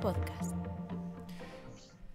[0.00, 0.54] Podcast.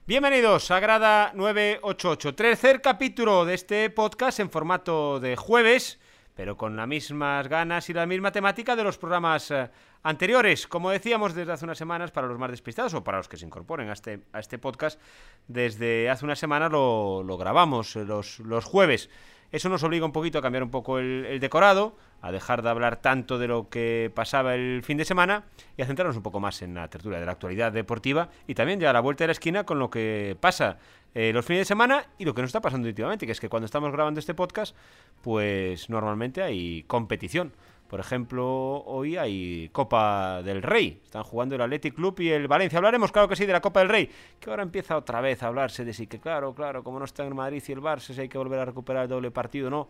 [0.05, 5.99] Bienvenidos a Grada 988, tercer capítulo de este podcast en formato de jueves,
[6.35, 9.69] pero con las mismas ganas y la misma temática de los programas eh,
[10.03, 10.67] anteriores.
[10.67, 13.45] Como decíamos desde hace unas semanas, para los más despistados o para los que se
[13.45, 14.99] incorporen a este, a este podcast,
[15.47, 19.09] desde hace una semana lo, lo grabamos eh, los, los jueves.
[19.53, 22.97] Eso nos obliga un poquito a cambiar un poco el, decorado, a dejar de hablar
[22.97, 25.43] tanto de lo que pasaba el fin de semana
[25.77, 28.79] y a centrarnos un poco más en la tertulia de la actualidad deportiva y también
[28.79, 30.79] ya a la vuelta de la esquina con lo que pasa
[31.13, 33.47] eh, los fines de semana y lo que nos está pasando últimamente, que es que
[33.47, 34.75] cuando estamos grabando este podcast,
[35.21, 37.53] pues normalmente hay competición.
[37.93, 40.99] Por ejemplo, hoy hay Copa del Rey.
[41.05, 42.77] Están jugando el Athletic Club y el Valencia.
[42.79, 44.09] Hablaremos, claro que sí, de la Copa del Rey.
[44.39, 47.23] Que ahora empieza otra vez a hablarse de sí que, claro, claro, como no está
[47.23, 49.89] en Madrid y el Barça, si hay que volver a recuperar el doble partido, no.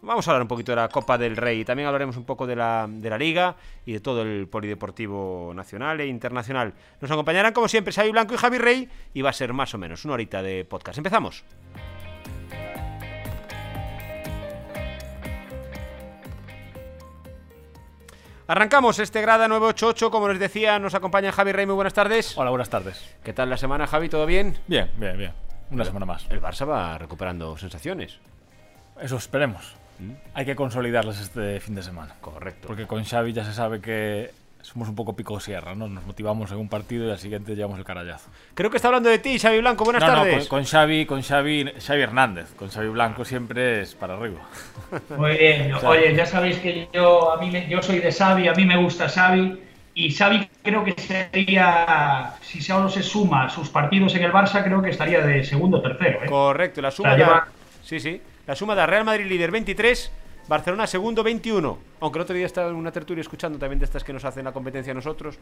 [0.00, 1.64] Vamos a hablar un poquito de la Copa del Rey.
[1.64, 6.00] También hablaremos un poco de la, de la Liga y de todo el polideportivo nacional
[6.00, 6.72] e internacional.
[7.00, 8.88] Nos acompañarán, como siempre, Xavi Blanco y Javi Rey.
[9.12, 10.98] Y va a ser más o menos una horita de podcast.
[10.98, 11.42] Empezamos.
[18.50, 22.36] Arrancamos este Grada 988, como les decía, nos acompaña Javi Rey, muy buenas tardes.
[22.36, 23.14] Hola, buenas tardes.
[23.22, 24.08] ¿Qué tal la semana, Javi?
[24.08, 24.58] ¿Todo bien?
[24.66, 25.32] Bien, bien, bien.
[25.70, 26.26] Una semana más.
[26.30, 28.18] El Barça va recuperando sensaciones.
[29.00, 29.76] Eso esperemos.
[30.00, 30.14] ¿Mm?
[30.34, 32.16] Hay que consolidarlas este fin de semana.
[32.20, 32.66] Correcto.
[32.66, 35.88] Porque con Xavi ya se sabe que somos un poco pico sierra, ¿no?
[35.88, 38.30] Nos motivamos en un partido y al siguiente llevamos el carallazo.
[38.54, 39.84] Creo que está hablando de ti, Xavi Blanco.
[39.84, 40.34] Buenas no, tardes.
[40.34, 42.54] No, con, con, Xavi, con Xavi, Xavi Hernández.
[42.54, 44.40] Con Xavi Blanco siempre es para arriba.
[45.16, 45.74] Muy bien.
[45.84, 48.76] Oye, ya sabéis que yo, a mí me, yo soy de Xavi, a mí me
[48.76, 49.60] gusta Xavi.
[49.94, 54.80] Y Xavi creo que sería, si solo se suma sus partidos en el Barça, creo
[54.80, 56.22] que estaría de segundo o tercero.
[56.22, 56.26] ¿eh?
[56.26, 57.48] Correcto, la suma, O sea, da, lleva-
[57.82, 60.12] sí, sí, la suma da Real Madrid líder 23,
[60.50, 61.78] Barcelona segundo 21.
[62.00, 64.44] Aunque el otro día estaba en una tertulia escuchando también de estas que nos hacen
[64.44, 65.38] la competencia a nosotros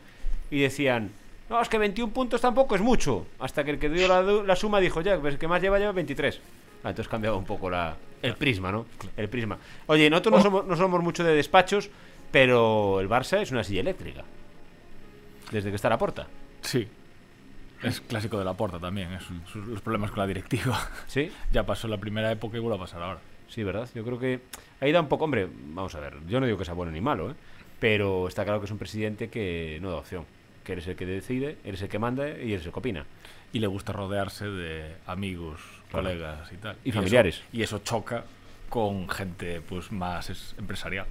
[0.50, 1.10] y decían,
[1.48, 3.26] no, es que 21 puntos tampoco es mucho.
[3.38, 5.78] Hasta que el que dio la, la suma dijo, ya, pues el que más lleva
[5.78, 6.38] lleva 23.
[6.84, 8.84] Ah, entonces cambiaba un poco la, el prisma, ¿no?
[9.16, 9.56] El prisma.
[9.86, 11.88] Oye, nosotros no somos, no somos mucho de despachos,
[12.30, 14.22] pero el Barça es una silla eléctrica.
[15.50, 16.26] Desde que está la puerta.
[16.60, 16.86] Sí.
[17.82, 20.78] Es clásico de la porta también, es, sus- los problemas con la directiva.
[21.06, 21.32] ¿Sí?
[21.50, 23.20] Ya pasó la primera época y vuelve a pasar ahora.
[23.48, 23.88] Sí, ¿verdad?
[23.94, 24.40] Yo creo que
[24.80, 27.00] ahí da un poco, hombre, vamos a ver, yo no digo que sea bueno ni
[27.00, 27.34] malo, ¿eh?
[27.80, 30.24] pero está claro que es un presidente que no da opción,
[30.64, 33.04] que eres el que decide, eres el que manda y eres el que opina.
[33.52, 35.60] Y le gusta rodearse de amigos,
[35.90, 36.04] Claro.
[36.08, 36.76] colegas y tal.
[36.84, 37.42] Y familiares.
[37.52, 38.24] y eso choca
[38.68, 41.06] con gente pues más es- empresarial.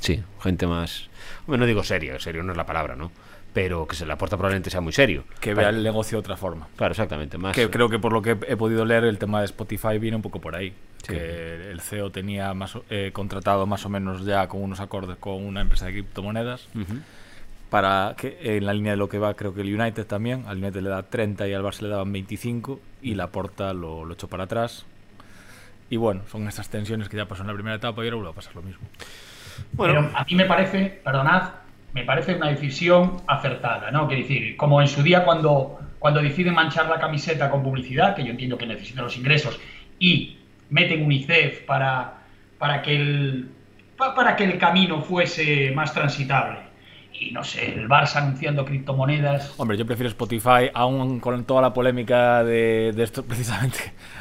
[0.00, 1.08] Sí, gente más...
[1.46, 3.12] Hombre, no digo serio, serio no es la palabra, ¿no?
[3.56, 5.24] Pero que se le aporta probablemente sea muy serio.
[5.40, 6.68] Que vea el negocio de otra forma.
[6.76, 7.54] Claro, exactamente, más...
[7.56, 10.20] Que creo que por lo que he podido leer, el tema de Spotify viene un
[10.22, 10.74] poco por ahí.
[10.98, 11.14] Sí.
[11.14, 15.16] Que el CEO tenía más, o- eh, contratado más o menos ya con unos acordes
[15.16, 16.68] con una empresa de criptomonedas.
[17.70, 20.44] Para que en la línea de lo que va, creo que el United también.
[20.46, 22.78] Al United le da 30 y al Barça le daban 25.
[23.00, 24.84] Y la porta lo, lo echó para atrás.
[25.88, 28.30] Y bueno, son estas tensiones que ya pasó en la primera etapa y ahora vuelve
[28.32, 28.82] a pasar lo mismo.
[29.72, 31.50] Bueno, Pero a mí me parece, perdonad,
[31.96, 34.06] me parece una decisión acertada, ¿no?
[34.06, 38.22] Quiero decir, como en su día cuando, cuando deciden manchar la camiseta con publicidad, que
[38.22, 39.58] yo entiendo que necesitan los ingresos,
[39.98, 40.36] y
[40.68, 42.18] meten UNICEF para,
[42.58, 43.48] para, que, el,
[43.96, 46.58] pa- para que el camino fuese más transitable.
[47.18, 49.54] Y no sé, el Barça anunciando criptomonedas.
[49.58, 53.78] Hombre, yo prefiero Spotify, aún con toda la polémica de, de esto, precisamente.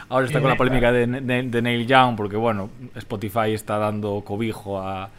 [0.08, 4.22] Ahora está con la polémica de, de- de Neil Young, porque bueno, Spotify está dando
[4.24, 5.10] cobijo a.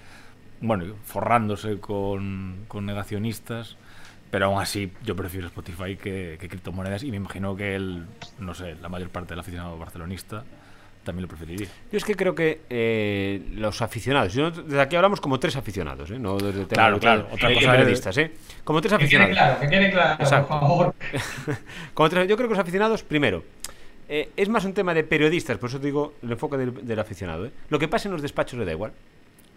[0.61, 3.77] Bueno, forrándose con, con negacionistas.
[4.31, 8.05] Pero aún así, yo prefiero Spotify que, que criptomonedas y me imagino que el,
[8.41, 10.43] no sé, la mayor parte del aficionado barcelonista
[11.05, 11.69] también lo preferiría.
[11.93, 16.11] yo es que creo que eh, los aficionados, yo, desde aquí hablamos como tres aficionados,
[16.11, 16.19] ¿eh?
[16.19, 17.23] No desde Claro, de- claro.
[17.29, 18.33] de- Otra de cosa periodistas, ¿eh?
[18.65, 19.37] Como tres Que quede aficionados.
[19.37, 20.49] claro, que quede claro, Exacto.
[20.49, 20.95] por favor.
[21.95, 23.45] Como tres- yo creo que los aficionados, primero,
[24.09, 26.99] eh, es más un tema de periodistas, por eso te digo el enfoque del, del
[26.99, 27.47] aficionado.
[27.47, 27.53] ¿eh?
[27.71, 28.91] Lo que pasa en los despachos le da igual.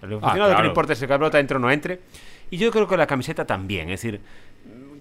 [0.01, 0.61] Al aficionado lo que claro.
[0.63, 1.99] le importa es el cabrota entre o no entre.
[2.51, 3.89] Y yo creo que la camiseta también.
[3.89, 4.21] Es decir,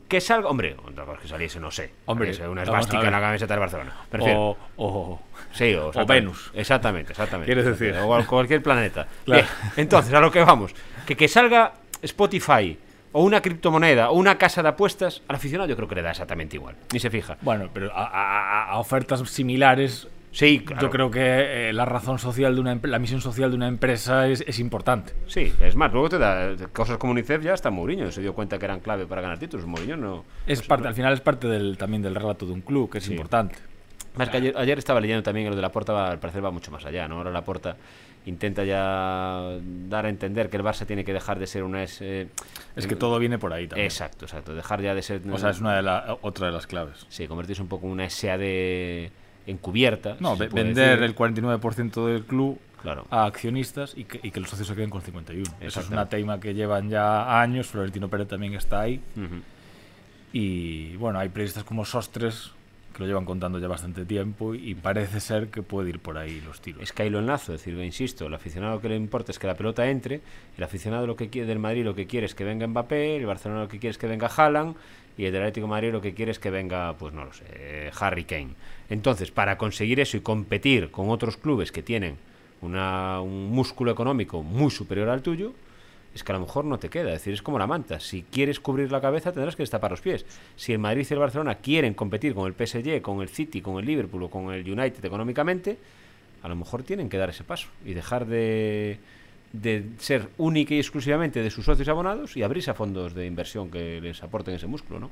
[0.08, 0.48] que salga.
[0.48, 1.90] Hombre, otra cosa que saliese, no sé.
[2.06, 3.94] Hombre, Saliese una esvástica en la camiseta del Barcelona.
[4.10, 4.40] Prefiero.
[4.40, 5.22] O, o-
[5.52, 6.12] Sí, o, exactamente.
[6.14, 6.50] Venus.
[6.54, 7.46] Exactamente, exactamente.
[7.52, 7.94] Quieres decir.
[8.02, 9.06] O al- cualquier planeta.
[9.24, 9.42] Claro.
[9.42, 10.74] Bien, entonces, a lo que vamos.
[11.06, 11.72] Que, que salga
[12.02, 12.78] Spotify
[13.12, 16.10] o una criptomoneda o una casa de apuestas, al aficionado yo creo que le da
[16.10, 16.76] exactamente igual.
[16.92, 17.38] Ni se fija.
[17.40, 20.82] bueno, pero a- a- a ofertas similares Sí, claro.
[20.82, 24.28] Yo creo que eh, la razón social de una la misión social de una empresa
[24.28, 25.14] es, es importante.
[25.26, 28.58] Sí, es más, luego te da cosas como UNICEF ya hasta Mourinho se dio cuenta
[28.58, 29.66] que eran clave para ganar títulos.
[29.66, 30.24] Mourinho no.
[30.46, 33.04] Es parte, al final es parte del, también del relato de un club, que es
[33.04, 33.12] Sí.
[33.12, 33.56] importante.
[34.16, 36.50] Más que ayer, ayer estaba leyendo también que lo de la puerta, al parecer va
[36.50, 37.16] mucho más allá, ¿no?
[37.18, 37.76] Ahora la puerta
[38.26, 39.58] intenta ya
[39.88, 41.82] dar a entender que el Barça tiene que dejar de ser una...
[41.84, 42.26] Es, eh,
[42.76, 43.86] es que todo viene por ahí también.
[43.86, 44.54] Exacto, exacto.
[44.54, 45.22] Dejar ya de ser...
[45.30, 47.06] O sea, es una de la, otra de las claves.
[47.08, 48.40] Sí, convertirse un poco en una SAD
[49.50, 50.16] encubierta.
[50.20, 51.02] No, si vender decir.
[51.02, 53.06] el 49% del club claro.
[53.10, 55.44] a accionistas y que, y que, los socios se queden con 51.
[55.60, 57.66] Esa es una tema que llevan ya años.
[57.68, 59.00] Florentino Pérez también está ahí.
[59.16, 59.42] Uh -huh.
[60.32, 62.52] Y bueno, hay periodistas como Sostres
[62.98, 66.40] que lo llevan contando ya bastante tiempo y parece ser que puede ir por ahí
[66.40, 66.82] los tiros.
[66.82, 69.38] Es que ahí lo enlazo, es decir, insisto, el aficionado lo que le importa es
[69.38, 70.20] que la pelota entre,
[70.56, 73.24] el aficionado lo que quiere del Madrid lo que quiere es que venga Mbappé, el
[73.24, 74.74] Barcelona lo que quiere es que venga Haaland
[75.16, 77.32] y el del Atlético de Madrid lo que quiere es que venga, pues no lo
[77.32, 78.54] sé, Harry Kane.
[78.90, 82.16] Entonces, para conseguir eso y competir con otros clubes que tienen
[82.62, 85.52] una, un músculo económico muy superior al tuyo,
[86.14, 87.08] es que a lo mejor no te queda.
[87.08, 88.00] Es decir, es como la manta.
[88.00, 90.24] Si quieres cubrir la cabeza, tendrás que destapar los pies.
[90.56, 93.78] Si el Madrid y el Barcelona quieren competir con el PSG, con el City, con
[93.78, 95.76] el Liverpool o con el United económicamente,
[96.42, 98.98] a lo mejor tienen que dar ese paso y dejar de,
[99.52, 103.70] de ser única y exclusivamente de sus socios abonados y abrirse a fondos de inversión
[103.70, 105.10] que les aporten ese músculo, ¿no?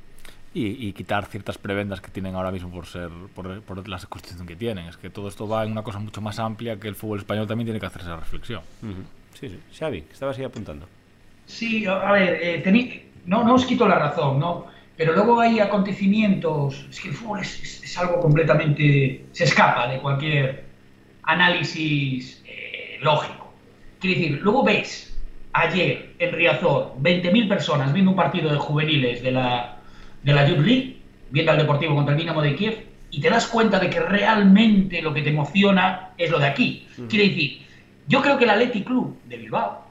[0.57, 4.47] Y, y, quitar ciertas prebendas que tienen ahora mismo por ser por, por, la constitución
[4.47, 4.87] que tienen.
[4.87, 7.45] Es que todo esto va en una cosa mucho más amplia que el fútbol español
[7.45, 8.61] también tiene que hacer esa reflexión.
[8.81, 9.05] Uh -huh.
[9.39, 9.59] Sí, sí.
[9.77, 10.87] Xavi, estabas ahí apuntando.
[11.45, 14.65] Sí, a ver, eh, tení, no, no os quito la razón, ¿no?
[14.97, 19.87] Pero luego hay acontecimientos, es que el fútbol es, es, es algo completamente, se escapa
[19.87, 20.63] de cualquier
[21.21, 23.53] análisis eh, lógico.
[23.99, 25.15] Quiero decir, luego ves
[25.53, 29.76] ayer en Riazor 20.000 personas viendo un partido de juveniles de la,
[30.23, 30.97] de la Youth League,
[31.29, 35.01] viendo al Deportivo contra el Dinamo de Kiev, y te das cuenta de que realmente
[35.01, 36.87] lo que te emociona es lo de aquí.
[36.97, 37.07] Uh -huh.
[37.07, 37.61] Quiere decir,
[38.07, 39.87] yo creo que el Athletic Club de Bilbao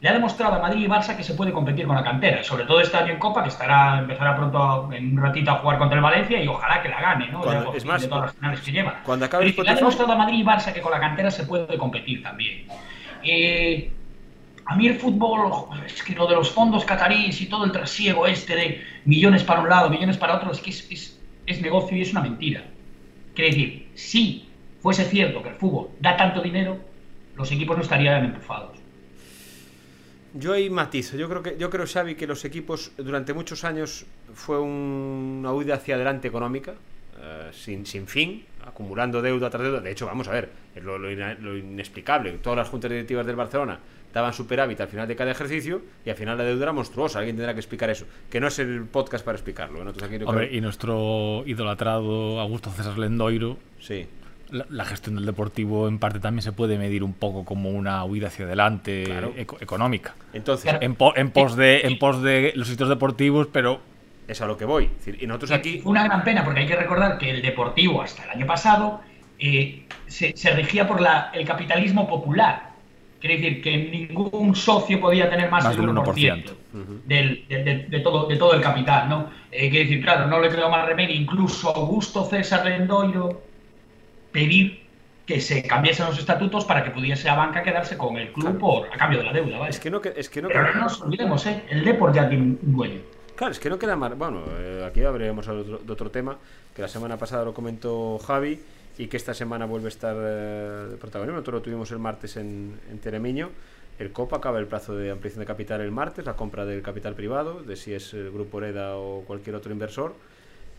[0.00, 2.64] le ha demostrado a Madrid y Barça que se puede competir con la cantera, sobre
[2.64, 5.96] todo este año en Copa, que estará empezará pronto en un ratito a jugar contra
[5.96, 7.42] el Valencia y ojalá que la gane, ¿no?
[7.42, 9.00] Cuando, es más, de todas las finales que lleva.
[9.04, 11.44] Cuando acabe Pero le ha demostrado a Madrid y Barça que con la cantera se
[11.44, 12.64] puede competir también.
[13.22, 13.90] Eh,
[14.70, 15.50] a mí el fútbol,
[15.84, 19.62] es que lo de los fondos cataríes y todo el trasiego este de millones para
[19.62, 22.62] un lado, millones para otro, es que es, es, es negocio y es una mentira.
[23.34, 24.48] Quiere decir, si
[24.80, 26.78] fuese cierto que el fútbol da tanto dinero,
[27.34, 28.78] los equipos no estarían empujados.
[30.34, 34.06] Yo ahí matizo, yo creo que yo creo Xavi que los equipos durante muchos años
[34.34, 39.80] fue un, una huida hacia adelante económica uh, sin, sin fin, acumulando deuda tras deuda.
[39.80, 42.30] De hecho, vamos a ver, es lo, lo, lo, inexplicable.
[42.34, 43.80] Todas las juntas directivas del Barcelona
[44.12, 47.18] daban superávit al final de cada ejercicio y al final la deuda era monstruosa.
[47.18, 49.84] Alguien tendrá que explicar eso, que no es el podcast para explicarlo.
[49.84, 49.90] ¿no?
[49.90, 50.58] Entonces, aquí Hombre, creo...
[50.58, 53.56] y nuestro idolatrado Augusto César Lendoiro.
[53.80, 54.06] Sí
[54.52, 58.04] la, la, gestión del deportivo en parte también se puede medir un poco como una
[58.04, 59.32] huida hacia adelante claro.
[59.36, 60.14] eco económica.
[60.32, 63.80] Entonces, en, po en, pos de, en pos de los sitios deportivos, pero
[64.28, 64.90] es a lo que voy.
[65.20, 65.80] Y nosotros aquí.
[65.84, 69.00] Una gran pena, porque hay que recordar que el deportivo hasta el año pasado
[69.38, 72.69] eh, se, se, regía por la, el capitalismo popular.
[73.20, 76.50] Quiere decir que ningún socio podía tener más, más del 1%, 1%.
[76.72, 77.02] Uh -huh.
[77.04, 79.08] del, de, de, de, todo, de todo el capital.
[79.08, 79.30] ¿no?
[79.52, 81.14] Eh, quiere decir, claro, no le creo más remedio.
[81.14, 83.42] Incluso Augusto César Lendoiro
[84.32, 84.80] pedir
[85.26, 88.58] que se cambiesen los estatutos para que pudiese a banca quedarse con el club claro.
[88.58, 89.58] por, a cambio de la deuda.
[89.58, 89.70] ¿vale?
[89.70, 91.62] Es que no, es que no Pero no nos olvidemos, ¿eh?
[91.68, 93.00] el Deport ya tiene un dueño.
[93.36, 94.16] Claro, es que no queda más.
[94.18, 96.36] Bueno, eh, aquí hablaremos de otro, de otro, tema
[96.74, 98.60] que la semana pasada lo comentó Javi
[99.00, 101.36] y que esta semana vuelve a estar eh, de protagonismo.
[101.36, 103.48] Nosotros lo tuvimos el martes en, en Teremiño.
[103.98, 107.14] El COPA acaba el plazo de ampliación de capital el martes, la compra del capital
[107.14, 110.14] privado, de si es el Grupo Oreda o cualquier otro inversor.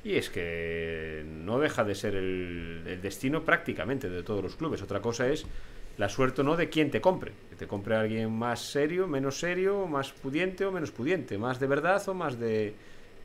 [0.03, 4.83] Y es que no deja de ser el, destino prácticamente de todos los clubes.
[4.83, 5.47] Otra cosa es
[5.97, 7.31] la suerte o no de quién te compre.
[7.49, 11.65] Que te compre alguien más serio, menos serio, más pudiente o menos pudiente, más de
[11.65, 12.75] verdad o más de,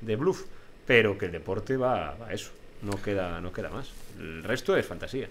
[0.00, 0.46] de bluff.
[0.86, 2.50] Pero que el deporte va, a eso.
[2.82, 3.90] No queda, no queda más.
[4.18, 5.28] El resto es fantasía.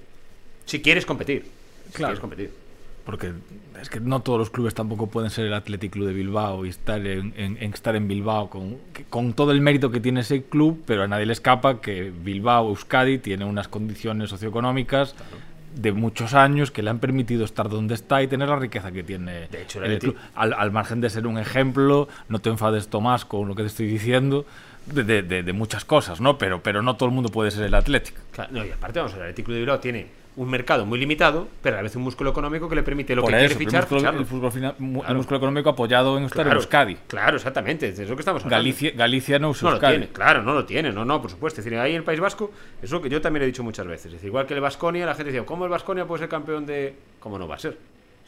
[0.66, 1.44] Si quieres competir.
[1.88, 2.12] Si claro.
[2.12, 2.66] quieres competir
[3.06, 3.34] porque
[3.80, 6.70] es que no todos los clubes tampoco pueden ser el Athletic Club de Bilbao y
[6.70, 8.78] estar en, en, en estar en Bilbao con,
[9.10, 12.70] con, todo el mérito que tiene ese club, pero a nadie le escapa que Bilbao,
[12.70, 15.38] Euskadi, tiene unas condiciones socioeconómicas claro.
[15.76, 19.04] de muchos años que le han permitido estar donde está y tener la riqueza que
[19.04, 20.16] tiene de hecho, el, el club.
[20.34, 23.68] Al, al, margen de ser un ejemplo, no te enfades Tomás con lo que te
[23.68, 24.48] estoy diciendo,
[24.86, 26.38] de, de, de, muchas cosas, ¿no?
[26.38, 28.16] Pero, pero no todo el mundo puede ser el Athletic.
[28.32, 31.48] Claro, no, y aparte, vamos, el Athletic Club de Bilbao tiene un mercado muy limitado,
[31.62, 33.66] pero a la vez un músculo económico que le permite lo Por que eso, quiere
[33.66, 33.84] fichar.
[33.86, 35.08] El músculo, el fútbol final, claro.
[35.08, 36.98] el músculo económico apoyado en claro, Euskadi.
[37.08, 38.64] Claro, exactamente, es lo que estamos hablando.
[38.64, 39.94] Galicia, Galicia no usa no Euskadi.
[39.94, 41.62] Lo tiene, claro, no lo tiene, no, no, por supuesto.
[41.62, 42.52] Es decir, ahí en el País Vasco,
[42.82, 44.08] eso que yo también he dicho muchas veces.
[44.08, 46.66] Es decir, igual que el Vasconia, la gente decía, ¿cómo el Vasconia puede ser campeón
[46.66, 46.96] de.?
[47.20, 47.78] ¿Cómo no va a ser?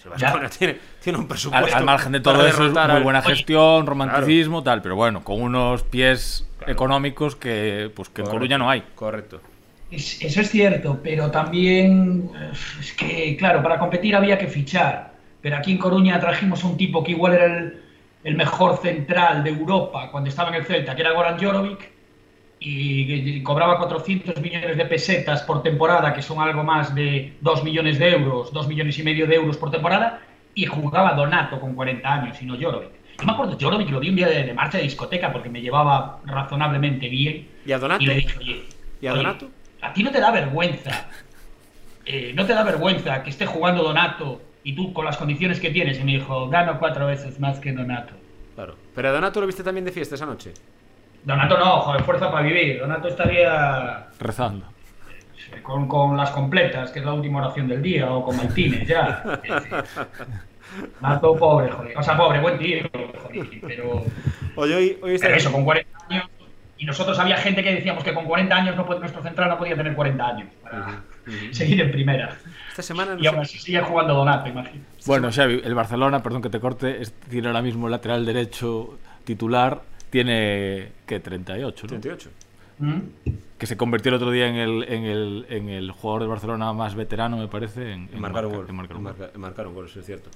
[0.05, 1.67] Vasconia tiene, tiene un presupuesto.
[1.67, 4.75] Al, al margen de todo eso, es muy buena gestión, romanticismo, claro.
[4.75, 6.73] tal, pero bueno, con unos pies claro.
[6.73, 8.83] económicos que, pues, que en Coruña no hay.
[8.95, 9.41] Correcto.
[9.91, 15.11] eso es cierto, pero también eh, es que, claro, para competir había que fichar.
[15.41, 17.81] Pero aquí en Coruña trajimos un tipo que igual era el,
[18.23, 21.96] el mejor central de Europa cuando estaba en el Celta, que era Goran Jorovic,
[22.59, 27.99] y, cobraba 400 millones de pesetas por temporada, que son algo más de 2 millones
[27.99, 30.21] de euros, 2 millones y medio de euros por temporada,
[30.53, 32.89] y jugaba Donato con 40 años y no Jorovic.
[33.19, 36.19] Yo me acuerdo, Jorovic lo vi un día de, marcha de discoteca porque me llevaba
[36.25, 37.47] razonablemente bien.
[37.65, 38.03] ¿Y a Donato?
[38.03, 38.63] Y le dije, oye,
[39.01, 39.49] ¿Y a Donato?
[39.81, 41.07] a ti no te da vergüenza,
[42.05, 45.69] eh, no te da vergüenza que esté jugando Donato y tú con las condiciones que
[45.69, 45.99] tienes.
[45.99, 48.13] Y me dijo, gano cuatro veces más que Donato.
[48.55, 48.75] Claro.
[48.95, 50.53] ¿Pero a Donato lo viste también de fiesta esa noche?
[51.27, 52.79] Donato no, joder, fuerza para vivir.
[52.79, 54.65] Donato estaría Rezando.
[55.61, 59.23] con, con las completas, que es la última oración del día, o con Martínez, ya.
[61.01, 61.97] Donato pobre, joder.
[61.97, 64.03] O sea, pobre, buen tío, joder, pero...
[64.55, 66.25] Oye, hoy, hoy está- Pero eso, con 40 años.
[66.77, 69.57] Y nosotros había gente que decíamos que con 40 años no puede- nuestro central no
[69.57, 71.01] podía tener 40 años para
[71.51, 72.37] seguir en primera.
[72.69, 74.83] esta semana no Y aún sigue jugando Donato, imagino.
[75.05, 78.97] Bueno, Xavi, el Barcelona, perdón que te corte, es- tiene ahora mismo el lateral derecho
[79.25, 81.89] titular, tiene que 38, ¿no?
[81.89, 82.29] 38.
[82.79, 82.99] ¿Mm?
[83.57, 86.71] Que se convirtió el otro día en el, en el, en el jugador de Barcelona
[86.73, 88.65] más veterano, me parece, en, En marcar un marca- gol.
[88.69, 89.03] en marcar gol.
[89.03, 90.29] marca- en marcar un gol, eso es cierto.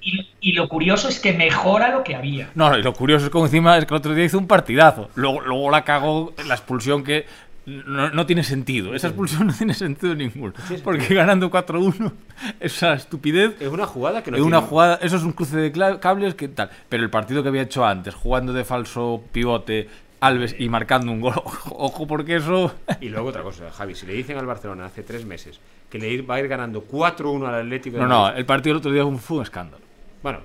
[0.00, 2.50] Y, y lo curioso es que mejora lo que había.
[2.54, 4.48] No, no, y lo curioso es que encima es que el otro día hizo un
[4.48, 5.10] partidazo.
[5.14, 7.24] Luego, luego la cagó la expulsión que
[7.66, 8.94] no, no tiene sentido.
[8.94, 10.52] Esa expulsión no tiene sentido ninguno.
[10.82, 12.12] Porque ganando 4-1,
[12.60, 15.56] esa estupidez Es una jugada que no es una tiene- jugada, eso es un cruce
[15.56, 16.70] de cables que tal.
[16.88, 19.88] Pero el partido que había hecho antes, jugando de falso pivote
[20.20, 21.34] Alves y marcando un gol,
[21.70, 22.72] ojo porque eso...
[23.00, 25.58] Y luego otra cosa, Javi, si le dicen al Barcelona hace tres meses
[25.90, 28.78] que le va a ir ganando 4-1 al Atlético de No, no, el partido del
[28.78, 29.82] otro día fue un escándalo.
[30.22, 30.38] Bueno,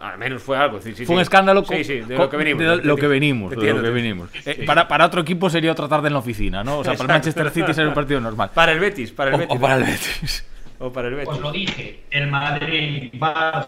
[0.00, 0.80] al menos fue algo.
[0.80, 2.60] sí, sí, Fue un escándalo Sí, con- sí, de lo que venimos.
[2.62, 4.30] de lo que venimos, de lo entiendo, que venimos.
[4.46, 4.62] Eh, sí.
[4.66, 6.78] para, para otro equipo sería otra tarde en la oficina, ¿no?
[6.78, 7.02] O sea, para Exacto.
[7.04, 8.50] el Manchester City sería un partido normal.
[8.54, 9.56] Para el Betis, para el O, Betis.
[9.56, 10.44] o para el Betis.
[10.80, 11.28] O para el Betis.
[11.28, 13.66] Pues lo dije, el Madrid y Barça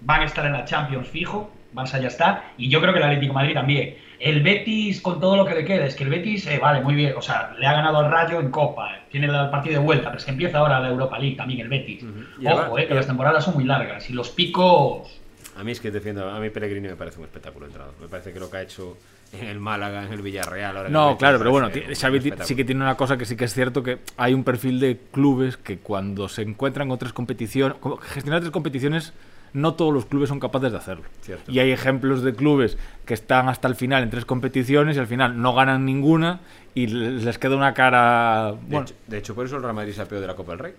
[0.00, 3.04] van a estar en la Champions fijo, Barça ya está, y yo creo que el
[3.04, 3.96] Atlético de Madrid también.
[4.18, 6.94] El Betis, con todo lo que le queda, es que el Betis, eh, vale, muy
[6.94, 9.84] bien, o sea, le ha ganado al Rayo en Copa, eh, tiene el partido de
[9.84, 12.04] vuelta, pero es que empieza ahora la Europa League también el Betis.
[12.46, 15.20] Ojo, eh, que las temporadas son muy largas y los picos...
[15.56, 17.94] A mí es que defiendo, a mí Pellegrini me parece un espectáculo entrado.
[17.98, 18.98] Me parece que lo que ha hecho
[19.32, 20.76] en el Málaga, en el Villarreal.
[20.76, 23.24] Ahora en el No, Betis, claro, pero bueno, Xavi sí que tiene una cosa que
[23.24, 26.98] sí que es cierto que hay un perfil de clubes que cuando se encuentran con
[26.98, 29.14] tres competiciones, como gestionar tres competiciones,
[29.56, 31.04] no todos los clubes son capaces de hacerlo.
[31.22, 31.50] Cierto.
[31.50, 35.06] Y hay ejemplos de clubes que están hasta el final en tres competiciones y al
[35.06, 36.40] final no ganan ninguna
[36.74, 38.52] y les queda una cara...
[38.52, 40.52] De, Bueno, hecho, de hecho, por eso el Real Madrid se apeó de la Copa
[40.52, 40.72] del Rey.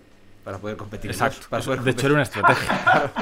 [0.44, 1.10] Para poder competir.
[1.10, 1.46] exacto.
[1.50, 2.68] para poder De hecho, era una estrategia.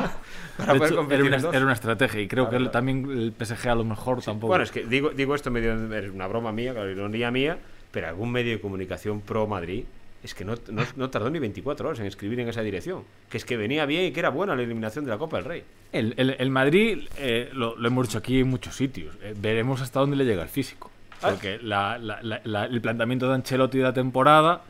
[0.58, 2.70] para De poder hecho, competir era, una, era una estrategia y creo Claro, que claro.
[2.70, 4.48] también el PSG a lo mejor tampoco...
[4.48, 7.58] Bueno, es que digo, digo esto medio es una broma mía, claro, ironía mía,
[7.90, 9.84] pero algún medio de comunicación pro Madrid
[10.26, 13.04] es que no, no, no tardó ni 24 horas en escribir en esa dirección.
[13.30, 15.46] Que es que venía bien y que era buena la eliminación de la Copa del
[15.46, 15.64] Rey.
[15.92, 19.80] El, el- el Madrid, eh, lo, lo hemos dicho aquí en muchos sitios, eh, veremos
[19.80, 20.90] hasta dónde le llega el físico.
[21.22, 21.30] Ah.
[21.30, 24.62] Porque la- la- la- la- el planteamiento de Ancelotti de la temporada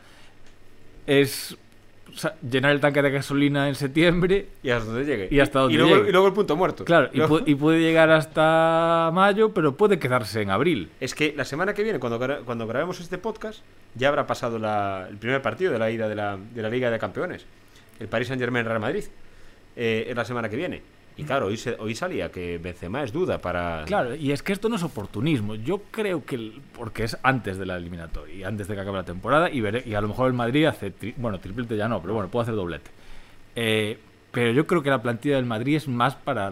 [1.05, 1.57] es
[2.13, 5.27] o sea, llenar el tanque de gasolina en septiembre, Y hasta donde llegue.
[5.29, 6.09] Y hasta donde luego, llegue.
[6.09, 6.85] y luego el punto muerto.
[6.85, 10.89] claro, y, Luego- pu- y puede llegar hasta mayo, pero puede quedarse en abril.
[10.99, 13.61] Es que la semana que viene, cuando, gra- cuando grabemos este podcast,
[13.95, 16.89] ya habrá pasado la- el primer partido de la ida de la, de la Liga
[16.91, 17.45] de Campeones.
[17.99, 19.03] El Paris Saint Germain Real Madrid.
[19.75, 20.81] Eh, es la semana que viene.
[21.17, 23.83] Y claro, hoy, se- hoy salía que Benzema es duda para...
[23.85, 25.55] Claro, y es que esto no es oportunismo.
[25.55, 29.03] Yo creo que, porque es antes de la eliminatoria y antes de que acabe la
[29.03, 32.01] temporada, y, veré- y a lo mejor el Madrid hace, tri- bueno, triplete ya no,
[32.01, 32.91] pero bueno, puede hacer doblete.
[33.55, 33.97] Eh,
[34.31, 36.51] pero yo creo que la plantilla del Madrid es más para...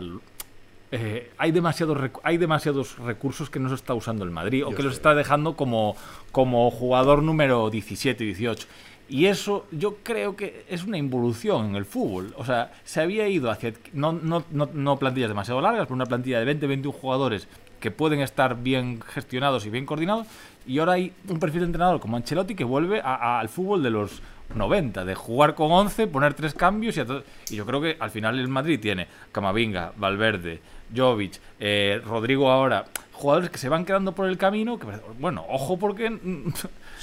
[0.91, 4.81] eh, hay, demasiados hay demasiados recursos que no se está usando el Madrid o que
[4.83, 5.95] los está dejando como,
[6.31, 8.67] como jugador número 17 y 18.
[9.07, 12.33] Y eso yo creo que es una involución en el fútbol.
[12.37, 16.39] O sea, se había ido hacia no, no, no, plantillas demasiado largas, pero una plantilla
[16.39, 17.47] de 20, 21 jugadores
[17.79, 20.25] que pueden estar bien gestionados y bien coordinados.
[20.65, 23.83] Y ahora hay un perfil de entrenador como Ancelotti que vuelve a- a- al fútbol
[23.83, 24.23] de los
[24.55, 27.05] 90, de jugar con 11, poner tres cambios y, a
[27.51, 30.61] y yo creo que al final el Madrid tiene Camavinga, Valverde,
[30.95, 34.87] Jovic, eh, Rodrigo ahora, jugadores que se van quedando por el camino, que
[35.19, 36.09] bueno, ojo porque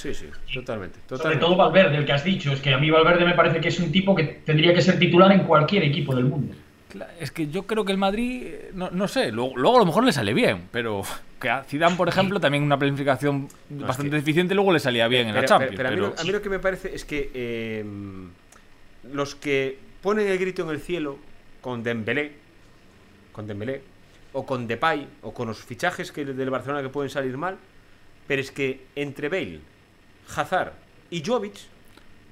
[0.03, 0.99] Sí, sí, totalmente.
[1.07, 3.69] Sobre todo Valverde, el que has dicho, es que a mí Valverde me parece que
[3.69, 6.53] es un tipo que tendría que ser titular en cualquier equipo del mundo.
[7.19, 9.85] Es que yo creo que el Madrid, eh, no, no sé, luego, luego a lo
[9.85, 11.01] mejor le sale bien, pero
[11.39, 15.27] que a Zidane, por ejemplo, también una planificación bastante que- deficiente, luego le salía bien
[15.29, 15.75] en la Pero- Champions.
[15.77, 17.83] pero- pero a, mí a mí lo que me parece es que eh,
[19.11, 21.17] los que ponen el grito en el cielo
[21.61, 22.33] con Dembélé,
[23.31, 23.81] con Dembélé,
[24.33, 27.57] o con Depay, o con los fichajes que del Barcelona que pueden salir mal,
[28.27, 29.59] pero es que entre Bale,
[30.35, 30.73] Hazard
[31.09, 31.55] Y Jovic,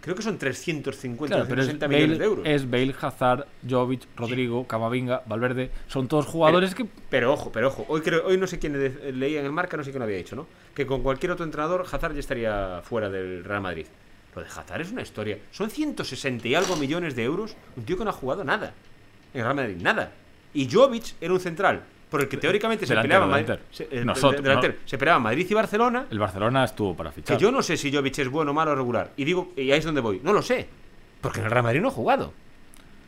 [0.02, 2.46] creo que son 350 Claro, pero es 360 millones Bale, de euros.
[2.48, 5.72] es Bale, Hazard, Jovic, Rodrigo, Camavinga, Valverde.
[5.88, 6.86] Son todos jugadores que.
[7.10, 8.74] Pero ojo, pero ojo, hoy creo, hoy no sé quién
[9.20, 10.48] leía en el marca, no sé quién lo había dicho, ¿no?
[10.74, 13.86] Que con cualquier otro entrenador, Hazard ya estaría fuera del Real Madrid.
[14.36, 15.38] Lo de Hazard es una historia.
[15.52, 18.74] Son 160 y algo millones de euros, un tío que no ha jugado nada
[19.34, 20.12] en el Real Madrid, nada.
[20.54, 23.70] Y Jovic era un central, por el que teóricamente se Delantero, peleaba Madrid, delantero.
[23.72, 26.06] se, Nosotros, se peleaba Madrid y Barcelona.
[26.12, 27.38] El Barcelona estuvo para fichar.
[27.38, 29.12] Que yo no sé si Jovic es bueno, malo o regular.
[29.18, 30.20] Y digo, y ahí es donde voy.
[30.24, 30.68] No lo sé.
[31.22, 32.34] Porque en el Real Madrid no ha jugado.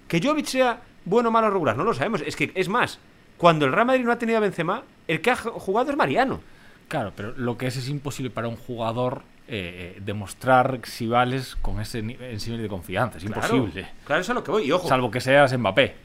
[0.07, 2.21] Que Jovic sea bueno, malo o regular, no lo sabemos.
[2.21, 2.97] Es que, es más,
[3.37, 6.39] cuando el Real Madrid no ha tenido a Benzema, el que ha jugado es Mariano.
[6.87, 11.81] Claro, pero lo que es es imposible para un jugador eh, demostrar si vales con
[11.81, 13.17] ese ni- ese nivel de confianza.
[13.17, 13.55] Es Claro.
[13.57, 13.89] imposible.
[14.05, 14.63] Claro, eso es a lo que voy.
[14.63, 14.87] Y ojo.
[14.87, 15.95] Salvo que seas Mbappé.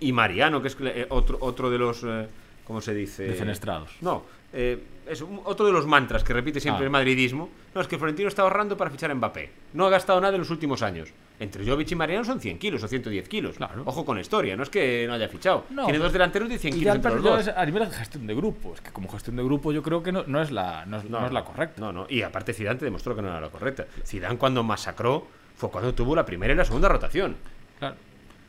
[0.00, 2.02] Y Mariano, que es eh, otro, otro de los.
[2.04, 2.26] eh,
[2.66, 3.24] ¿Cómo se dice?
[3.24, 3.90] Defenestrados.
[4.00, 4.24] No.
[4.52, 6.86] eh, es un- otro de los mantras que repite siempre Ah.
[6.86, 7.50] el madridismo.
[7.74, 9.50] No, es que Florentino está ahorrando para fichar a Mbappé.
[9.74, 11.10] No ha gastado nada en los últimos años.
[11.38, 13.56] Entre Jovic y Mariano son 100 kilos o 110 kilos.
[13.56, 13.82] Claro.
[13.84, 15.64] Ojo con la historia, no es que no haya fichado.
[15.70, 17.48] No, Tiene dos delanteros de 100 Y kilos entre los dos.
[17.48, 18.72] a nivel de gestión de grupo.
[18.74, 21.04] Es que como gestión de grupo yo creo que no, no es, la, no, es,
[21.10, 21.80] no es la correcta.
[21.80, 22.06] No, no.
[22.08, 23.84] Y aparte Zidane te demostró que no era la correcta.
[24.06, 27.36] Zidane cuando masacró fue cuando tuvo la primera y la segunda rotación.
[27.78, 27.96] Claro.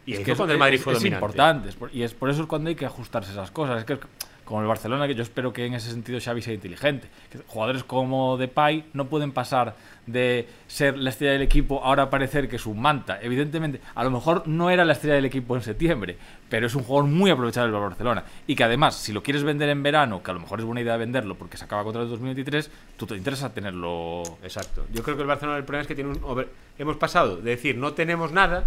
[0.08, 1.24] Y Es es- cuando el Madrid fue es dominante.
[1.26, 1.70] importante.
[1.70, 3.78] es por- y es por eso es cuando hay que ajustarse esas cosas.
[3.80, 4.00] Es que
[4.46, 7.10] como el Barcelona, que yo espero que en ese sentido Xavi sea inteligente.
[7.30, 12.48] Que jugadores como Depay no pueden pasar de ser la estrella del equipo ahora parecer
[12.48, 13.20] que es un manta.
[13.22, 16.16] Evidentemente, a lo mejor no era la estrella del equipo en septiembre,
[16.48, 18.24] pero es un jugador muy aprovechable del Barcelona.
[18.48, 20.80] Y que además, si lo quieres vender en verano, que a lo mejor es buena
[20.80, 24.86] idea venderlo porque se acaba contra el 2023, tú te interesa tenerlo Exacto.
[24.94, 26.48] Yo creo que el Barcelona el problema es que tiene un over-
[26.80, 28.64] hemos pasado de decir no tenemos nada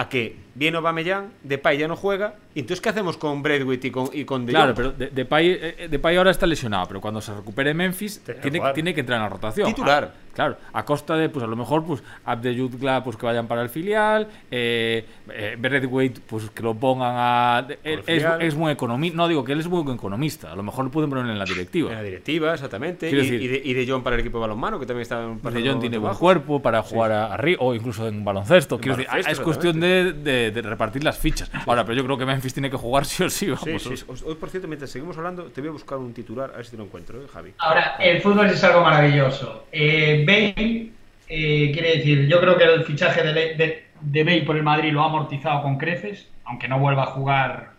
[0.00, 3.90] a que viene Aubameyang, Depay ya no juega, y entonces ¿qué hacemos con Braithwaite y
[3.90, 7.00] con, y con De Claro, pero De- Depay, eh, eh, Depay ahora está lesionado, pero
[7.00, 8.74] cuando se recupere Memphis Tiene que tiene, jugar.
[8.74, 9.66] tiene que entrar en la rotación.
[9.66, 10.04] Titular.
[10.04, 13.60] A- claro, a costa de, pues a lo mejor, pues Abdeyutgla, pues que vayan para
[13.60, 15.04] el filial, eh,
[15.34, 17.66] eh, pues que lo pongan a...
[17.82, 20.90] él es, muy economista, no digo que él es muy economista, a lo mejor lo
[20.92, 21.90] pueden poner en la directiva.
[21.90, 23.08] En la directiva, exactamente.
[23.08, 25.02] Y, Quiero decir- y de, y De Jong para el equipo de balonmano, que también
[25.02, 28.76] está en De Jong tiene buen cuerpo para jugar a- arriba o incluso en baloncesto.
[28.76, 31.50] En Quiero decir, baloncesto, es cuestión de, de- de repartir las fichas.
[31.66, 33.46] Ahora, pero yo creo que Memphis tiene que jugar sí o sí.
[33.46, 34.04] Sí, Vamos, sí.
[34.06, 36.64] Hoy, hoy, por cierto, mientras seguimos hablando, te voy a buscar un titular, a ver
[36.64, 37.54] si te lo encuentro, ¿eh, Javi.
[37.58, 39.64] Ahora, el fútbol es algo maravilloso.
[39.72, 40.88] Eh, Bale,
[41.28, 44.92] eh, quiere decir, yo creo que el fichaje de, de, de Bale por el Madrid
[44.92, 47.70] lo ha amortizado con creces, aunque no vuelva a jugar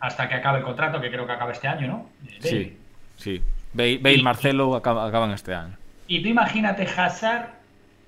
[0.00, 2.10] hasta que acabe el contrato, que creo que acaba este año, ¿no?
[2.22, 2.40] Bale.
[2.40, 2.76] Sí,
[3.16, 3.40] sí.
[3.72, 5.76] Bale, Bale Y- Marcelo acaba- acaban este año.
[6.06, 7.50] Y tú imagínate Hazard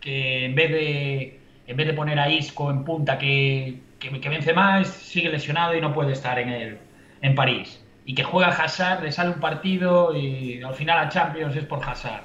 [0.01, 4.29] que en vez de en vez de poner a Isco en punta que, que, que
[4.29, 6.79] vence más, sigue lesionado y no puede estar en el
[7.23, 7.85] en París.
[8.07, 11.85] Y que juega Hazard, le sale un partido y al final a Champions es por
[11.87, 12.25] Hazard.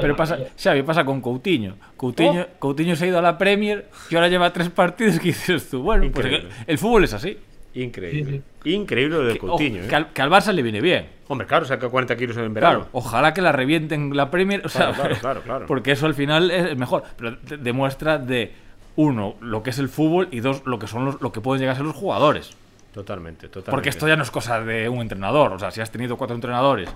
[0.00, 0.38] Pero pasa.
[0.62, 1.76] Xavi, pasa con Coutinho.
[1.96, 2.58] Coutinho, Oh.
[2.58, 5.82] Coutinho se ha ido a la Premier y ahora lleva tres partidos que dices tú,
[5.82, 7.38] bueno, pues el, fútbol es así.
[7.74, 8.42] Increíble.
[8.64, 9.86] Increíble lo de Ojo, Coutinho, ¿eh?
[9.88, 11.06] que, al, que al Barça le viene bien.
[11.28, 12.78] Hombre, claro, saca 40 kilos en verano.
[12.80, 15.66] Claro, ojalá que la revienten la Premier, o sea, Claro, claro, claro, claro.
[15.66, 18.52] porque eso al final es mejor, pero de- demuestra de
[18.96, 21.60] uno lo que es el fútbol y dos lo que son los, lo que pueden
[21.60, 22.50] llegar a ser los jugadores.
[22.92, 23.70] Totalmente, totalmente.
[23.70, 25.52] Porque esto ya no es cosa de un entrenador.
[25.52, 26.88] O sea, si has tenido cuatro entrenadores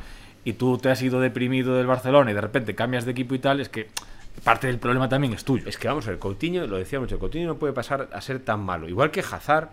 [0.44, 3.38] y tú te has ido deprimido del Barcelona y de repente cambias de equipo y
[3.38, 3.88] tal, es que
[4.42, 5.68] parte del problema también es tuyo.
[5.68, 8.40] Es que vamos a ver, Coutinho, lo decía mucho, Coutinho no puede pasar a ser
[8.40, 8.88] tan malo.
[8.88, 9.68] Igual que Hazard,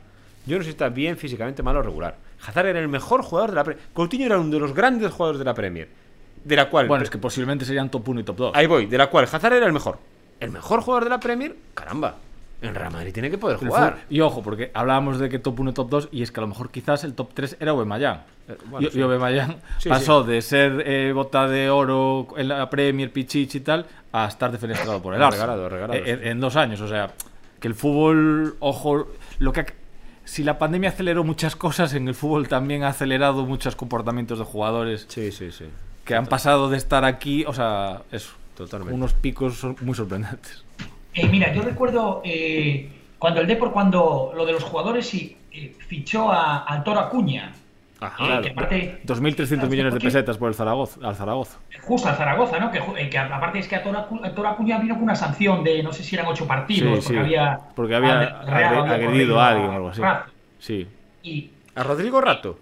[0.45, 2.15] yo no sé si está bien físicamente, malo o regular.
[2.45, 3.85] Hazard era el mejor jugador de la Premier.
[3.93, 5.89] Coutinho era uno de los grandes jugadores de la Premier.
[6.43, 6.87] De la cual.
[6.87, 8.51] Bueno, es que posiblemente serían top 1 y top 2.
[8.55, 9.99] Ahí voy, de la cual Hazard era el mejor.
[10.39, 12.15] El mejor jugador de la Premier, caramba.
[12.61, 14.01] En Real Madrid tiene que poder jugar.
[14.09, 16.41] Y ojo, porque hablábamos de que top 1 y top 2 y es que a
[16.41, 18.21] lo mejor quizás el top 3 era Aubameyang.
[18.47, 18.99] Eh, bueno, y, sí.
[18.99, 23.61] y Aubameyang Sí, pasó de ser eh, bota de oro en la Premier, Pichichi y
[23.61, 25.47] tal, a estar defenestrado por el Arsenal.
[25.57, 26.27] Regalado, regalado, Eh, En, sí.
[26.27, 27.11] en dos años, o sea,
[27.59, 29.07] que el fútbol, ojo,
[29.39, 29.65] lo que ha-
[30.23, 34.45] si la pandemia aceleró muchas cosas, en el fútbol también ha acelerado muchos comportamientos de
[34.45, 35.65] jugadores Sí, sí, sí.
[36.05, 38.93] que han pasado de estar aquí, o sea, eso, Totalmente.
[38.93, 40.63] unos picos muy sorprendentes.
[41.13, 45.75] Eh, mira, yo recuerdo eh, cuando el Depor, cuando lo de los jugadores y eh,
[45.87, 47.53] fichó a, al Toro Acuña.
[47.99, 48.41] Ajá, eh, claro.
[48.41, 51.59] que aparte, 2.300 millones de pesetas por el Zaragoza, al Zaragoza.
[51.83, 52.71] Justo al Zaragoza, ¿no?
[52.71, 55.15] Que, eh, que aparte es que a Toro, Acu- a Toro Acuña vino con una
[55.15, 59.49] sanción de no sé si eran ocho partidos, Sí, porque sí, había, porque agredido a
[59.49, 60.01] alguien o algo así.
[60.59, 60.87] Sí.
[61.23, 62.57] Y ¿A Rodrigo Rato?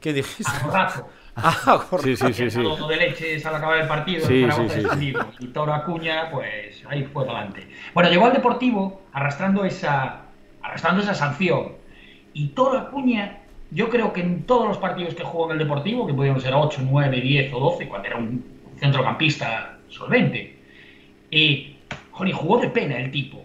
[0.00, 0.50] ¿Qué dijiste?
[0.50, 1.08] a Razo.
[1.36, 2.62] Ah, Sí, sí, sí, sí.
[2.62, 5.14] Todo de leches al acabar el partido, Sí, el Zaragoza sí, sí.
[5.40, 7.68] Y Toro Acuña, pues ahí fue adelante.
[7.92, 10.22] Bueno, llegó al Deportivo arrastrando esa,
[10.62, 11.72] arrastrando esa sanción.
[12.32, 16.06] Y Toro Acuña, yo creo que en todos los partidos que jugó en el Deportivo,
[16.06, 18.44] que pudieron ser 8, 9, 10 o 12, cuando era un
[18.78, 20.58] centrocampista solvente,
[21.30, 21.76] y
[22.12, 23.44] joder, jugó de pena el tipo.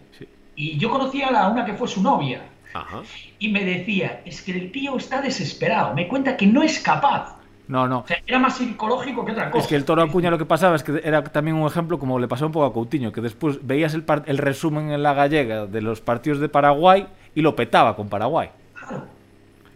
[0.56, 2.44] Y yo conocía a la una que fue su novia.
[2.74, 3.02] Ajá.
[3.40, 5.94] Y me decía, es que el tío está desesperado.
[5.94, 7.41] Me cuenta que no es capaz.
[7.72, 8.00] No, no.
[8.00, 9.64] O sea, era más psicológico que otra cosa.
[9.64, 12.20] Es que el Toro Acuña lo que pasaba es que era también un ejemplo como
[12.20, 15.14] le pasó un poco a Coutinho, que después veías el, par- el resumen en la
[15.14, 18.50] gallega de los partidos de Paraguay y lo petaba con Paraguay.
[18.78, 19.06] Claro.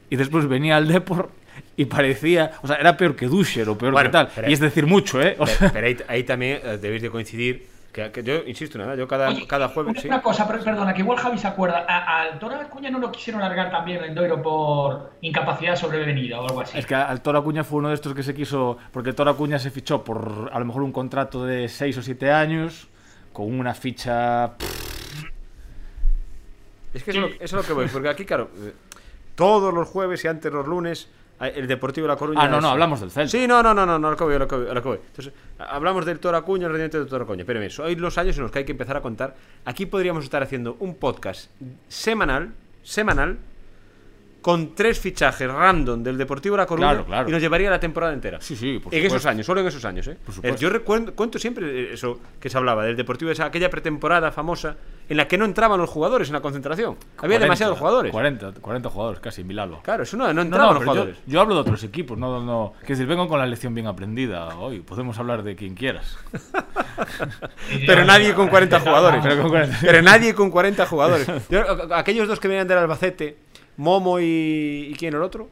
[0.09, 1.29] Y después venía al Depor
[1.77, 4.29] y parecía, o sea, era peor que Duscher o peor Bueno, que tal.
[4.35, 5.37] pero- y es decir mucho, ¿eh?
[5.39, 7.65] O Pero, sea, pero ahí, ahí también eh, debéis de coincidir.
[7.95, 10.01] Que, que yo insisto, nada, yo cada, Oye, cada una- jueves.
[10.01, 10.09] sí.
[10.09, 11.85] Una cosa, per- perdona, que igual Javi se acuerda.
[11.87, 16.59] Al Toro Acuña no lo quisieron largar también en Doiro por incapacidad sobrevenida o algo
[16.59, 16.77] así.
[16.77, 19.31] es que al Toro Acuña fue uno de estos que se quiso, porque el Toro
[19.31, 22.89] Acuña se fichó por a lo mejor un contrato de 6 o 7 años,
[23.31, 24.55] con una ficha...
[26.93, 28.73] Es que eso, es lo- eso es lo que voy, porque aquí, claro, eh,
[29.35, 32.41] todos los jueves y antes los lunes, el Deportivo de La Coruña.
[32.43, 33.29] Ah, no, no, es- hablamos del Celta.
[33.29, 34.99] Sí, no, no, no, no, no, lo que voy, lo que voy, lo que voy.
[35.07, 37.43] Entonces, hablamos del Toro Acuña, el rendimiento del Toro Acuña.
[37.45, 39.35] Pero bien, hay los años en los que hay que empezar a contar.
[39.65, 41.49] Aquí podríamos estar haciendo un podcast
[41.87, 43.37] semanal, semanal,
[44.45, 47.27] con tres fichajes random del Deportivo de La Coruña Claro, claro.
[47.27, 48.39] y nos llevaría la temporada entera.
[48.39, 49.29] Sí, sí, por En esos supuesto.
[49.29, 50.17] años, solo en esos años, ¿eh?
[50.23, 50.55] Por supuesto.
[50.55, 54.77] Eh, Yo recuerdo, cuento siempre eso que se hablaba del Deportivo, esa, aquella pretemporada famosa
[55.09, 56.89] en la que no entraban los jugadores en la concentración.
[57.17, 58.11] Había 40, demasiados jugadores.
[58.11, 59.81] 40, 40 jugadores, casi, en Milalo.
[59.81, 61.17] Claro, eso no, no No, entraban no, los pero yo, jugadores.
[61.25, 62.73] yo hablo de otros equipos, no, no.
[62.81, 64.81] Que decir, vengo con la lección bien aprendida hoy.
[64.81, 66.19] Podemos hablar de quien quieras.
[67.87, 69.21] Pero nadie con 40 jugadores.
[69.23, 69.77] Pero con 40.
[69.81, 71.27] Pero nadie con 40 jugadores.
[71.49, 71.61] Yo,
[71.95, 73.37] aquellos dos que venían del Albacete,
[73.77, 74.87] Momo y.
[74.91, 75.49] ¿Y quién el otro?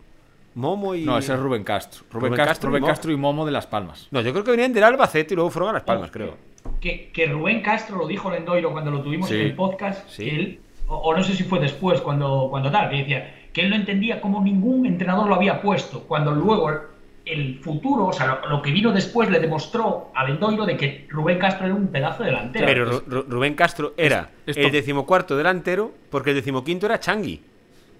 [0.55, 1.03] Momo y.
[1.05, 2.03] No, ese es Rubén Castro.
[2.11, 2.91] Rubén, Rubén Castro, Castro y Rubén Momo.
[2.91, 4.07] Castro y Momo de Las Palmas.
[4.11, 6.35] No, yo creo que venían del Albacete y luego fueron a Las Palmas, creo.
[6.79, 9.35] Que, que Rubén Castro lo dijo Lendoiro cuando lo tuvimos Sí.
[9.35, 10.07] en el podcast.
[10.09, 10.25] Sí.
[10.25, 13.61] que él, o, o no sé si fue después, cuando, cuando tal, que decía que
[13.61, 16.01] él no entendía cómo ningún entrenador lo había puesto.
[16.01, 16.77] Cuando luego el,
[17.25, 21.05] el futuro, o sea, lo, lo que vino después le demostró a Lendoiro de que
[21.09, 22.65] Rubén Castro era un pedazo de delantero.
[22.65, 27.41] Pero Ru- Ru- Rubén Castro era Es- el decimocuarto delantero porque el decimoquinto era Changui,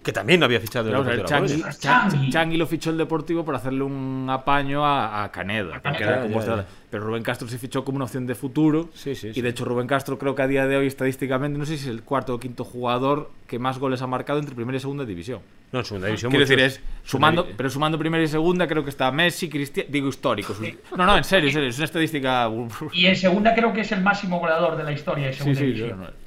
[0.04, 1.24] que también lo había fichado el Coruña.
[1.24, 1.48] Coruña.
[1.48, 2.30] Changui- Changui.
[2.30, 5.82] Changui lo fichó el Deportivo para hacerle un apaño a, a Caneda.
[5.84, 6.66] Ya, ya, ya.
[6.92, 8.90] Pero Rubén Castro se fichó como una opción de futuro.
[8.94, 9.42] Sí, sí, y sí.
[9.42, 11.90] de hecho, Rubén Castro creo que a día de hoy, estadísticamente, no sé si es
[11.90, 15.40] el cuarto o quinto jugador que más goles ha marcado entre primera y segunda división.
[15.72, 16.30] No, en segunda división.
[16.30, 19.90] Quiero decir, es sumando, Segunda- pero sumando primera y segunda, creo que está Messi, Cristiano.
[19.92, 20.58] Digo históricos.
[20.96, 22.48] No, no, en serio, en serio, es una estadística.
[22.92, 25.66] Y en segunda creo que es el máximo goleador de la historia de segunda sí,
[25.66, 25.90] división.
[26.00, 26.23] no, no.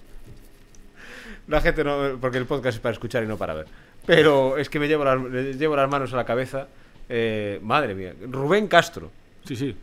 [1.48, 2.18] La gente no.
[2.20, 3.66] Porque el podcast es para escuchar y no para ver.
[4.04, 6.68] Pero es que me llevo las, me llevo las manos a la cabeza.
[7.08, 8.14] Eh, madre mía.
[8.28, 9.10] Rubén Castro.
[9.44, 9.76] sí, sí.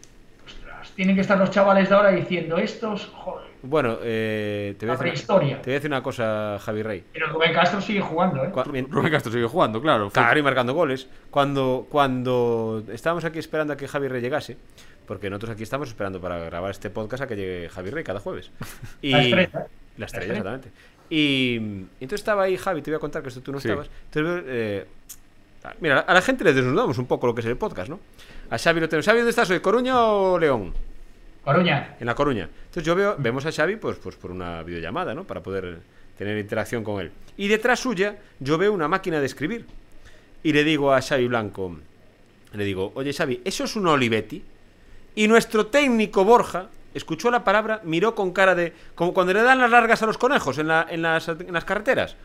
[0.45, 4.91] Ostras, Tienen que estar los chavales de ahora diciendo estos, joder, Bueno, eh, te, voy
[4.93, 5.58] a decir, prehistoria.
[5.62, 7.04] te voy a decir una cosa, Javi Rey.
[7.13, 8.52] Pero Rubén Castro sigue jugando, ¿eh?
[8.89, 10.10] Rubén Castro sigue jugando, claro.
[10.10, 11.08] Claro, y marcando goles.
[11.32, 14.58] Cuando, cuando estábamos aquí esperando a que Javi Rey llegase,
[15.08, 18.19] porque nosotros aquí estamos esperando para grabar este podcast a que llegue Javi Rey cada
[18.19, 18.52] jueves.
[19.02, 19.49] Y, La estrella.
[19.54, 20.32] La estrella, La estrella.
[20.34, 20.69] exactamente.
[21.15, 21.58] Y,
[21.99, 23.67] entonces estaba ahí Javi, te voy a contar que esto tú no Sí.
[23.67, 23.88] estabas.
[24.12, 24.86] Entonces, eh,
[25.80, 27.99] mira, a la gente le desnudamos un poco lo que es el podcast, ¿no?
[28.49, 29.06] A Xavi lo tenemos.
[29.06, 29.60] Xavi, ¿dónde estás hoy?
[29.60, 30.73] ¿Coruña o León?
[31.43, 31.97] Coruña.
[31.99, 32.49] En La Coruña.
[32.65, 35.23] Entonces yo veo, vemos a Xavi pues, pues por una videollamada, ¿no?
[35.23, 35.82] Para poder
[36.17, 37.12] tener interacción con él.
[37.38, 39.67] Y detrás suya yo veo una máquina de escribir.
[40.41, 41.78] Y le digo a Xavi Blanco,
[42.54, 44.43] le digo, oye Xavi, ¿eso es un Olivetti?
[45.13, 48.73] Y nuestro técnico Borja escuchó la palabra, miró con cara de...
[48.95, 51.65] como cuando le dan las largas a los conejos en, la- en las, en las
[51.65, 52.15] carreteras.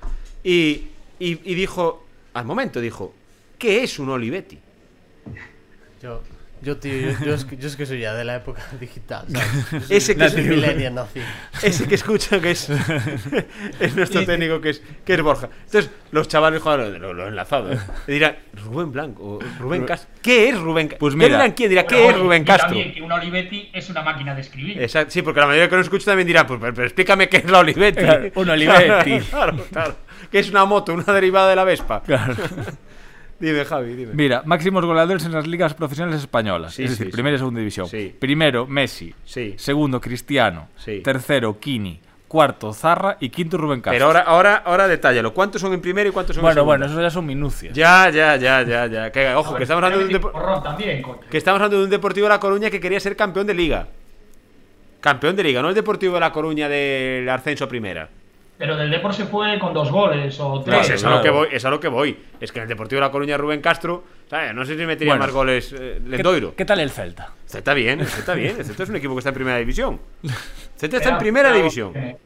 [0.45, 2.05] Y, y- dijo,
[2.35, 3.15] al momento dijo,
[3.59, 4.59] ¿qué es un Olivetti?
[6.03, 6.23] Yo,
[6.63, 9.25] yo, tío, yo, yo es que, yo es que soy ya de la época digital,
[9.29, 9.91] ¿sabes?
[9.91, 11.21] Ese que es- millennial nací.
[11.63, 12.69] Ese que escucha que es,
[13.81, 15.49] es nuestro técnico que es, que es Borja.
[15.67, 17.73] Entonces, los chavales, joder, lo, lo enlazado.
[17.73, 17.79] ¿eh?
[18.07, 20.11] Dirán, Rubén Blanco, o Rubén Castro.
[20.23, 20.99] ¿Qué es Rubén Castro?
[21.01, 21.29] Pues mira.
[21.37, 22.69] dirán quién dirá, ¿qué Bueno, es oye, Rubén Castro?
[22.69, 24.81] También que un Olivetti es una máquina de escribir.
[24.83, 27.39] Exacto, sí, porque la mayoría que lo escucha también dirá, pues pero, pero explícame qué
[27.39, 28.01] es la Olivetti.
[28.01, 29.21] Claro, un Olivetti.
[29.21, 29.97] claro, claro.
[30.31, 32.03] Que es una moto, una derivada de la Vespa.
[32.03, 32.35] Claro.
[33.41, 34.13] Dime, Javi, dime.
[34.15, 36.75] Mira, máximos goleadores en las ligas profesionales españolas.
[36.75, 37.13] Sí, es decir, sí.
[37.13, 37.87] primera y segunda división.
[37.87, 38.15] Sí.
[38.19, 39.15] Primero, Messi.
[39.25, 39.55] Sí.
[39.57, 40.69] Segundo, Cristiano.
[40.77, 41.01] Sí.
[41.05, 42.01] Tercero, Kini.
[42.27, 43.17] Cuarto, Zarra.
[43.21, 43.93] Y quinto, Rubén Castro.
[43.95, 45.33] Pero ahora, ahora, ahora detállalo.
[45.33, 46.77] ¿Cuántos son en primero y cuántos son en bueno, segunda?
[46.87, 47.73] bueno, eso ya son minucias.
[47.75, 49.11] Ya, ya, ya, ya, ya.
[49.13, 51.21] Que, ojo, que estamos hablando de un depo- Porrón también, coño.
[51.31, 53.87] Que estamos hablando de un Deportivo de La Coruña que quería ser campeón de liga.
[55.01, 58.09] Campeón de liga, no el Deportivo de La Coruña del ascenso a primera.
[58.59, 60.77] Pero del Depor se fue con dos goles o tres.
[60.79, 61.23] Pues es a lo claro.
[61.23, 62.19] que voy, es a lo que voy.
[62.41, 64.53] Es que en el Deportivo de La Coruña Rubén Castro, ¿sabes?
[64.53, 65.25] no sé si metería Bueno.
[65.27, 66.55] más goles eh, ¿Qué, Lendoiro.
[66.57, 67.33] qué tal el Celta?
[67.47, 68.57] Este Está bien, este está bien.
[68.59, 70.01] Este es un equipo que está en primera división.
[70.75, 71.93] Este está Pero, en primera división.
[71.97, 72.17] eh,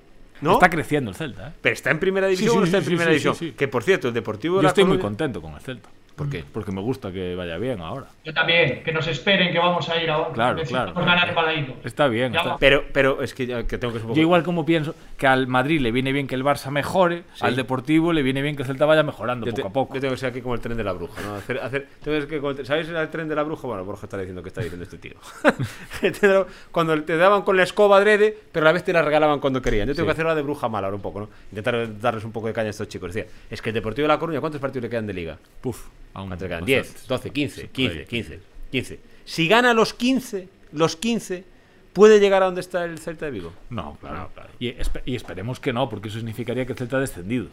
[0.43, 0.55] ¿No?
[0.55, 1.53] Está creciendo el Celta, ¿eh?
[1.61, 3.35] Pero está en primera división sí, o no está sí, en primera sí, división.
[3.35, 3.55] sí, sí.
[3.57, 5.89] Que por cierto, el Deportivo de Yo La estoy muy contento con el Celta.
[6.23, 6.45] ¿Por qué?
[6.53, 8.07] Porque me gusta que vaya bien ahora.
[8.25, 10.33] Yo también, que nos esperen que vamos a ir ahora.
[10.33, 11.07] Claro, Necesitamos claro.
[11.07, 11.75] ganar el balaído.
[11.85, 12.35] Está bien.
[12.35, 12.57] Está-.
[12.59, 14.95] Pero, pero es que, ya- que tengo que ser un poco- Yo igual como pienso
[15.17, 17.45] que al Madrid le viene bien que el Barça mejore, Sí.
[17.45, 19.95] al Deportivo le viene bien que el Celta vaya mejorando Yo, poco te- a poco.
[19.95, 21.35] yo tengo que ser aquí como el tren de la bruja, ¿no?
[21.35, 23.67] Hacer, hacer, tengo que, como el- ¿Sabéis el tren de la bruja?
[23.67, 25.15] Bueno, Borja está diciendo que está diciendo este tío.
[26.73, 29.61] Cuando te daban con la escoba adrede, pero a la vez te la regalaban cuando
[29.63, 29.87] querían.
[29.89, 30.09] Yo tengo Sí.
[30.09, 31.29] que hacer la de bruja mala ahora un poco, ¿no?
[31.51, 33.13] Intentar darles un poco de caña a estos chicos.
[33.13, 35.39] Decía, es que el Deportivo de La Coruña, ¿cuántos partidos le quedan de liga?
[35.61, 36.61] Puf, aún ¿Cuántos le quedan?
[36.61, 36.93] bastantes.
[36.95, 38.05] 10, 12, 15, Sí, 15, ahí.
[38.07, 39.01] 15, 15.
[39.25, 41.45] Si gana los 15, los 15,
[41.93, 43.53] ¿puede llegar a donde está el Celta de Vigo?
[43.71, 44.31] No, claro.
[44.59, 47.47] Y, espe- y esperemos que no, porque eso significaría que el Celta ha descendido.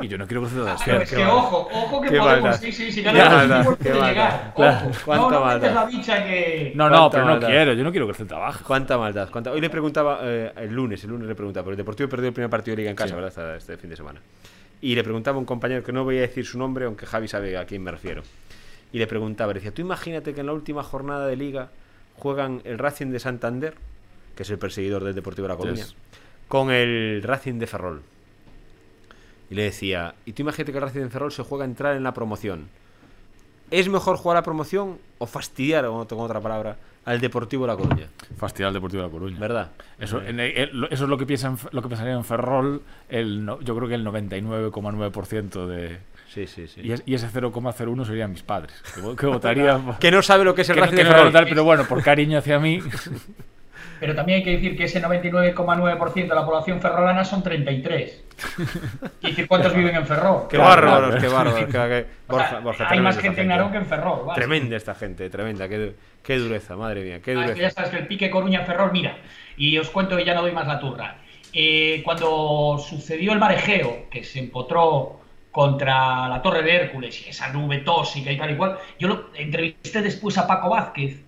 [0.00, 1.24] Y yo no quiero que el Celta Ah, Pero descienda.
[1.26, 2.60] es que ojo, ojo que podemos, maldad.
[2.60, 4.52] sí, sí, sí, Qué ganar el qué puede llegar.
[4.56, 6.72] Claro, Ojo, cuánta no, no la bicha que...
[6.74, 7.48] No, no, pero no maldad.
[7.48, 7.72] quiero.
[7.74, 8.64] Yo no quiero que el Celta baje.
[8.64, 9.28] ¿Cuánta maldad?
[9.30, 12.28] cuánta- Hoy le preguntaba, eh, el lunes, el lunes le preguntaba, porque el Deportivo perdió
[12.28, 13.14] el primer partido de Liga en casa, Sí.
[13.20, 13.56] ¿verdad?
[13.56, 14.20] Este fin de semana.
[14.82, 17.28] Y le preguntaba a un compañero que no voy a decir su nombre, aunque Javi
[17.28, 18.22] sabe a quién me refiero.
[18.92, 21.70] Y le preguntaba, le decía, tú imagínate que en la última jornada de Liga
[22.16, 23.74] juegan el Racing de Santander,
[24.36, 25.94] que es el perseguidor del Deportivo de La Coruña, Yes.
[26.48, 28.02] con el Racing de Ferrol.
[29.50, 31.96] Y le decía, y tú imagínate que el Racing de Ferrol se juega a entrar
[31.96, 32.68] en la promoción.
[33.72, 37.72] ¿Es mejor jugar a promoción o fastidiar, o no tengo otra palabra, al Deportivo de
[37.72, 38.06] La Coruña?
[38.36, 39.38] Fastidiar al Deportivo de La Coruña.
[39.40, 39.70] ¿Verdad?
[39.98, 42.82] Eso, en el- el- lo- eso es lo que, piensan, lo que pensaría en Ferrol,
[43.08, 45.98] el, no- yo creo que el 99,9% de...
[46.32, 46.80] Sí, sí, sí.
[46.82, 49.96] Y, es- y ese 0,01 serían mis padres, que, vo- que votarían...
[50.00, 51.44] Que no sabe lo que es el que no- Racing que de Ferrol.
[51.48, 52.78] pero bueno, por cariño hacia mí...
[54.00, 58.24] Pero también hay que decir que ese 99,9% de la población ferrolana son 33.
[59.20, 60.48] ¿Y dice cuántos viven en Ferrol?
[60.48, 61.20] Qué Claro, bárbaros, claro.
[61.20, 61.54] qué bárbaros.
[61.66, 64.26] que- que- O sea, Borja, Borja, hay más gente en Narón que en Ferrol.
[64.26, 64.38] vale.
[64.40, 65.68] Tremenda esta gente, tremenda.
[65.68, 65.92] Qué, du-
[66.22, 67.74] qué dureza, madre mía, qué Ah, es que ya dureza.
[67.74, 69.16] sabes que el pique Coruña-Ferrol, mira,
[69.56, 71.16] y os cuento que ya no doy más la turra.
[71.52, 77.52] Eh, cuando sucedió el marejeo, que se empotró contra la Torre de Hércules y esa
[77.52, 81.20] nube tóxica y tal y cual, yo lo entrevisté después a Paco Vázquez,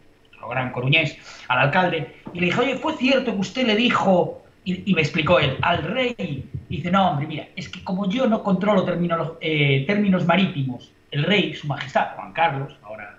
[0.45, 1.17] otro gran coruñés,
[1.49, 5.01] al alcalde, y le dije, oye, ¿fue cierto que usted le dijo, y, y me
[5.03, 6.49] explicó él, al rey?
[6.69, 10.91] Y dice, no, hombre, mira, es que como yo no controlo termino- eh, términos marítimos,
[11.11, 13.19] el rey, su majestad, Juan Carlos, ahora,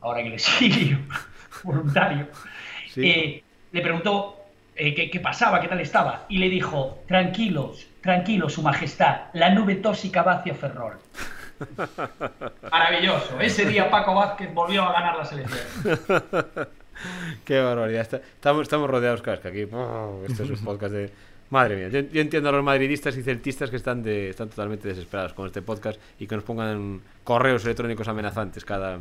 [0.00, 0.98] ahora en el exilio,
[1.62, 2.28] voluntario,
[2.90, 3.00] Sí.
[3.10, 3.42] eh,
[3.72, 4.36] le preguntó
[4.76, 9.50] eh, qué, qué pasaba, qué tal estaba, y le dijo, tranquilos, tranquilos, su majestad, la
[9.50, 10.98] nube tóxica va hacia Ferrol.
[12.70, 13.40] Maravilloso.
[13.40, 15.60] Ese día Paco Vázquez volvió a ganar la selección.
[17.44, 18.02] Qué barbaridad.
[18.14, 19.68] Estamos, estamos rodeados, claro, que aquí.
[19.72, 21.10] oh, esto es un podcast de.
[21.50, 24.88] Madre mía, yo, yo entiendo a los madridistas y celtistas que están, de, están totalmente
[24.88, 28.98] desesperados con este podcast y que nos pongan correos electrónicos amenazantes cada,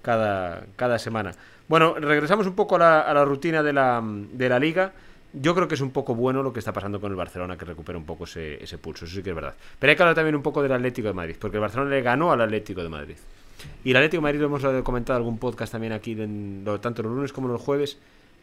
[0.00, 1.32] cada, cada semana.
[1.68, 4.92] Bueno, regresamos un poco a la, a la rutina de la, de la liga.
[5.34, 7.64] Yo creo que es un poco bueno lo que está pasando con el Barcelona, que
[7.64, 9.54] recupera un poco ese, ese pulso, eso sí que es verdad.
[9.78, 12.02] Pero hay que hablar también un poco del Atlético de Madrid, porque el Barcelona le
[12.02, 13.16] ganó al Atlético de Madrid.
[13.84, 17.02] Y el Atlético de Madrid, lo hemos comentado en algún podcast también aquí, en, tanto
[17.02, 17.98] los lunes como los jueves,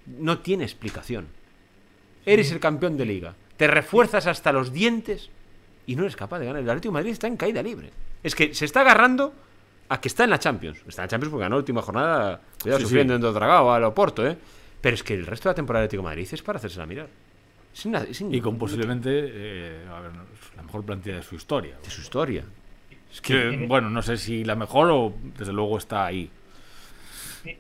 [0.08, 1.28] no tiene explicación.
[2.26, 5.30] Eres el campeón de liga, te refuerzas hasta los dientes
[5.86, 6.62] y no eres capaz de ganar.
[6.62, 7.92] El Atlético de Madrid está en caída libre.
[8.24, 9.34] Es que se está agarrando
[9.90, 10.80] a que está en la Champions.
[10.88, 13.26] Está en la Champions porque ganó la última jornada, cuidado, Sí, sufriendo sí.
[13.26, 14.38] en Dragao al Oporto, ¿eh?
[14.82, 16.86] Pero es que el resto de la temporada del Atlético de Madrid es para hacérsela
[16.86, 17.08] mirar.
[17.74, 20.12] Es una- es Y con posiblemente eh, a ver,
[20.58, 21.76] la mejor plantilla de su historia.
[21.84, 22.44] de su historia.
[23.12, 26.30] Es que, bueno, no sé si la mejor o desde luego está ahí.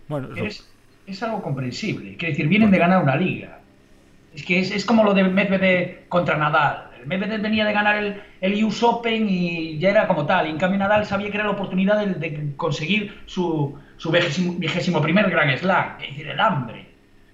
[0.07, 0.69] Bueno, eso- Es,
[1.07, 2.15] es algo comprensible.
[2.17, 3.59] Quiero decir, vienen de ganar una liga.
[4.33, 6.91] Es que es, es como lo de Medvedev contra Nadal.
[6.99, 10.47] El Medvedev venía de ganar el, el US Open y ya era como tal.
[10.47, 14.53] Y en cambio Nadal sabía que era la oportunidad de, de conseguir su, su vigésimo,
[14.53, 15.95] vigésimo primer Grand Slam.
[16.01, 16.88] Es decir, el hambre.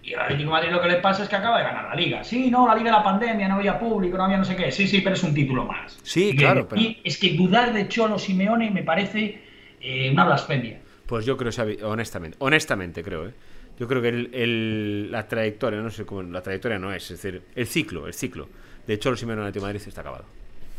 [0.06, 1.96] Y al Atlético de Madrid lo que le pasa es que acaba de ganar la
[1.96, 2.24] liga.
[2.24, 4.72] Sí, no, la liga de la pandemia, no había público, no había no sé qué.
[4.72, 5.98] Sí, sí, pero es un título más.
[6.04, 9.42] Sí, Y claro, que- pero- Y es que dudar de Cholo Simeone me parece
[9.82, 10.80] eh, una blasfemia.
[11.08, 11.52] Pues yo creo,
[11.90, 13.34] honestamente, honestamente creo, ¿eh?
[13.80, 17.22] Yo creo que el, el- la trayectoria, no sé cómo, la trayectoria no es, es
[17.22, 18.48] decir, el ciclo, el ciclo
[18.88, 20.26] de Cholo Simeone en Atlético de Madrid está acabado.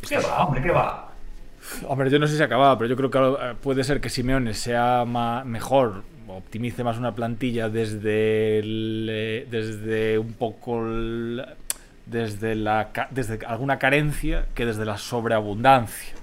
[0.08, 0.62] ¿Qué va, hombre?
[0.62, 1.12] ¿Qué va?
[1.88, 4.08] Hombre, yo no sé si se acababa, pero yo creo que eh, puede ser que
[4.08, 6.04] Simeone sea ma- mejor,
[6.36, 11.44] optimice más una plantilla desde el, eh, desde un poco el-
[12.06, 16.14] desde la desde alguna carencia que desde la sobreabundancia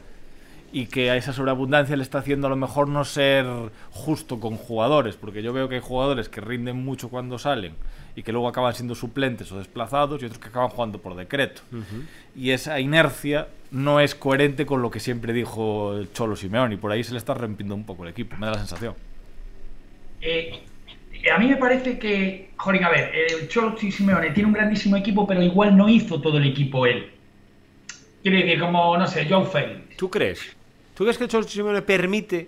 [0.72, 3.46] y que a esa sobreabundancia le está haciendo a lo mejor no ser
[3.92, 7.74] justo con jugadores, porque yo veo que hay jugadores que rinden mucho cuando salen
[8.16, 11.62] y que luego acaban siendo suplentes o desplazados y otros que acaban jugando por decreto.
[12.36, 16.92] Y esa inercia no es coherente con lo que siempre dijo Cholo Simeone y por
[16.92, 18.96] ahí se le está rompiendo un poco el equipo, me da la sensación.
[20.24, 20.60] Eh,
[21.34, 25.28] a mí me parece que, joder, a ver, el Cholo Simeone tiene un grandísimo equipo,
[25.28, 27.12] pero igual no hizo todo el equipo él.
[28.22, 29.98] Quiero decir, como, no sé, Joe Félix.
[29.98, 30.56] ¿Tú crees?
[30.96, 32.48] ¿Tú crees que el Cholo Simeone permite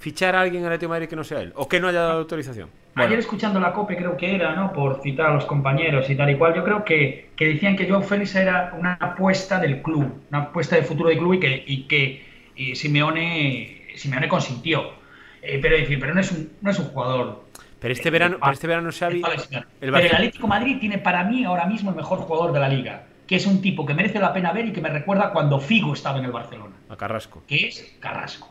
[0.00, 1.52] fichar a alguien en Atlético de Madrid que no sea él?
[1.54, 2.68] ¿O que no haya dado autorización?
[2.94, 4.72] Ayer escuchando la COPE creo que era, ¿no?
[4.72, 7.88] Por citar a los compañeros y tal y cual, yo creo que, que decían que
[7.88, 11.64] Joao Félix era una apuesta del club, una apuesta de futuro del club y que,
[11.66, 15.01] y que y Simeone, Simeone consintió.
[15.42, 17.44] Eh, pero decir, pero no es un, no es un jugador.
[17.80, 21.44] Pero este verano, pero este verano Xavi, el Pero el Atlético Madrid tiene para mí
[21.44, 24.32] ahora mismo el mejor jugador de la liga, que es un tipo que merece la
[24.32, 27.42] pena ver y que me recuerda cuando Figo estaba en el Barcelona, a Carrasco.
[27.46, 28.48] que es Carrasco.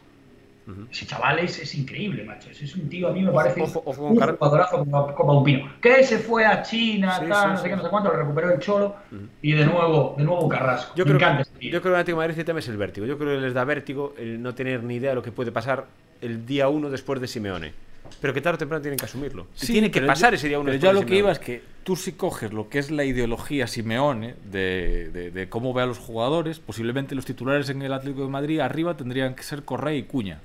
[0.91, 2.49] Ese chaval es, es increíble, macho.
[2.49, 5.43] Ese es un tío, a mí me parece ojo, un Car- jugadorazo como, como un
[5.43, 5.69] pino.
[5.81, 7.63] Que se fue a China, Sí, tal, sí, no sí.
[7.63, 8.95] sé qué, no sé cuánto, lo recuperó el Cholo
[9.41, 10.93] y de nuevo, de nuevo Carrasco.
[10.95, 11.71] Yo me creo, que, encanta ese tío.
[11.71, 13.05] yo creo que el Atlético de Madrid el tema es el vértigo.
[13.07, 15.51] Yo creo que les da vértigo el no tener ni idea de lo que puede
[15.51, 15.87] pasar
[16.21, 17.73] el día uno después de Simeone.
[18.19, 19.47] Pero que tarde o temprano tienen que asumirlo.
[19.61, 21.31] Y Sí, tiene que pasar yo- ese día uno Pero yo a lo que iba
[21.31, 25.73] es que tú si coges lo que es la ideología Simeone de, de- de cómo
[25.73, 29.43] ve a los jugadores, posiblemente los titulares en el Atlético de Madrid arriba tendrían que
[29.43, 30.39] ser Correa y Cuña.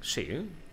[0.00, 0.26] Sí,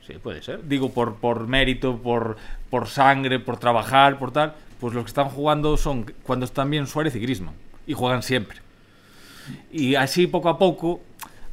[0.05, 0.67] sí, puede ser.
[0.67, 2.35] Digo, por, por mérito, por,
[2.71, 4.55] por sangre, por trabajar, por tal.
[4.79, 7.53] Pues los que están jugando son cuando están bien Suárez y Grisman.
[7.85, 8.57] Y juegan siempre.
[9.71, 10.99] Y así poco a poco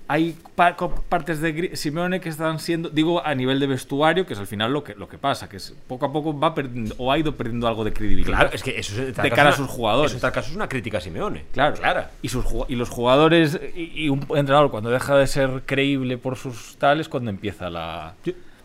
[0.08, 0.76] hay pa-
[1.08, 4.72] partes de Simeone que están siendo, digo, a nivel de vestuario, que es al final
[4.72, 7.34] lo que, lo que pasa, que es poco a poco va perdiendo, o ha ido
[7.36, 8.38] perdiendo algo de credibilidad.
[8.38, 10.12] Claro, es que eso es, De cara a sus jugadores.
[10.12, 11.44] eso en tal caso es una crítica a Simeone.
[11.52, 12.10] Claro, Clara.
[12.22, 16.36] Y, sus, y los jugadores y, y un entrenador cuando deja de ser creíble por
[16.36, 18.14] sus tales, cuando empieza la...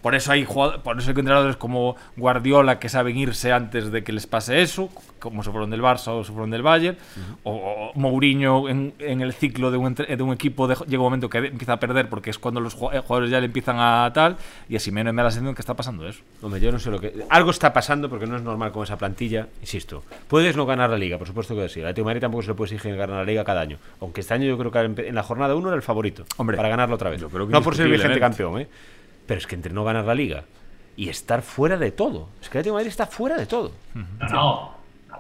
[0.02, 4.12] Por eso hay por eso hay entrenadores como Guardiola que saben irse antes de que
[4.12, 6.98] les pase eso, como se fueron del Barça o se fueron del Bayern,
[7.44, 7.52] o,
[7.94, 11.30] o Mourinho en, en el ciclo de un, de un equipo de- llega un momento
[11.30, 14.38] que empieza a perder porque es cuando los ju- jugadores ya le empiezan a tal,
[14.68, 16.22] y así menos me da la sensación que está pasando eso.
[16.42, 17.24] Hombre, yo no sé lo que.
[17.30, 19.48] Algo está pasando porque no es normal con esa plantilla.
[19.62, 21.80] Insisto, puedes no ganar la liga, por supuesto que sí.
[21.82, 23.78] El Atlético de Madrid tampoco se le puede exigir ganar la liga cada año.
[24.02, 26.26] Aunque este año yo creo que en la jornada 1 era el favorito.
[26.38, 27.22] Hombre, para ganarlo otra vez.
[27.54, 28.68] no por ser vigente campeón, ¿eh?
[29.26, 30.44] Pero es que entre no ganar la liga
[30.98, 32.30] y estar fuera de todo.
[32.42, 33.72] Es que el Atlético de Madrid está fuera de todo.
[33.94, 34.72] No, no.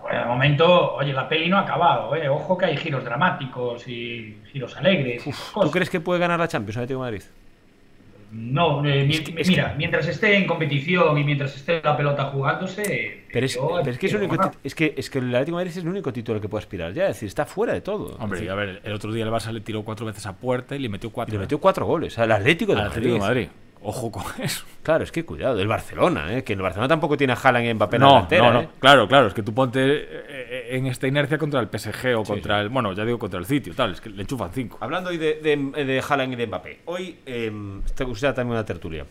[0.02, 2.28] Bueno, de momento, oye, la peli no ha acabado, ¿eh?
[2.28, 5.26] Ojo que hay giros dramáticos y giros alegres.
[5.28, 7.24] y ¿Tú crees que puede ganar la Champions el Atlético de Madrid?
[8.34, 11.82] No, eh, mi- Es que- es mira, que- mientras esté en competición y mientras esté
[11.84, 13.26] la pelota jugándose.
[13.32, 15.58] Pero es, yo- pero es que es, el único es que es que el Atlético
[15.58, 17.74] de Madrid es el único título al que puede aspirar ya, es decir, está fuera
[17.74, 18.16] de todo.
[18.20, 20.76] Hombre, decir, a ver, el otro día el Barça le tiró cuatro veces a puerta
[20.78, 21.34] y le metió y cuatro.
[21.34, 22.98] le metió cuatro goles al Atlético de al Madrid.
[23.00, 23.48] Atlético de Madrid.
[23.84, 24.66] Ojo con eso.
[24.84, 26.44] Claro, es que cuidado, el Barcelona, ¿eh?
[26.44, 28.60] que el Barcelona tampoco tiene a Haaland y Mbappé en la No, delantera, no, no.
[28.62, 28.70] ¿eh?
[28.80, 32.24] Claro, claro, es que tú ponte eh, eh, en esta inercia contra el PSG o
[32.24, 32.70] contra el.
[32.70, 34.78] Bueno, ya digo contra el sitio, tal, es que le enchufan cinco.
[34.82, 37.52] Hablando hoy de, de, de Haaland y de Mbappé, hoy eh,
[37.96, 39.06] te gustaba también una tertulia.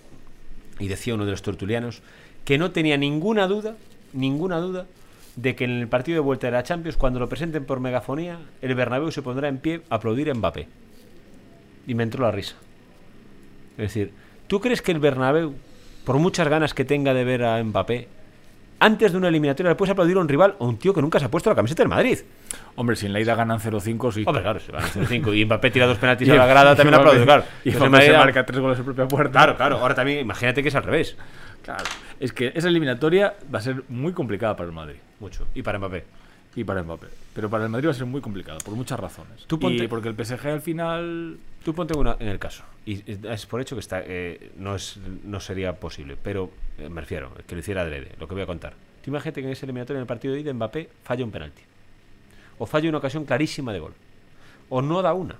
[0.78, 2.02] Y decía uno de los tertulianos
[2.44, 3.74] que no tenía ninguna duda,
[4.12, 4.86] ninguna duda,
[5.36, 8.38] de que en el partido de vuelta de la Champions, cuando lo presenten por megafonía,
[8.62, 10.68] el Bernabéu se pondrá en pie a aplaudir a Mbappé.
[11.86, 12.54] Y me entró la risa.
[13.72, 14.12] Es decir,
[14.50, 15.54] ¿tú crees que el Bernabéu,
[16.04, 18.08] por muchas ganas que tenga de ver a Mbappé,
[18.80, 21.00] antes de una eliminatoria le puedes aplaudir a un rival o a un tío que
[21.02, 22.18] nunca se ha puesto la camiseta del Madrid?
[22.74, 24.24] Hombre, si en la ida ganan 0-5, sí.
[24.26, 26.74] Hombre, claro, se van a hacer cinco y Mbappé tira dos penaltis a la grada,
[26.74, 27.44] también aplaude, claro.
[27.64, 29.30] Y se marca tres goles en propia puerta.
[29.32, 29.76] Claro, claro.
[29.78, 31.16] Ahora también, imagínate que es al revés.
[31.62, 31.84] Claro.
[32.18, 35.46] Es que esa eliminatoria va a ser muy complicada para el Madrid Mucho.
[35.54, 36.04] Y para Mbappé.
[36.56, 37.06] y para Mbappé.
[37.34, 39.44] Pero para el Madrid va a ser muy complicada, por muchas razones.
[39.46, 41.36] Tú ponte- Y porque el PSG al final.
[41.64, 42.64] Tú ponte una en el caso.
[42.86, 46.16] Y es por hecho que está, eh, no, es, no sería posible.
[46.20, 48.74] Pero eh, me refiero, que lo hiciera adrede, lo que voy a contar.
[49.02, 51.62] Tú imagínate que en ese eliminatorio, en el partido de ida, Mbappé falla un penalti.
[52.58, 53.92] O falla una ocasión clarísima de gol.
[54.68, 55.36] O no da una.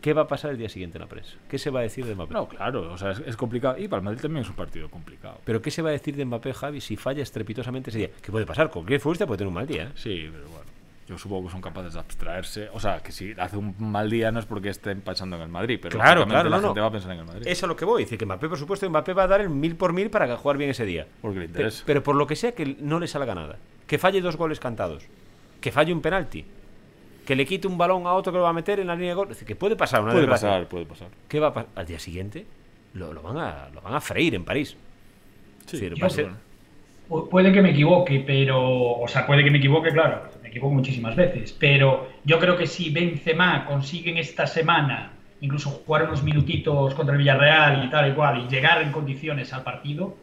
[0.00, 1.32] ¿Qué va a pasar el día siguiente en la prensa?
[1.48, 2.34] ¿Qué se va a decir de Mbappé?
[2.34, 3.78] No, claro, o sea, es, es complicado.
[3.78, 5.40] Y para el Madrid también es un partido complicado.
[5.44, 8.10] Pero ¿qué se va a decir de Mbappé, Javi, si falla estrepitosamente ese día?
[8.20, 8.70] ¿Qué puede pasar?
[8.70, 9.84] Cualquier futbolista puede tener un mal día.
[9.84, 9.92] ¿eh?
[9.94, 10.63] Sí, pero bueno.
[11.06, 12.68] Yo supongo que son capaces de abstraerse.
[12.72, 15.48] O sea, que si hace un mal día no es porque estén pensando en el
[15.48, 16.68] Madrid, pero Claro, claro, la no, no.
[16.68, 17.42] gente va a pensar en el Madrid.
[17.46, 18.04] Es a lo que voy.
[18.04, 20.56] Dice que Mbappé, por supuesto, Mbappé va a dar el mil por mil para jugar
[20.56, 21.06] bien ese día.
[21.20, 21.82] Porque le interesa.
[21.84, 23.58] Pero, por lo que sea que no le salga nada.
[23.86, 25.04] Que falle dos goles cantados.
[25.60, 26.44] Que falle un penalti.
[27.26, 29.10] Que le quite un balón a otro que lo va a meter en la línea
[29.10, 29.26] de gol.
[29.28, 31.08] Es decir, que puede pasar una puede pasar, puede pasar.
[31.28, 31.68] ¿Qué va a pasar?
[31.74, 32.46] Al día siguiente
[32.94, 34.70] lo, lo van a, lo van a freír en París.
[35.66, 36.28] Sí, Es decir, yo va a ser-
[37.30, 38.58] Puede que me equivoque, pero.
[38.98, 40.22] O sea, puede que me equivoque, claro.
[40.54, 41.52] Equivoco muchísimas veces.
[41.58, 47.18] Pero yo creo que si Benzema consiguen esta semana incluso jugar unos minutitos contra el
[47.18, 50.16] Villarreal y tal y cual, y llegar en condiciones al partido,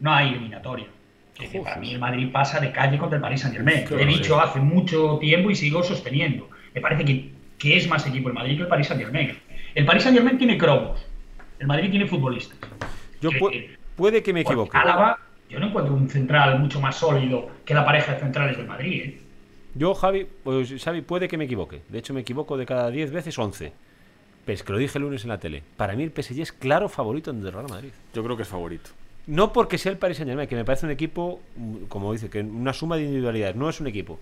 [0.00, 0.86] no hay eliminatoria.
[1.34, 3.84] Que- para mí el Madrid pasa de calle contra el Paris Saint Germain.
[3.90, 6.50] Lo he dicho hace mucho tiempo y sigo sosteniendo.
[6.74, 9.38] Me parece que, que es más equipo el Madrid que el Paris Saint Germain.
[9.74, 11.00] El Paris Saint Germain tiene cromos.
[11.58, 12.58] El Madrid tiene futbolistas.
[13.22, 14.76] Yo Que- pu- puede que me equivoque.
[14.76, 15.18] Álava,
[15.48, 19.02] yo no encuentro un central mucho más sólido que la pareja de centrales del Madrid.
[19.02, 19.20] ¿eh?
[19.74, 21.82] Yo, Javi, pues, Xavi, puede que me equivoque.
[21.88, 23.72] De hecho, me equivoco de cada 10 veces 11.
[24.44, 25.62] Pero es que lo dije el lunes en la tele.
[25.76, 27.90] Para mí el PSG es claro favorito en el Real Madrid.
[28.14, 28.90] Yo creo que es favorito.
[29.26, 31.40] No porque sea el Paris Saint Germain, que me parece un equipo,
[31.88, 34.18] como dice, que una suma de individualidades, no es un equipo.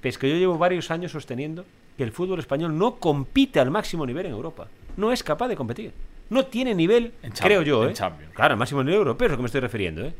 [0.00, 1.64] Pero es que yo llevo varios años sosteniendo
[1.96, 4.66] que el fútbol español no compite al máximo nivel en Europa.
[4.96, 5.92] No es capaz de competir.
[6.28, 7.94] No tiene nivel, En creo yo, en ¿eh?
[7.94, 8.34] Champions.
[8.34, 10.12] Claro, al máximo nivel europeo es a lo que me estoy refiriendo, ¿eh?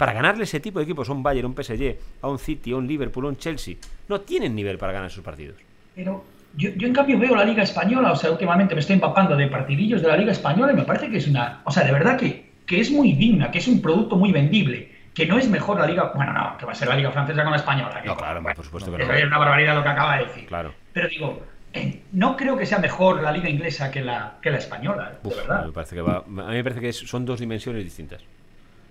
[0.00, 2.72] Para ganarle ese tipo de equipos a un Bayern, a un PSG, a un City,
[2.72, 3.74] a un Liverpool, a un Chelsea,
[4.08, 5.56] no tienen nivel para ganar sus partidos.
[5.94, 6.24] Pero
[6.56, 9.46] yo, yo, en cambio veo la Liga Española, o sea, últimamente me estoy empapando de
[9.48, 12.16] partidillos de la Liga Española y me parece que es una, o sea, de verdad
[12.18, 15.78] que, que es muy digna, que es un producto muy vendible, que no es mejor
[15.78, 18.00] la Liga, bueno, no, que va a ser la Liga Francesa con la Española.
[18.00, 19.18] que- No, claro, bueno, por supuesto que eso no.
[19.18, 20.46] es una barbaridad lo que acaba de decir.
[20.46, 20.72] Claro.
[20.94, 21.42] Pero digo,
[21.74, 25.34] eh, no creo que sea mejor la Liga Inglesa que la, que la Española, de
[25.36, 25.66] verdad.
[25.66, 28.22] me parece que va, a mí me parece que son dos dimensiones distintas.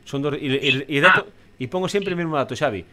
[0.09, 1.27] Son dos, y, y- y dato-
[1.59, 2.83] y pongo siempre el mismo dato, Xavi.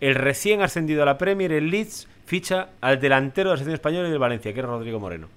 [0.00, 4.08] El recién ascendido a la Premier, el Leeds, ficha al delantero de la selección española
[4.08, 5.28] y del Valencia, que es Rodrigo Moreno.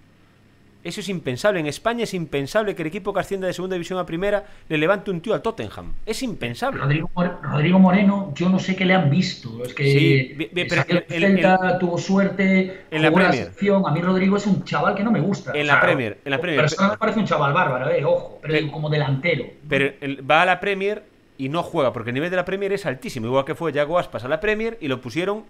[0.84, 1.60] Eso es impensable.
[1.60, 4.78] En España es impensable que el equipo que ascienda de segunda división a primera le
[4.78, 5.94] levante un tío al Tottenham.
[6.06, 6.80] Es impensable.
[6.80, 9.64] Rodrigo, More- Rodrigo Moreno, yo no sé qué le han visto.
[9.66, 13.34] Es que Sí, pero el- el- Celta, tuvo suerte, En la Premier.
[13.46, 13.84] selección.
[13.88, 15.54] A mí Rodrigo es un chaval que no me gusta.
[15.56, 16.58] En la Premier, en la Premier.
[16.60, 18.38] Pero eso no me parece un chaval bárbaro, eh, ojo.
[18.44, 19.46] Pero Pe- digo, como delantero.
[19.68, 21.02] Pero el- va a la Premier
[21.38, 23.28] y no juega, porque el nivel de la Premier es altísimo.
[23.28, 25.44] Igual que fue Yago Aspas a la Premier y lo pusieron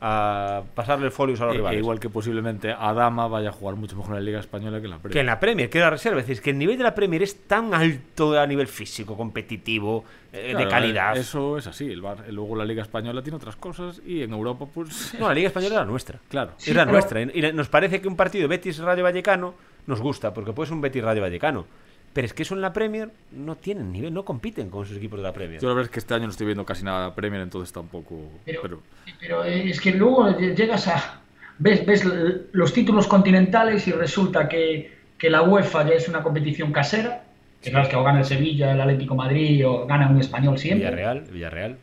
[0.00, 1.76] a pasarle el folios a los E- rivales.
[1.78, 4.84] e igual que posiblemente Adama vaya a jugar mucho mejor en la Liga Española que
[4.84, 5.12] en la Premier.
[5.14, 6.20] que en la Premier, que era la reserva.
[6.20, 10.04] Es decir, que el nivel de la Premier es tan alto a nivel físico, competitivo,
[10.32, 11.16] eh, Claro, de calidad.
[11.16, 11.90] Eso es así.
[11.90, 15.14] El Bar- luego la Liga Española tiene otras cosas y en Europa, pues.
[15.18, 16.18] No, la Liga Española era nuestra.
[16.28, 16.52] Claro.
[16.58, 17.22] Sí, era pero- nuestra.
[17.22, 19.54] Y y nos parece que un partido Betis-Rayo Vallecano
[19.86, 21.66] nos gusta, porque puede ser un Betis-Rayo Vallecano.
[22.14, 25.18] Pero es que eso en la Premier no tienen nivel, no compiten con esos equipos
[25.18, 25.60] de la Premier.
[25.60, 27.72] Yo la verdad es que este año no estoy viendo casi nada de Premier, entonces
[27.72, 28.30] tampoco.
[28.44, 28.82] Pero, Pero,
[29.18, 31.20] pero es que luego llegas a.
[31.58, 32.04] Ves, ves
[32.52, 37.24] los títulos continentales y resulta que, que la UEFA ya es una competición casera.
[37.60, 40.90] Que sabes que o gana el Sevilla, el Atlético Madrid o gana un español siempre.
[40.90, 41.78] Villarreal, Villarreal.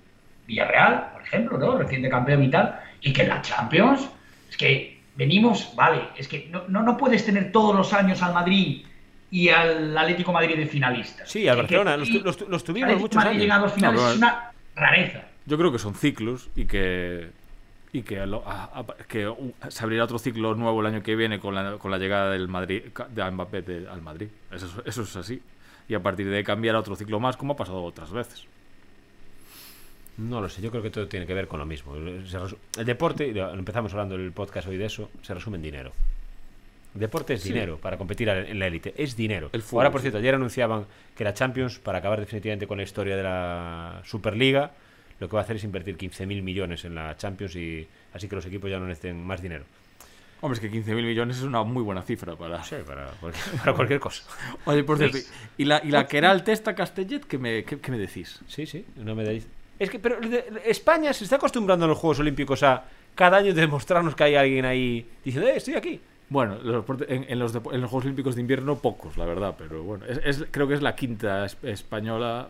[0.47, 1.77] Villarreal, por ejemplo, ¿no?
[1.77, 2.79] Reciente campeón y tal.
[3.01, 4.09] Y que en la Champions,
[4.49, 8.33] es que venimos, vale, es que no, no, no puedes tener todos los años al
[8.33, 8.85] Madrid
[9.31, 11.29] y al Atlético Madrid de finalistas.
[11.29, 13.41] Sí, al Barcelona, los, tu- los, los tuvimos muchos Madrid años.
[13.41, 15.21] llega a finales No, es una rareza.
[15.45, 17.29] yo creo que son ciclos y que.
[17.93, 21.13] Y que, lo- a- a- que uh, se abrirá otro ciclo nuevo el año que
[21.15, 24.27] viene con la, con la llegada del Madrid, de Mbappé de- al Madrid.
[24.51, 25.41] Eso, es- eso es así.
[25.89, 28.45] Y a partir de cambiar a otro ciclo más, como ha pasado otras veces.
[30.17, 31.95] No lo sé, yo creo que todo tiene que ver con lo mismo.
[31.95, 35.91] El deporte, empezamos hablando en el podcast hoy de eso, se resume en dinero.
[36.93, 37.53] Deporte es Sí.
[37.53, 39.49] dinero para competir en la élite, es dinero.
[39.53, 40.85] El fútbol, Ahora, por cierto, ayer anunciaban
[41.15, 44.71] que la Champions, para acabar definitivamente con la historia de la Superliga,
[45.19, 48.35] lo que va a hacer es invertir 15.000 millones en la Champions y así que
[48.35, 49.63] los equipos ya no necesiten más dinero.
[50.41, 52.63] Hombre, es que 15.000 millones es una muy buena cifra para.
[52.63, 54.23] Sí, para cualquier, para cualquier cosa.
[54.65, 55.17] Oye, por cierto,
[55.57, 58.41] ¿y la, y la que era el Testa Castellet, ¿qué me, qué, qué me decís?
[58.47, 59.39] Sí, sí, una medalla.
[59.77, 60.19] Es que, pero
[60.65, 62.83] España se está acostumbrando en los Juegos Olímpicos a
[63.15, 65.99] cada año demostrarnos que hay alguien ahí diciendo, eh, estoy aquí.
[66.31, 69.53] Bueno, los deporte- en, en los, en los Juegos Olímpicos de invierno pocos, la verdad,
[69.57, 72.47] pero bueno, es, es- creo que es la quinta es- española,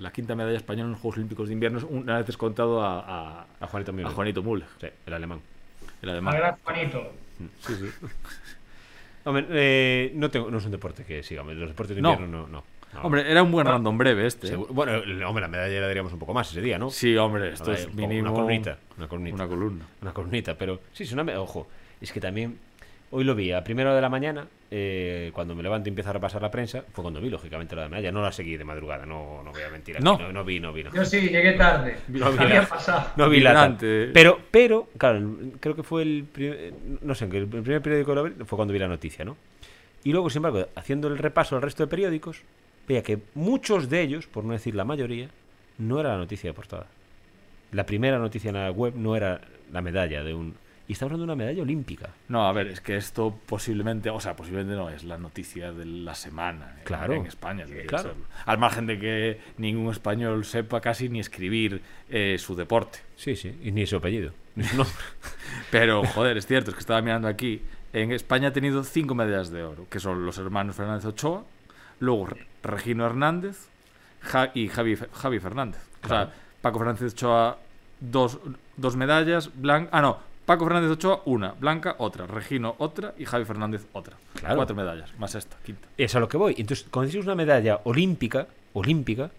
[0.00, 2.98] la quinta medalla española en los Juegos Olímpicos de invierno, una vez descontado a,
[3.40, 4.08] a, A Juanito Müller.
[4.08, 5.40] a Juanito Müller, Sí, el alemán.
[6.02, 6.34] el A alemán.
[6.34, 7.12] ver, Juanito.
[7.60, 7.86] Sí, sí.
[9.24, 11.54] Hombre, eh, no, tengo, no es un deporte que sigamos.
[11.54, 12.12] Los deportes de No.
[12.14, 12.46] invierno no.
[12.48, 12.62] no,
[12.94, 13.00] no.
[13.02, 14.48] Hombre, era un buen random breve este.
[14.48, 14.50] ¿eh?
[14.50, 14.92] Seguro- bueno,
[15.28, 16.90] hombre, la medalla la daríamos un poco más ese día, ¿no?
[16.90, 18.22] Sí, hombre, esto es mínimo.
[18.22, 18.78] Una columnita.
[18.98, 19.34] Una columnita.
[19.36, 19.84] Una columna.
[20.02, 21.22] Una columnita, pero sí, es una.
[21.40, 21.68] Ojo,
[22.00, 22.58] es que también.
[23.12, 26.10] Hoy lo vi a primera hora de la mañana, eh, cuando me levanto y empiezo
[26.10, 28.12] a repasar la prensa, fue cuando vi, lógicamente, la de medalla.
[28.12, 29.96] No la seguí de madrugada, no, no voy a mentir.
[29.96, 30.16] aquí, No.
[30.16, 30.84] no, no vi, no vi.
[30.84, 30.92] No.
[30.94, 31.96] Yo sí, llegué tarde.
[32.08, 33.10] No vi Había la- pasado.
[33.16, 33.76] No vi la.
[34.14, 38.24] Pero, pero, claro, creo que fue el primer, no sé, el primer periódico que lo
[38.24, 39.36] vi fue cuando vi la noticia, ¿no?
[40.04, 42.42] Y luego, sin embargo, haciendo el repaso al resto de periódicos,
[42.86, 45.28] veía que muchos de ellos, por no decir la mayoría,
[45.78, 46.86] no era la noticia de portada.
[47.72, 49.40] La primera noticia en la web no era
[49.72, 50.54] la medalla de un...
[50.90, 52.10] Y estamos hablando de una medalla olímpica.
[52.26, 55.84] No, a ver, es que esto posiblemente, o sea, posiblemente no, es la noticia de
[55.86, 57.14] la semana en- Claro.
[57.14, 57.64] en España.
[57.86, 58.14] Claro.
[58.44, 62.98] Al margen de que ningún español sepa casi ni escribir eh, su deporte.
[63.14, 64.96] Sí, sí, y ni su apellido, ni su nombre.
[65.70, 67.62] Pero, joder, es cierto, es que estaba mirando aquí.
[67.92, 71.44] En España ha tenido cinco medallas de oro, que son los hermanos Fernández Ochoa,
[72.00, 73.68] luego Re- Regino Hernández
[74.22, 75.82] Ja- y Javi, Javi Fernández.
[76.02, 77.58] O sea, Paco Fernández Ochoa,
[78.00, 78.40] dos,
[78.76, 79.50] dos medallas.
[79.92, 84.16] Ah, no, Paco Fernández Ochoa, una, Blanca, otra, Regino, otra y Javi Fernández, otra.
[84.34, 84.56] Claro.
[84.56, 85.86] Cuatro medallas, más esta, quinta.
[85.96, 86.56] Es a lo que voy.
[86.58, 89.30] Entonces, dices una medalla olímpica, olímpica,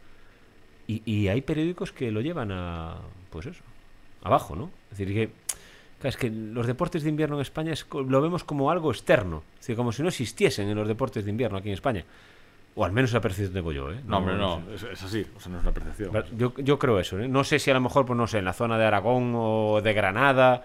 [0.87, 2.95] y, y hay periódicos que lo llevan a,
[3.29, 3.61] pues eso,
[4.23, 4.71] abajo, ¿no?
[4.89, 5.13] Es decir,
[6.01, 9.43] que es que los deportes de invierno en España es lo vemos como algo externo,
[9.55, 12.05] es decir, como si no existiesen en los deportes de invierno aquí en España.
[12.73, 13.99] O al menos la percepción tengo yo, ¿eh?
[14.07, 16.23] No, hombre, no, es, es así, o sea, no es una percepción.
[16.37, 17.27] Yo, yo creo eso, ¿eh?
[17.27, 19.81] No sé si a lo mejor, pues no sé, en la zona de Aragón o
[19.81, 20.63] de Granada,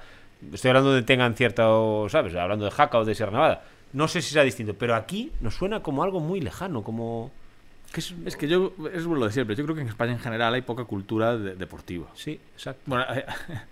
[0.53, 2.35] estoy hablando de tengan cierta, o, ¿sabes?
[2.35, 3.65] Hablando de Jaca o de Sierra Nevada.
[3.93, 7.31] No sé si sea distinto, pero aquí nos suena como algo muy lejano, como...
[7.93, 10.19] Que es, Es que yo, es lo de siempre, yo creo que en España en
[10.19, 12.07] general hay poca cultura de- deportiva.
[12.15, 12.83] Sí, exacto.
[12.87, 13.25] Bueno, eh,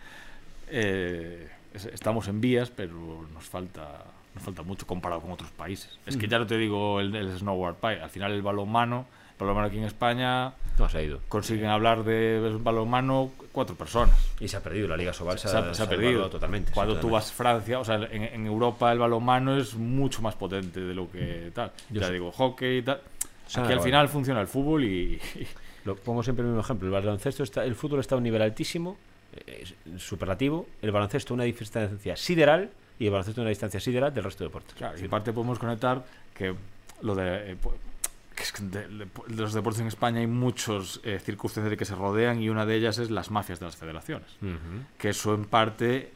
[0.68, 4.04] eh, es- estamos en vías, pero nos falta,
[4.34, 5.98] nos falta mucho comparado con otros países.
[6.06, 9.40] Es que ya no te digo el, el snowboard pie, al final el balonmano, el
[9.46, 11.20] balonmano aquí en España No se ha ido.
[11.28, 14.16] consiguen hablar de balonmano cuatro personas.
[14.40, 16.72] Y se ha perdido, la Liga Sobal se, Se ha, se ha perdido totalmente.
[16.72, 17.26] Cuando sí, tú totalmente.
[17.26, 20.94] vas a Francia, o sea, en, en Europa el balonmano es mucho más potente de
[20.94, 21.72] lo que tal.
[21.90, 22.12] Yo ya sé.
[22.14, 23.00] digo, hockey y tal.
[23.56, 25.46] Aquí al final funciona el fútbol y, y-
[25.84, 26.88] Lo pongo siempre el mismo ejemplo.
[26.88, 28.96] El baloncesto está, el fútbol está a un nivel altísimo,
[29.46, 29.64] eh,
[29.98, 30.66] superlativo.
[30.80, 34.44] El baloncesto a una distancia sideral y el baloncesto a una distancia sideral del resto
[34.44, 34.74] de deportes.
[34.74, 36.02] Claro, y aparte podemos conectar
[36.34, 36.54] que
[37.02, 37.56] lo de, eh,
[38.34, 38.62] que es que
[39.28, 42.74] los deportes en España hay muchos eh, circunstancias de que se rodean y una de
[42.76, 44.28] ellas es las mafias de las federaciones.
[44.98, 46.12] Que eso en parte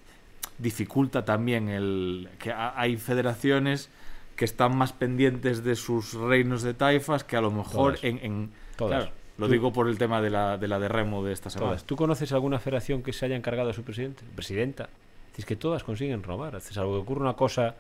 [0.59, 3.91] dificulta también el que ha- hay federaciones
[4.37, 8.05] que están más pendientes de sus reinos de taifas que a lo mejor Todas.
[8.05, 9.05] en, en- Todas.
[9.05, 11.51] claro, lo Tú- digo por el tema de la de, la de remo de esta
[11.51, 11.71] semana.
[11.71, 11.85] Todas.
[11.85, 14.25] ¿Tú conoces alguna federación que se haya encargado a su presidente?
[14.35, 14.89] Presidenta.
[15.37, 16.57] Es que todas consiguen robar.
[16.57, 17.77] Es algo que ocurre una cosa.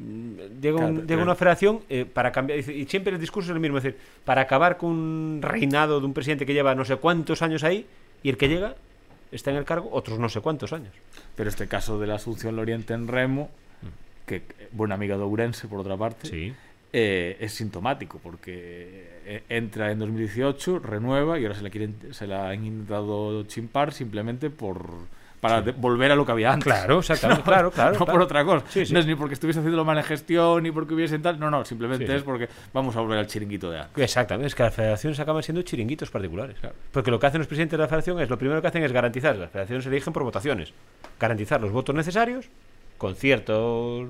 [0.00, 2.58] Mm, Llega, un- Claro, llega una federación eh, para cambiar.
[2.58, 6.06] Y siempre el discurso es el mismo: es decir, para acabar con un reinado de
[6.06, 7.86] un presidente que lleva no sé cuántos años ahí
[8.22, 8.74] y el que llega
[9.32, 10.92] está en el cargo otros no sé cuántos años.
[11.36, 13.50] Pero este caso de la Asunción Loriente en remo,
[14.26, 14.42] que eh,
[14.72, 16.52] buena amiga de Ourense por otra parte, Sí.
[16.92, 22.48] eh, es sintomático porque entra en 2018, renueva y ahora se la quieren, se la
[22.48, 24.86] han intentado chimpar simplemente por
[25.40, 26.64] para de- volver a lo que había antes.
[26.64, 27.42] Claro, exactamente.
[27.44, 27.92] claro, claro.
[27.92, 28.12] no claro.
[28.12, 28.64] por otra cosa.
[28.68, 28.92] Sí, sí.
[28.92, 31.38] No es ni porque estuviese haciendo mala gestión ni porque hubiesen tal.
[31.38, 32.16] No, no, simplemente Sí, sí.
[32.18, 34.02] es porque vamos a volver al chiringuito de antes.
[34.04, 36.56] Exactamente, es que las federaciones acaban siendo chiringuitos particulares.
[36.92, 38.92] Porque lo que hacen los presidentes de la federación es, lo primero que hacen es
[38.92, 40.72] garantizar, las federaciones se eligen por votaciones,
[41.18, 42.46] garantizar los votos necesarios,
[42.98, 44.08] con ciertos,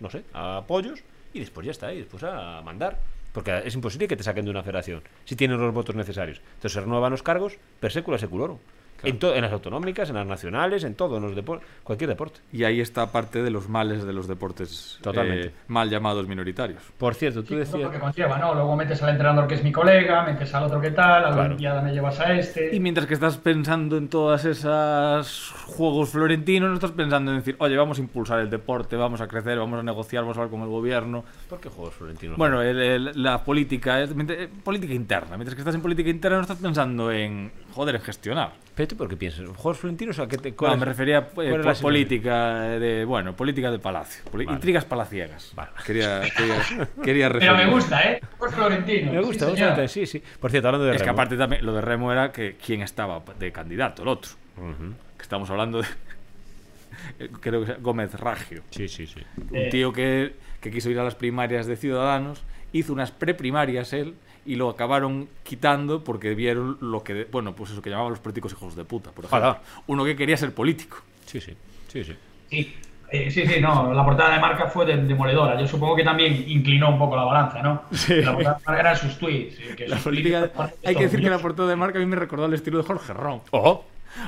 [0.00, 1.02] no sé, apoyos,
[1.34, 2.98] y después ya está, y después a mandar.
[3.32, 6.38] Porque es imposible que te saquen de una federación si tienen los votos necesarios.
[6.54, 8.58] Entonces se renuevan los cargos per secula seculorum.
[9.04, 12.40] En, to- en las autonómicas, en las nacionales, en todo, en los depor- cualquier deporte.
[12.52, 15.46] Y ahí está parte de los males de los deportes Totalmente.
[15.48, 16.82] eh, mal llamados minoritarios.
[16.98, 17.80] Por cierto, tú Sí, decías...
[17.82, 18.54] lo que conlleva, ¿no?
[18.54, 21.32] Luego metes al entrenador que es mi colega, metes al otro que tal, a la
[21.34, 21.42] Claro.
[21.46, 22.74] Olimpiada me llevas a este.
[22.74, 27.56] Y mientras que estás pensando en todas esas juegos florentinos, no estás pensando en decir,
[27.58, 30.50] oye, vamos a impulsar el deporte, vamos a crecer, vamos a negociar, vamos a hablar
[30.50, 31.24] con el gobierno.
[31.48, 32.36] ¿Por qué juegos florentinos?
[32.36, 35.36] Bueno, el- el- la política, es- mientras- eh, política interna.
[35.36, 38.52] Mientras que estás en política interna no estás pensando en, joder, en gestionar.
[38.74, 39.46] ¿Pero tú por qué piensas?
[39.46, 41.82] ¿Juegos florentinos a qué te No, me es- refería a es la situación?
[41.82, 44.44] política de, bueno, política de palacio, Vale.
[44.50, 45.52] intrigas palaciegas.
[45.54, 45.70] Vale.
[45.86, 48.20] Quería, quería, quería Pero me gusta, ¿eh?
[48.36, 49.12] Pues Florentino.
[49.12, 49.46] Me gusta,
[49.86, 50.22] sí, sí, sí.
[50.40, 51.12] Por cierto, hablando de Es que remo.
[51.20, 54.32] aparte también lo de Remo era que quién estaba de candidato, el otro.
[55.16, 55.86] Que estamos hablando de.
[57.40, 58.62] Creo que sea Gómez Ragio.
[58.70, 59.20] Sí, sí, sí.
[59.50, 59.68] Un Eh.
[59.70, 64.14] tío que, que quiso ir a las primarias de Ciudadanos, hizo unas preprimarias él
[64.46, 67.26] y lo acabaron quitando porque vieron lo que.
[67.30, 69.48] Bueno, pues eso que llamaban los políticos hijos de puta, por ejemplo.
[69.50, 69.62] Ojalá.
[69.86, 70.98] Uno que quería ser político.
[71.26, 71.54] Sí, sí.
[71.88, 72.16] Sí, sí.
[72.50, 72.74] Sí,
[73.10, 75.58] eh, sí, sí, no, la portada de marca fue de- demoledora.
[75.60, 77.82] Yo supongo que también inclinó un poco la balanza, ¿no?
[77.92, 78.20] Sí.
[78.22, 79.58] La portada de marca eran sus tweets.
[79.60, 80.52] eh, que La sus política.
[80.52, 82.78] tweets- Hay que decir que la portada de marca a mí me recordó al estilo
[82.78, 83.40] de Jorge Ron.
[83.50, 83.84] ¡Ojo!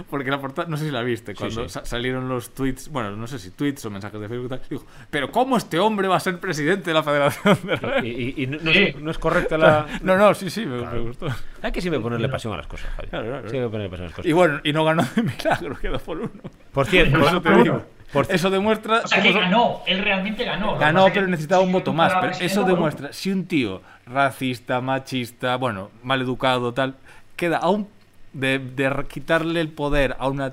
[0.08, 1.68] Porque la portada, no sé si la viste, cuando sí.
[1.70, 4.84] sa- salieron los tweets, bueno, no sé si tweets o mensajes de Facebook, tal, dijo,
[5.10, 8.06] pero ¿cómo este hombre va a ser presidente de la Federación de Remo?".
[8.06, 8.78] Y, y- y no, no Sí.
[8.82, 9.86] es, no es correcta la.
[10.02, 11.26] No, no, sí, sí, me, me gustó.
[11.62, 13.08] Hay que siempre ponerle pasión a las cosas, Javi.
[13.08, 13.50] Claro, claro.
[13.50, 14.28] Que ponerle pasión a las cosas.
[14.30, 16.30] Y bueno, y no ganó de milagro, quedó por uno.
[16.72, 17.84] Por cierto, Por eso te digo.
[18.12, 19.02] Por- Eso demuestra.
[19.04, 20.76] O sea, que ganó, él realmente ganó.
[20.76, 22.12] Ganó, pero necesitaba un voto más.
[22.20, 26.96] Pero eso demuestra, si un tío racista, machista, bueno, mal educado, tal,
[27.36, 27.88] queda aún
[28.32, 30.52] de, de quitarle el poder a una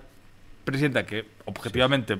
[0.63, 2.19] presidenta que objetivamente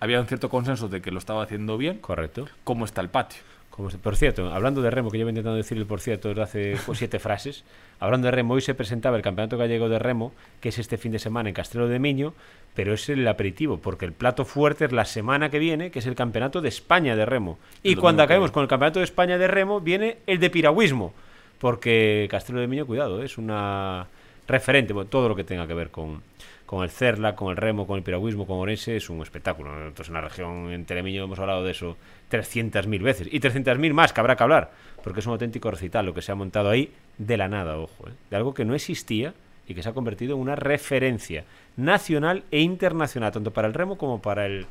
[0.00, 2.46] había un cierto consenso de que lo estaba haciendo bien, Correcto.
[2.64, 3.40] ¿cómo está el patio?
[3.70, 6.76] Como por cierto, hablando de remo, que llevo intentando decir el por cierto desde hace
[6.86, 7.64] pues, siete frases,
[7.98, 11.10] hablando de remo, hoy se presentaba el Campeonato Gallego de Remo, que es este fin
[11.10, 12.34] de semana en Castrelo de Miño,
[12.74, 16.06] pero es el aperitivo, porque el plato fuerte es la semana que viene, que es
[16.06, 17.58] el Campeonato de España de Remo.
[17.82, 21.12] Y cuando acabemos con el Campeonato de España de Remo, viene el de piragüismo,
[21.58, 24.06] porque Castrelo de Miño, cuidado, es una
[24.46, 26.22] referente, bueno, todo lo que tenga que ver con,
[26.66, 29.74] con el Cerla, con el remo, con el piragüismo, con Orense, es un espectáculo.
[29.74, 31.96] Nosotros en la región, en Telemiño, hemos hablado de eso
[32.30, 33.28] 300.000 veces.
[33.30, 34.72] Y 300.000 más que habrá que hablar,
[35.02, 38.08] porque es un auténtico recital lo que se ha montado ahí de la nada, ojo,
[38.08, 38.12] ¿eh?
[38.30, 39.34] de algo que no existía
[39.66, 41.44] y que se ha convertido en una referencia
[41.76, 44.66] nacional e internacional, tanto para el remo como para el,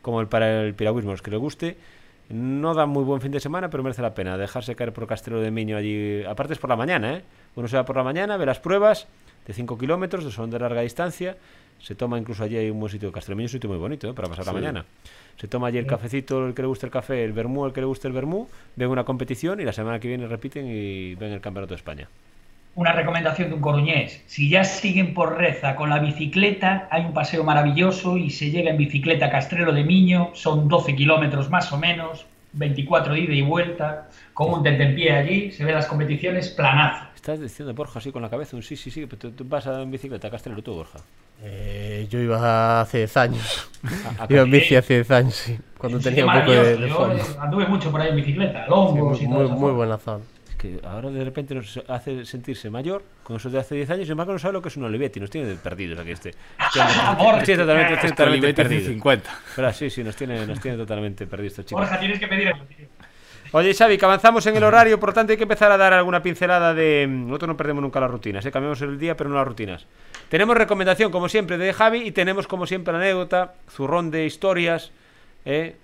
[0.00, 1.12] como el, para el piragüismo.
[1.12, 1.76] Los que le guste,
[2.32, 5.40] no da muy buen fin de semana, pero merece la pena dejarse caer por Castelo
[5.40, 6.24] de Miño allí.
[6.24, 7.24] Aparte es por la mañana, ¿eh?
[7.56, 9.06] Uno se va por la mañana, ve las pruebas
[9.46, 11.36] de 5 kilómetros, son de larga distancia.
[11.78, 14.08] Se toma incluso allí hay un buen sitio, Castelo de Miño un sitio muy bonito
[14.08, 14.14] ¿eh?
[14.14, 14.84] para pasar la mañana.
[15.36, 17.80] Se toma allí el cafecito, el que le guste el café, el vermú, el que
[17.80, 21.32] le guste el vermú, ven una competición y la semana que viene repiten y ven
[21.32, 22.08] el Campeonato de España.
[22.74, 24.22] Una recomendación de un coruñés.
[24.26, 28.70] Si ya siguen por Reza con la bicicleta, hay un paseo maravilloso y se llega
[28.70, 30.30] en bicicleta a Castrelo de Miño.
[30.32, 35.50] Son 12 kilómetros más o menos, 24 de ida y vuelta, con un tentempié allí.
[35.52, 37.04] Se ven las competiciones, planazo.
[37.14, 39.66] Estás diciendo, Borja, así con la cabeza, un sí, sí, sí, pero tú, tú vas
[39.66, 40.98] a- en bicicleta a Castellero tú, Borja.
[41.44, 43.68] Eh, yo iba hace 10 años.
[44.18, 45.58] A- a- Iba en bici hace 10 años, sí.
[45.76, 48.70] Cuando Sí, tenía un poco de, de Yo anduve mucho por ahí en bicicleta, Sí,
[48.70, 50.24] longos muy, y todo muy buena zona.
[50.62, 54.12] Que ahora de repente nos hace sentirse mayor con eso de hace 10 años y
[54.12, 56.34] embargo no sabe lo que es un Olivetti, nos tiene perdidos aquí este.
[56.56, 56.72] Nos
[57.44, 58.84] tiene totalmente, Olivetti perdidos.
[58.84, 59.40] 50.
[59.56, 61.82] Pero sí, sí, nos tiene, nos tiene totalmente perdidos estos chicos.
[61.82, 62.86] Borja, tienes que pedir eso, tío.
[63.50, 65.92] Oye, Xavi, que avanzamos en el horario, por lo tanto hay que empezar a dar
[65.92, 67.08] alguna pincelada de...
[67.08, 68.52] Nosotros no perdemos nunca las rutinas, ¿eh?
[68.52, 69.84] cambiamos el día, pero no las rutinas.
[70.28, 74.92] Tenemos recomendación, como siempre, de Javi y tenemos, como siempre, anécdota, zurrón de historias.
[75.44, 75.74] ¿eh?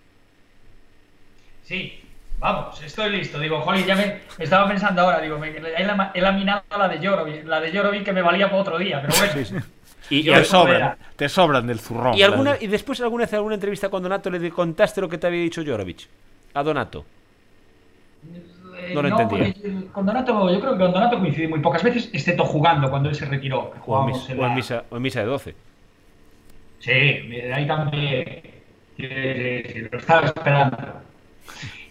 [1.64, 2.00] Sí,
[2.38, 3.38] vamos, estoy listo.
[3.38, 7.60] Digo, jolín, ya me estaba pensando ahora, digo, me, he, laminado la de Jorovic, la
[7.60, 9.62] de Jorovic que me valía para otro día, pero bueno.
[10.10, 12.16] Y, Te sobran, te sobran del zurrón.
[12.16, 15.26] y alguna, y después alguna vez, alguna entrevista con Donato, le contaste lo que te
[15.26, 16.08] había dicho Jorovic.
[16.54, 17.04] A Donato.
[18.78, 19.52] Eh, No lo entendía.
[19.52, 23.10] porque Con Donato, yo creo que con Donato coincidí muy pocas veces, excepto jugando cuando
[23.10, 23.60] él se retiró.
[23.70, 25.54] O en, jugábamos mis- en o en la- misa, o en misa de 12.
[26.78, 28.40] Sí, ahí también.
[28.96, 30.76] Sí, sí, sí, lo estaba esperando.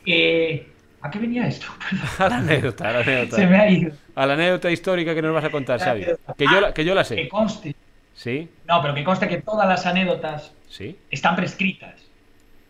[0.08, 0.68] Eh,
[1.02, 1.68] ¿A qué venía esto?
[2.20, 3.36] A la anécdota, a la anécdota.
[3.36, 3.92] Se me ha ido.
[4.16, 6.06] A la anécdota histórica que nos vas a contar, Xavi.
[6.38, 7.30] Que yo, la- que yo la Que sé.
[7.30, 7.76] conste.
[8.16, 8.50] ¿Sí?
[8.68, 10.98] No, pero que conste que todas las anécdotas ¿Sí?
[11.12, 11.94] están prescritas.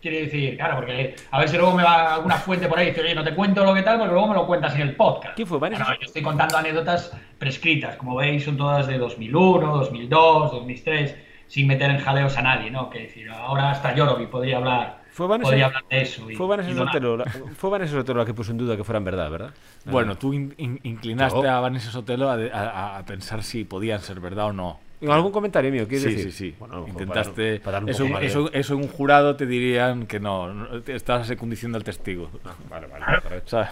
[0.01, 2.89] Quiere decir, claro, porque a ver si luego me va alguna fuente por ahí y
[2.89, 4.95] dice, oye, no te cuento lo que tal, porque luego me lo cuentas en el
[4.95, 5.35] podcast.
[5.35, 5.83] ¿Quién fue, Vanessa?
[5.85, 7.95] No, yo estoy contando anécdotas prescritas.
[7.95, 11.15] Como veis, son todas de 2001, 2002, 2003,
[11.47, 12.89] sin meter en jaleos a nadie, ¿no?
[12.89, 16.29] Que decir, ahora hasta Jorovic podría hablar, Fue Vanessa, podría hablar de eso.
[16.29, 16.75] y- fue Vanessa y.
[16.75, 19.51] Sotelo, la, fue Vanessa Sotelo la que puso en duda que fueran verdad, ¿verdad?
[19.85, 23.99] Bueno, tú in- in- inclinaste Yo- a Vanessa Sotelo a, a- a pensar si podían
[24.01, 24.79] ser verdad o no.
[24.99, 25.87] ¿En algún comentario mío?
[25.87, 26.31] ¿Quieres Sí, decir?
[26.31, 26.55] sí, sí.
[26.59, 27.59] Bueno, Intentaste.
[27.59, 30.51] para- para dar un eso, eso, eso en un jurado te dirían que no.
[30.53, 32.29] no, te- estás en condición del testigo.
[32.69, 33.49] Vale, vale, correcto.
[33.51, 33.69] ¿Sabes?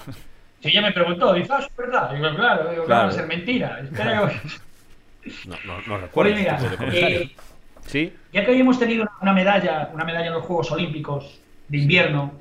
[0.62, 2.12] Si ella me preguntó, dice, ah, es verdad.
[2.12, 3.04] Digo, claro, digo, claro, Claro.
[3.04, 3.80] va a ser mentira.
[3.84, 4.30] Espero.
[5.48, 7.36] No, no, no recuerdo Pues mira, este tipo de eh,
[7.86, 8.14] ¿Sí?
[8.34, 12.34] Ya que hoy hemos tenido una medalla, una medalla en los Juegos Olímpicos de invierno,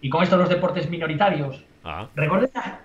[0.00, 2.80] y con esto los deportes minoritarios, Ah, recordé a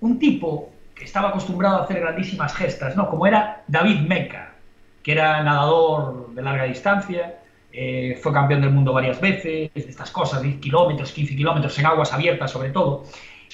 [0.00, 3.08] un tipo que estaba acostumbrado a hacer grandísimas gestas, ¿no?
[3.10, 4.54] Como era David Meca,
[5.02, 7.40] que era nadador de larga distancia,
[7.72, 12.12] eh, fue campeón del mundo varias veces, estas cosas, 10 kilómetros, 15 kilómetros en aguas
[12.12, 13.04] abiertas sobre todo,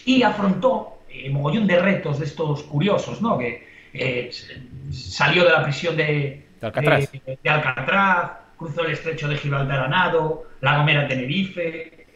[0.04, 3.38] y afrontó eh, mogollón de retos de estos curiosos, ¿no?
[3.38, 4.30] Que eh,
[4.90, 7.12] salió de la prisión de, De Alcatraz.
[7.12, 12.06] de- de Alcatraz, cruzó el estrecho de Gibraltar a nado, La Gomera Tenerife,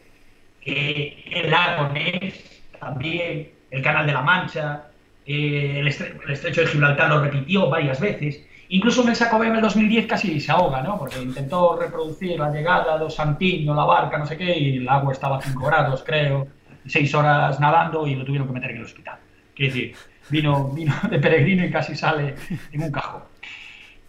[0.65, 4.83] eh, el lago Ness también, el Canal de la Mancha,
[5.25, 8.45] eh, el, estre- el estrecho de Gibraltar lo repitió varias veces.
[8.69, 10.97] Incluso en el Sacobé en el 2010 casi se ahoga, ¿no?
[10.97, 15.13] Porque intentó reproducir la llegada de Santiño, la barca, no sé qué, y el agua
[15.13, 16.47] estaba a 5 grados, creo,
[16.87, 19.17] 6 horas nadando y lo tuvieron que meter en el hospital.
[19.55, 19.95] Quiero decir,
[20.29, 22.35] vino, vino de peregrino y casi sale
[22.71, 23.21] en un cajón.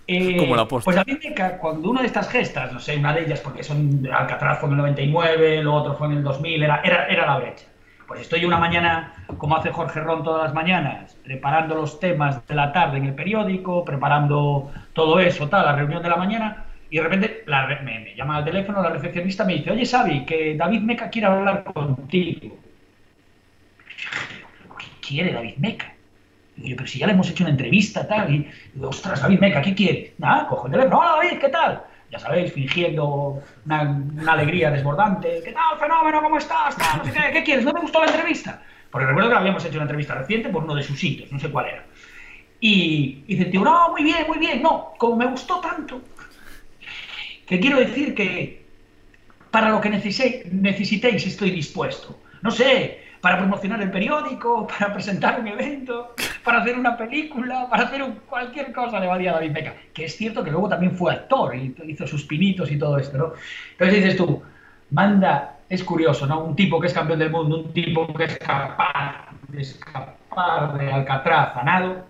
[0.06, 0.94] Eh, Como la apóstol.
[0.94, 4.06] Pues David Meca, cuando una de estas gestas, no sé, una de ellas, porque son
[4.12, 7.38] Alcatraz fue en el 99, lo otro fue en el 2000, era, era, era la
[7.38, 7.66] brecha.
[8.06, 12.54] Pues estoy una mañana, como hace Jorge Ron todas las mañanas, preparando los temas de
[12.54, 16.98] la tarde en el periódico, preparando todo eso, tal, la reunión de la mañana, y
[16.98, 20.54] de repente la me, me llama al teléfono la recepcionista me dice, oye, Xavi, que
[20.56, 22.56] David Meca quiere hablar contigo.
[24.78, 25.95] ¿Qué quiere David Meca?
[26.56, 29.40] Digo yo, pero si ya le hemos hecho una entrevista, tal, y digo, ostras, David
[29.40, 30.14] Meca, ¿qué quiere?
[30.18, 31.82] Nada, cojo el teléfono, hola David, ¿qué tal?
[32.10, 36.76] Ya sabéis, fingiendo una, alegría desbordante, ¿qué tal, fenómeno, cómo estás?
[36.98, 37.64] No sé qué, ¿qué quieres?
[37.64, 38.62] ¿No te gustó la entrevista?
[38.90, 41.50] Porque recuerdo que habíamos hecho una entrevista reciente por uno de sus sitios, no sé
[41.50, 41.84] cuál era.
[42.60, 46.00] Y, y dice, tío, no, muy bien, muy bien, no, como me gustó tanto,
[47.46, 48.64] que quiero decir que
[49.50, 52.18] para lo que necesitéis estoy dispuesto.
[52.42, 56.14] No sé, para promocionar el periódico, para presentar un evento,
[56.44, 59.74] para hacer una película, para hacer un- cualquier cosa le valía a David Beckham.
[59.92, 63.18] Que es cierto que luego también fue actor y hizo sus pinitos y todo esto,
[63.18, 63.32] ¿no?
[63.72, 64.40] Entonces dices tú,
[64.92, 66.38] manda, es curioso, ¿no?
[66.44, 70.92] Un tipo que es campeón del mundo, un tipo que es capaz de escapar de
[70.92, 72.06] Alcatraz a nado,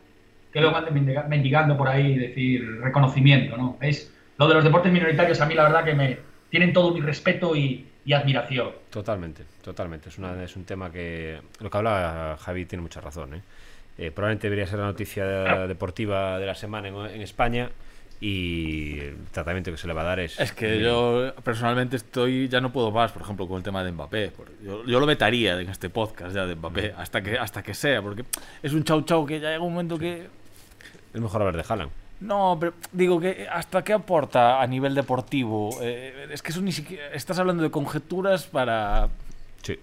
[0.53, 3.79] que luego mendiga- mendigando por ahí decir reconocimiento, ¿no?
[3.81, 6.19] Es lo de los deportes minoritarios a mí la verdad que me
[6.51, 8.71] tienen todo mi respeto y, y admiración.
[8.89, 10.09] Totalmente, totalmente.
[10.09, 11.41] Es, una, es un tema que.
[11.61, 13.35] Lo que habla Javi tiene mucha razón.
[13.35, 13.43] ¿eh?
[13.99, 15.27] Eh, probablemente debería ser la noticia
[15.67, 17.69] deportiva de la semana en, en España
[18.21, 20.39] y el tratamiento que se le va a dar es.
[20.39, 23.91] Es que yo personalmente estoy, ya no puedo más, por ejemplo, con el tema de
[23.91, 24.33] Mbappé.
[24.63, 28.25] yo lo vetaría en este podcast ya de Mbappé, hasta que, hasta que sea, porque
[28.63, 30.29] es un chau chau que ya llega un momento que...
[31.13, 32.06] Es mejor hablar de Haaland.
[32.21, 35.71] No, pero digo que hasta qué aporta a nivel deportivo.
[35.83, 37.09] Eh, es que eso ni siquiera...
[37.13, 39.09] Estás hablando de conjeturas para...
[39.63, 39.79] Sí.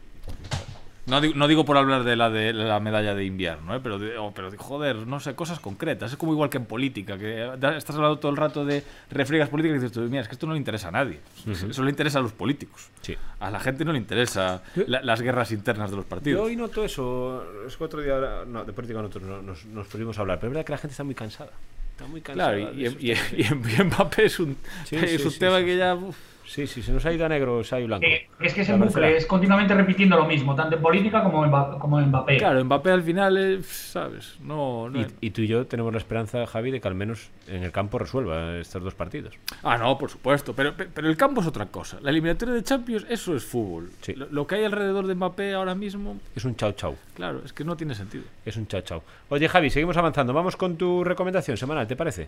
[1.06, 3.82] No digo, no digo por hablar de la de la medalla de invierno, ¿eh?
[3.84, 6.12] pero, de- oh, pero de- joder, no sé, cosas concretas.
[6.14, 7.44] Es como igual que en política, que
[7.76, 8.82] estás hablando todo el rato de
[9.12, 11.20] refriegas políticas y dices, tú, mira, es que esto no le interesa a nadie.
[11.46, 12.88] Eso le interesa a los políticos.
[13.02, 13.18] Sí.
[13.42, 16.42] A la gente no le interesa la- las guerras internas de los Yo partidos.
[16.42, 17.44] hoy noto eso.
[17.68, 18.18] Es que otro día,
[18.48, 20.92] no, de política nosotros no- nos, nos pudimos hablar, pero es verdad que la gente
[20.94, 21.52] está muy cansada.
[21.94, 22.56] Está muy cansada.
[22.58, 25.64] Claro, y, y, y, y en Mbappé es un, Sí, es sí, un sí, tema
[25.64, 25.96] que ya...
[25.96, 26.33] uf.
[26.46, 28.06] Sí, sí, se nos ha ido a negro, se ha ido a blanco.
[28.06, 31.24] Eh, es que es La el bucle, es continuamente repitiendo lo mismo, tanto en política
[31.24, 32.38] como en, como en Mbappé.
[32.38, 34.38] Claro, Mbappé al final, es, ¿sabes?
[34.42, 37.30] No, no Y, y tú y yo tenemos la esperanza, Javi, de que al menos
[37.48, 39.34] en el campo resuelva estos dos partidos.
[39.64, 40.54] Ah, no, por supuesto.
[40.54, 41.98] Pero, pe- pero el campo es otra cosa.
[42.02, 43.90] La eliminatoria de Champions, eso es fútbol.
[44.02, 44.14] Sí.
[44.14, 46.96] Lo, lo que hay alrededor de Mbappé ahora mismo, Es un chau chau.
[47.16, 48.24] claro, es que no tiene sentido.
[48.46, 49.02] Es un chau chau.
[49.30, 50.34] Oye, Javi, seguimos avanzando.
[50.34, 52.28] Vamos con tu recomendación semanal, ¿te parece?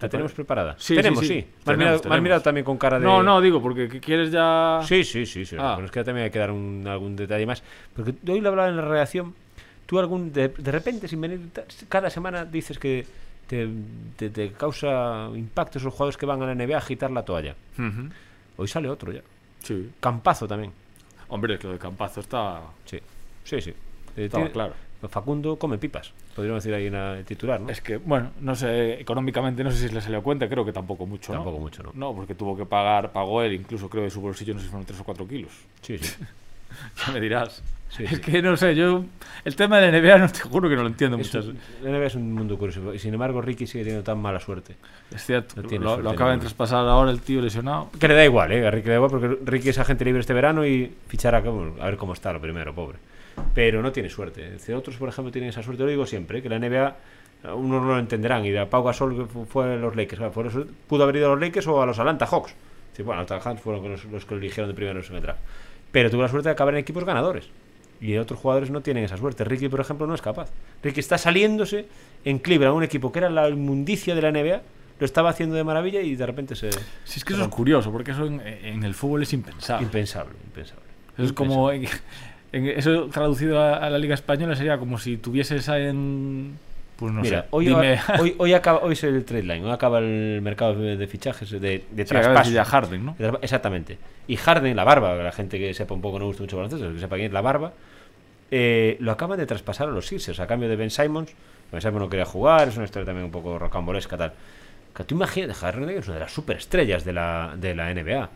[0.00, 0.74] ¿La tenemos preparada?
[0.78, 1.40] Sí, tenemos, sí, sí.
[1.40, 1.46] sí.
[1.64, 2.42] Me has mirado, tenemos.
[2.42, 3.04] también con cara de.
[3.06, 4.80] No, no, digo, porque que quieres ya...
[4.84, 5.46] Sí, sí, sí.
[5.46, 5.56] sí.
[5.58, 5.72] Ah.
[5.74, 7.62] Bueno, es que también hay que dar un- algún detalle más.
[7.94, 9.34] Porque hoy lo hablaba en la redacción.
[9.86, 11.40] Tú, algún de, de repente, sin venir.
[11.88, 13.06] Cada semana dices que
[13.46, 13.68] te,
[14.16, 17.54] te- te causa impacto esos jugadores que van a la NBA a agitar la toalla.
[18.58, 19.22] Hoy sale otro ya.
[19.62, 19.90] Sí.
[20.00, 20.72] Campazo también.
[21.28, 22.60] Hombre, lo de Campazo está...
[22.84, 22.98] Sí,
[23.44, 23.72] sí, sí.
[24.16, 24.74] Estaba claro.
[25.08, 26.12] Facundo come pipas.
[26.34, 27.70] Podríamos decir ahí en el titular, ¿no?
[27.70, 31.06] Es que, bueno, no sé, económicamente no sé si le salió cuenta, creo que tampoco
[31.06, 31.38] mucho, ¿no?
[31.38, 31.90] Tampoco mucho, ¿no?
[31.94, 34.70] No, porque tuvo que pagar, pagó él, incluso creo de su bolsillo, no sé si
[34.70, 35.52] fueron 3 o 4 kilos.
[35.82, 36.14] Sí, sí.
[37.06, 37.62] Ya me dirás.
[37.88, 38.20] Sí, es sí.
[38.20, 39.04] que no sé, yo...
[39.44, 41.22] El tema de la NBA no te juro que no lo entiendo un-
[41.82, 42.92] la NBA es un mundo curioso.
[42.92, 44.74] Y sin embargo, Ricky sigue teniendo tan mala suerte.
[45.14, 47.88] Es cierto, No lo, lo acaba de traspasar ahora el tío lesionado.
[47.98, 48.66] Que le da igual, ¿eh?
[48.66, 51.84] A Ricky le da igual porque Ricky es agente libre este verano y fichará a
[51.86, 52.98] ver cómo está lo primero, pobre.
[53.54, 54.44] Pero no tiene suerte.
[54.44, 55.82] Es decir, otros, por ejemplo, tienen esa suerte.
[55.82, 56.42] Lo digo siempre, ¿eh?
[56.42, 56.96] que la NBA,
[57.54, 58.44] unos no lo entenderán.
[58.44, 60.22] Y de Pau Gasol fue a los Lakers.
[60.86, 62.54] Pudo haber ido a los Lakers o a los Atlanta Hawks.
[62.94, 65.22] Sí, bueno, los Atlanta Hawks fueron los, los que lo eligieron de primero en el
[65.22, 65.40] draft.
[65.92, 67.48] Pero tuvo la suerte de acabar en equipos ganadores.
[68.00, 69.44] Y otros jugadores no tienen esa suerte.
[69.44, 70.50] Ricky, por ejemplo, no es capaz.
[70.82, 71.86] Ricky está saliéndose
[72.24, 74.60] en Cleveland, un equipo que era la inmundicia de la NBA.
[74.98, 76.70] Lo estaba haciendo de maravilla y de repente se.
[77.04, 79.84] Si es que eso es curioso, porque eso en, en el fútbol es impensable.
[79.84, 80.84] Impensable, impensable.
[81.14, 81.70] Eso es como.
[82.56, 86.58] En- eso traducido a, a la Liga Española sería como si tuvieses en.
[86.96, 87.48] Pues no Mira, sé.
[87.50, 87.98] hoy, dime.
[88.18, 91.50] hoy, hoy acaba, hoy es el trade line, hoy acaba el mercado de, de fichajes,
[91.50, 92.52] de, de Sí, de traspasos.
[92.54, 93.14] ya Harden, ¿no?
[93.18, 93.98] De Exactamente.
[94.26, 96.98] Y Harden, la barba, la gente que sepa un poco, no gusta mucho baloncesto, que
[96.98, 97.72] sepa quién es la barba,
[98.50, 101.32] eh, lo acaban de traspasar a los Sixers a cambio de Ben Simons.
[101.70, 104.32] Ben Simons no quería jugar, es una historia también un poco rocambolesca, tal.
[104.94, 108.30] Que tú imaginas, Harden es una de las superestrellas de la, de la NBA.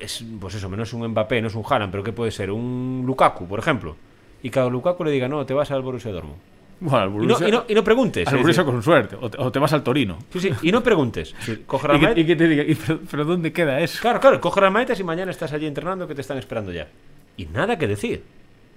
[0.00, 2.50] Es, pues eso, no es un Mbappé, no es un Haaland, pero ¿qué puede ser?
[2.50, 3.96] Un Lukaku, por ejemplo.
[4.42, 6.38] Y cada Lukaku le diga, no, te vas al Borussia Dortmund.
[6.80, 8.26] Bueno, al Y no, Borussia, y no, y no preguntes.
[8.26, 9.16] al es Borussia con suerte.
[9.20, 10.18] O te, o te vas al Torino.
[10.32, 11.34] Sí, sí, y no preguntes.
[11.40, 13.98] Sí, Coge las Y y que te diga, "¿Y pero, pero ¿dónde queda eso?
[14.00, 16.88] Claro, claro, coge las maletas y mañana estás allí entrenando que te están esperando ya.
[17.36, 18.24] Y nada que decir.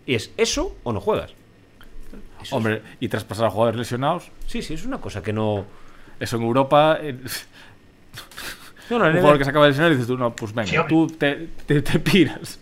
[0.05, 1.33] Y es eso o no juegas.
[2.41, 4.23] Eso Hombre, y traspasar a jugadores lesionados.
[4.25, 5.63] es- sí, sí, es una cosa que no.
[6.19, 6.97] Eso en Europa.
[7.01, 7.17] eh,
[8.89, 10.35] No, no, un la jugador NBA, que se acaba de lesionar y dices tú, no,
[10.35, 12.59] pues venga, Sí, tú te, te, te piras.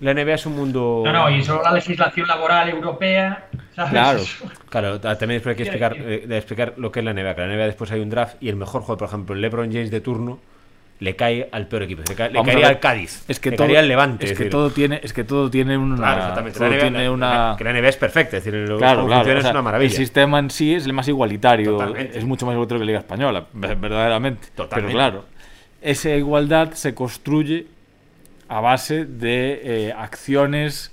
[0.00, 1.02] la NBA es un mundo.
[1.04, 3.46] No, no, y solo la legislación laboral europea,
[3.76, 3.90] ¿sabes?
[3.92, 4.20] Claro.
[4.72, 7.34] Claro, ta- también después hay que explicar, eh, explicar lo que es la NBA.
[7.34, 9.70] Que la NBA después hay un draft y el mejor jugador, por ejemplo, el LeBron
[9.70, 10.40] James de turno,
[10.98, 12.02] le cae al peor equipo.
[12.08, 13.24] Le, cae- le caería al Cádiz.
[13.28, 14.24] Es que le todo, caería al Levante.
[14.24, 14.50] Es que decir.
[14.50, 15.96] todo tiene, es que todo tiene una.
[15.96, 16.58] Claro, exactamente.
[16.58, 17.54] todo La NBA, tiene la- una.
[17.58, 18.36] que la NBA es perfecta.
[18.38, 19.16] Es decir, lo, Claro, claro.
[19.24, 19.90] funciona o sea, es una maravilla.
[19.90, 21.72] El sistema en sí es el más igualitario.
[21.72, 22.18] Totalmente.
[22.18, 24.48] Es mucho más igualitario que la Liga Española, ve- verdaderamente.
[24.54, 24.86] Totalmente.
[24.94, 25.24] Pero claro,
[25.82, 27.66] esa igualdad se construye
[28.48, 30.90] a base de eh, acciones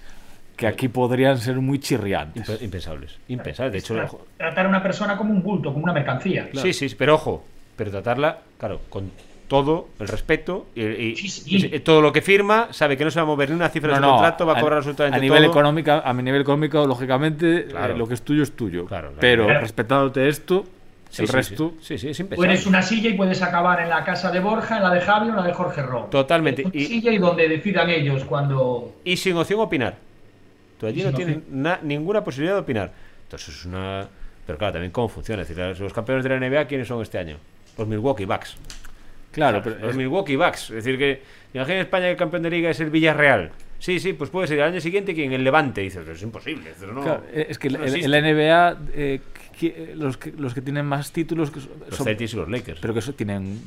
[0.55, 2.47] que aquí podrían ser muy chirriantes.
[2.49, 3.17] Impe- Impensables.
[3.29, 3.71] Impensables.
[3.73, 6.49] De hecho, Tra- Tratar a una persona como un bulto, como una mercancía.
[6.53, 7.45] Sí, sí, pero ojo,
[7.77, 9.09] pero tratarla, claro, con
[9.47, 11.69] todo el respeto y, y- Sí, sí.
[11.73, 13.91] y todo lo que firma, sabe que no se va a mover ni una cifra
[13.91, 15.51] de su contrato, va a cobrar absolutamente a nivel todo.
[15.51, 17.95] económico a mi nivel económico lógicamente Claro.
[17.95, 19.17] eh, lo que es tuyo es tuyo Claro, claro.
[19.21, 19.61] pero Claro.
[19.61, 20.65] respetándote esto
[21.09, 22.59] Sí, el sí, resto Sí, sí, es impensable.
[22.67, 25.29] una silla y puedes acabar en la casa de Borja, en la de Javi o
[25.31, 26.09] en la de Jorge Ron.
[26.09, 26.61] Totalmente.
[26.63, 28.93] Una Y- silla y donde decidan ellos cuando.
[29.03, 29.95] Y sin opción opinar.
[30.79, 31.39] Tú allí no tienes
[31.83, 32.91] ninguna posibilidad de opinar.
[33.23, 34.07] Entonces es una
[34.45, 35.43] Pero claro, también cómo funciona.
[35.43, 37.37] Es decir, los campeones de la NBA, ¿quiénes son este año?
[37.77, 38.55] Los Milwaukee Bucks.
[39.31, 40.69] Claro, Los pero es- Milwaukee Bucks.
[40.71, 41.21] Es decir, que
[41.53, 43.51] imagina en España que el campeón de liga es el Villarreal.
[43.77, 45.81] Sí, sí, pues puede ser el año siguiente quien el Levante.
[45.81, 46.69] Dices, "Pero es imposible.
[46.69, 48.07] Dices, no, claro, es que no en existe".
[48.07, 49.19] la NBA eh,
[49.95, 52.79] los, que, los que tienen más títulos que son, Los Celtics y los Lakers.
[52.79, 53.59] pero que eso tienen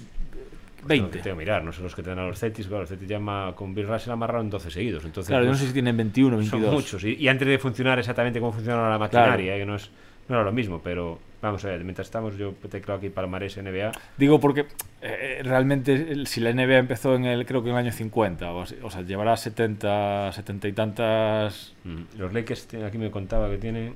[0.87, 1.21] Tengo 20.
[1.21, 2.67] que mirar, no son los que tienen a los Celtics.
[2.69, 5.05] Claro, los Celtics ya ma- con Bill Russell amarraron 12 seguidos.
[5.05, 6.75] Entonces, Claro, yo no pues, sé si tienen 21 o son 22.
[6.75, 7.05] muchos.
[7.05, 9.91] Y, y antes de funcionar exactamente cómo funciona la maquinaria, eh, que no, es,
[10.29, 10.81] no era lo mismo.
[10.83, 13.93] Pero vamos a ver, mientras estamos, yo teclado aquí Palmarés NBA.
[14.17, 14.67] Digo porque
[15.03, 18.65] eh, realmente si la NBA empezó en el creo que en el año 50 o,
[18.67, 23.95] sea, llevará 70, 70 y tantas Mm, Los Lakers, aquí me contaba que tienen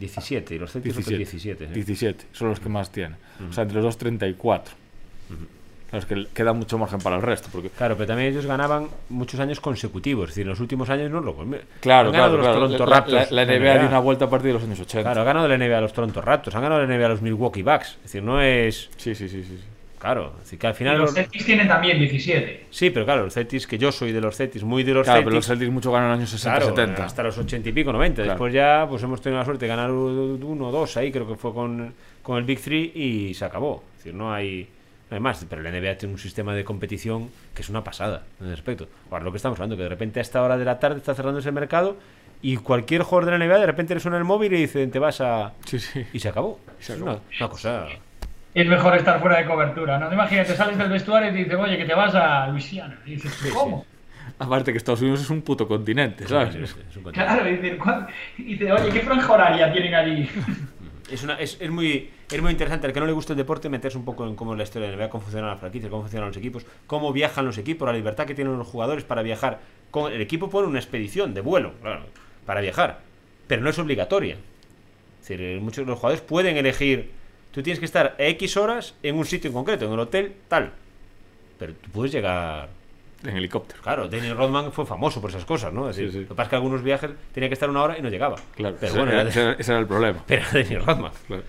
[0.00, 1.64] 17 y los Celtics son 17.
[1.64, 1.68] 17, ¿eh?
[1.72, 3.16] 17, son los que más tienen.
[3.48, 4.74] O sea, entre los dos 34.
[5.90, 8.86] Claro, es que queda mucho margen para el resto porque Claro, pero también ellos ganaban
[9.08, 10.28] muchos años consecutivos.
[10.28, 11.34] Es decir, en los últimos años no lo.
[11.80, 12.54] Claro, han ganado claro, los claro.
[12.54, 13.30] Toronto La, Raptors.
[13.32, 15.02] la- la NBA dio una vuelta a partir de los años 80.
[15.02, 17.22] Claro, ha ganado la NBA a los Toronto Raptors, han ganado la NBA a los
[17.22, 17.88] Milwaukee Bucks.
[17.96, 18.88] Es decir, no es.
[18.98, 19.58] Sí, sí, sí, sí.
[20.00, 20.96] Claro, decir, que al Y final.
[20.98, 22.66] los los- Celtics tienen también 17.
[22.70, 25.22] Sí, pero claro, los Celtics, que yo soy de los Celtics, muy de los Claro,
[25.24, 25.70] pero los Celtics.
[25.70, 27.04] Mucho ganan en los años 60, Claro, 70.
[27.04, 28.22] hasta los 80 y pico, 90.
[28.22, 28.30] Claro.
[28.30, 31.36] Después ya pues hemos tenido la suerte de ganar uno o dos ahí, creo que
[31.36, 31.92] fue con,
[32.22, 33.84] con el Big Three y se acabó.
[33.92, 34.66] Es decir, no hay,
[35.10, 35.44] no hay más.
[35.48, 38.88] Pero la NBA tiene un sistema de competición que es una pasada en ese aspecto.
[39.10, 41.14] Ahora lo que estamos hablando, que de repente a esta hora de la tarde está
[41.14, 41.98] cerrando ese mercado
[42.40, 44.98] y cualquier jugador de la NBA de repente le suena el móvil y dicen te
[44.98, 45.52] vas a...
[45.66, 46.06] Sí, sí.
[46.14, 46.58] Y se acabó.
[46.78, 47.18] se Es una
[47.50, 47.86] cosa...
[48.54, 50.12] Es mejor estar fuera de cobertura, ¿no?
[50.12, 52.98] Imagínate, sales del vestuario y te dicen, oye, que te vas a Luisiana.
[53.06, 53.86] Y dices, ¿cómo?
[54.38, 56.54] Aparte que Estados Unidos es un puto continente, ¿sabes?
[56.54, 57.78] Es, es un Claro, y dices,
[58.38, 60.28] dice, oye, ¿qué franja horaria tienen allí?
[61.10, 63.68] Es, una, es, es muy, es muy interesante al que no le gusta el deporte
[63.68, 65.90] meterse un poco en cómo es la historia de la NBA, cómo funcionan las franquicias,
[65.90, 69.22] cómo funcionan los equipos, cómo viajan los equipos, la libertad que tienen los jugadores para
[69.22, 69.58] viajar.
[69.90, 72.04] Con, el equipo pone una expedición de vuelo claro,
[72.46, 73.00] para viajar,
[73.48, 74.34] pero no es obligatoria.
[74.34, 77.10] Es decir, eh, muchos de los jugadores pueden elegir.
[77.52, 80.70] Tú tienes que estar X horas en un sitio en concreto, en el hotel tal.
[81.58, 82.68] Pero tú puedes llegar
[83.22, 83.82] En helicóptero.
[83.82, 85.90] Claro, Dennis Rodman fue famoso por esas cosas, ¿no?
[85.90, 86.22] Es decir, Sí, sí.
[86.22, 88.36] Lo que pasa es que algunos viajes tenía que estar una hora y no llegaba.
[88.56, 90.24] Claro, pero ese, bueno, era, era, ese era- ese era el problema.
[90.26, 91.12] pero era Dennis Rodman.
[91.26, 91.42] Claro.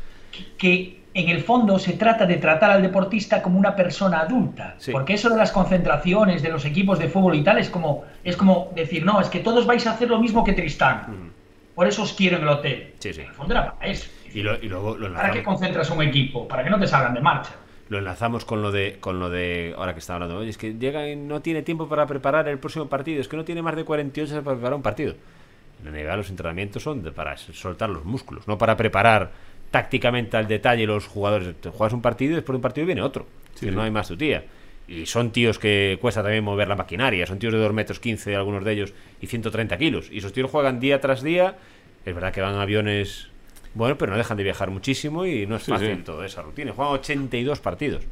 [0.58, 4.76] que en el fondo se trata de tratar al deportista como una persona adulta.
[4.80, 4.92] Sí.
[4.92, 8.36] Porque eso de las concentraciones de los equipos de fútbol y tal es como, es
[8.38, 11.32] como decir, no, es que todos vais a hacer lo mismo que Tristán.
[11.76, 12.94] Por eso os quiero en el hotel.
[13.00, 13.22] Sí, sí.
[13.22, 14.10] En el fondo era para eso.
[14.34, 16.48] Y, lo- y luego lo ¿Para qué enlazamos, concentras un equipo?
[16.48, 17.52] Para que no te salgan de marcha.
[17.90, 20.38] lo enlazamos con lo de con lo de ahora que está hablando.
[20.38, 23.20] Oye, es que llega y no tiene tiempo para preparar el próximo partido.
[23.20, 25.16] Es que no tiene más de 48 horas para preparar un partido.
[25.80, 29.32] En la NBA los entrenamientos son de- para soltar los músculos, no para preparar
[29.72, 31.56] tácticamente al detalle los jugadores.
[31.60, 33.26] Te juegas un partido y después de un partido viene otro.
[33.56, 33.76] Sí, Que sí.
[33.76, 34.44] No hay más tu tía.
[34.88, 37.26] Y son tíos que cuesta también mover la maquinaria.
[37.26, 40.10] Son tíos de 2 metros 15, algunos de ellos, y 130 kilos.
[40.12, 41.56] Y esos tíos juegan día tras día.
[42.06, 43.28] Es verdad que van a aviones.
[43.74, 46.04] Bueno, pero no dejan de viajar muchísimo y no es Sí, fácil sí.
[46.04, 46.74] toda esa rutina.
[46.74, 48.04] Juegan 82 partidos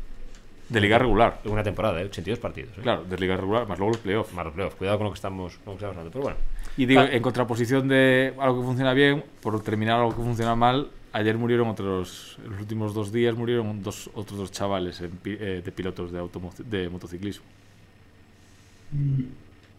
[0.69, 1.41] De liga regular.
[1.45, 2.05] una temporada, ¿eh?
[2.05, 2.77] 82 partidos.
[2.77, 2.81] ¿eh?
[2.81, 4.33] Claro, de liga regular, más luego los playoffs.
[4.33, 4.75] Más los playoffs.
[4.77, 6.11] Cuidado con lo que estamos, con lo que estamos hablando.
[6.11, 6.37] Pero bueno,
[6.77, 7.15] Y digo, Claro.
[7.15, 11.67] en contraposición de algo que funciona bien, por terminar algo que funciona mal, ayer murieron
[11.67, 16.11] otros, en los últimos dos días murieron dos, otros dos chavales en eh, de pilotos
[16.13, 17.43] de, automo- de motociclismo.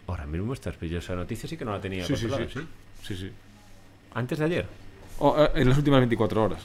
[0.07, 2.28] ahora mismo esta esa noticia sí que no la tenía Sí, sí.
[3.03, 3.31] Sí, sí.
[4.14, 4.66] Antes de ayer.
[5.21, 6.61] Eh, en las últimas 24 horas.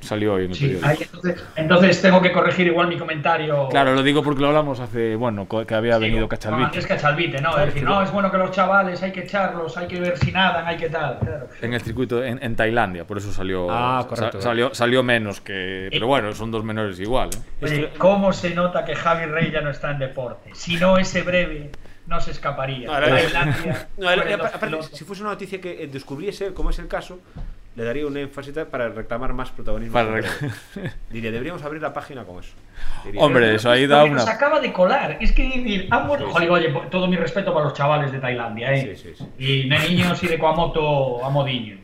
[0.00, 0.88] Salió hoy en el Sí, periódico.
[0.88, 3.66] ahí, entonces, entonces tengo que corregir igual mi comentario.
[3.68, 6.64] Claro, lo digo porque lo hablamos hace, bueno, que había Sí, venido no, Cachalvite.
[6.66, 7.58] Antes Cachalvite, ¿no?
[7.58, 10.30] Es decir, no, es bueno que los chavales hay que echarlos, hay que ver si
[10.30, 11.18] nadan, hay que tal.
[11.18, 11.48] Claro.
[11.60, 14.40] En el circuito en, en Tailandia, por eso salió, Ah, correcto.
[14.40, 15.88] salió, salió menos que...
[15.90, 17.30] Pero bueno, son dos menores igual.
[17.60, 17.64] ¿eh?
[17.64, 20.50] Oye, ¿cómo se nota que Javi Rey ya no está en deporte?
[20.54, 21.72] Si no, ese breve
[22.06, 22.86] no se escaparía.
[22.88, 22.94] No,
[23.98, 27.18] No, dos aparte, si fuese una noticia que eh, descubriese, como es el caso,
[27.78, 29.92] le daría un énfasis para reclamar más protagonismo.
[29.92, 30.52] Para rec-.
[31.10, 32.52] Diría, deberíamos abrir la página con eso.
[33.04, 34.20] Diría, Hombre, eso ahí da una...
[34.24, 35.16] acaba de colar.
[35.20, 36.26] Es que decir, han muerto.
[36.26, 38.96] Sí, Joder, oye, todo mi respeto para los chavales de Tailandia, ¿eh?
[38.96, 39.28] Sí, sí, sí.
[39.38, 41.78] Y de niños y de Kuamoto a Modiño.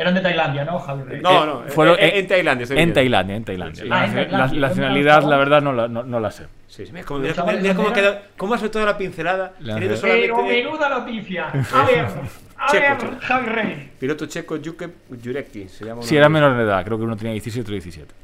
[0.00, 1.20] Eran de Tailandia, ¿no, Javi Rey?
[1.20, 2.66] No, Eh, no, fueron- en, en Tailandia.
[2.70, 2.92] En.
[2.94, 3.82] Tailandia, en Tailandia.
[3.82, 3.88] Sí.
[3.88, 4.58] La, Ah, en la- Tailandia.
[4.60, 6.46] la nacionalidad, la verdad, no la, no, no la sé.
[6.68, 9.52] Sí, sí, mira cómo, ¿Los mira, chavales mira cómo queda, cómo hace toda la pincelada.
[9.60, 11.44] La solamente Pero menuda noticia.
[11.74, 12.06] A ver,
[12.56, 13.16] a Checo, ver, checo.
[13.20, 13.90] Javi Rey.
[13.98, 14.58] Piloto checo
[15.22, 16.02] Jurecki, se llama.
[16.02, 18.14] Si uno era menor de edad, creo que uno tenía 17 otro 17.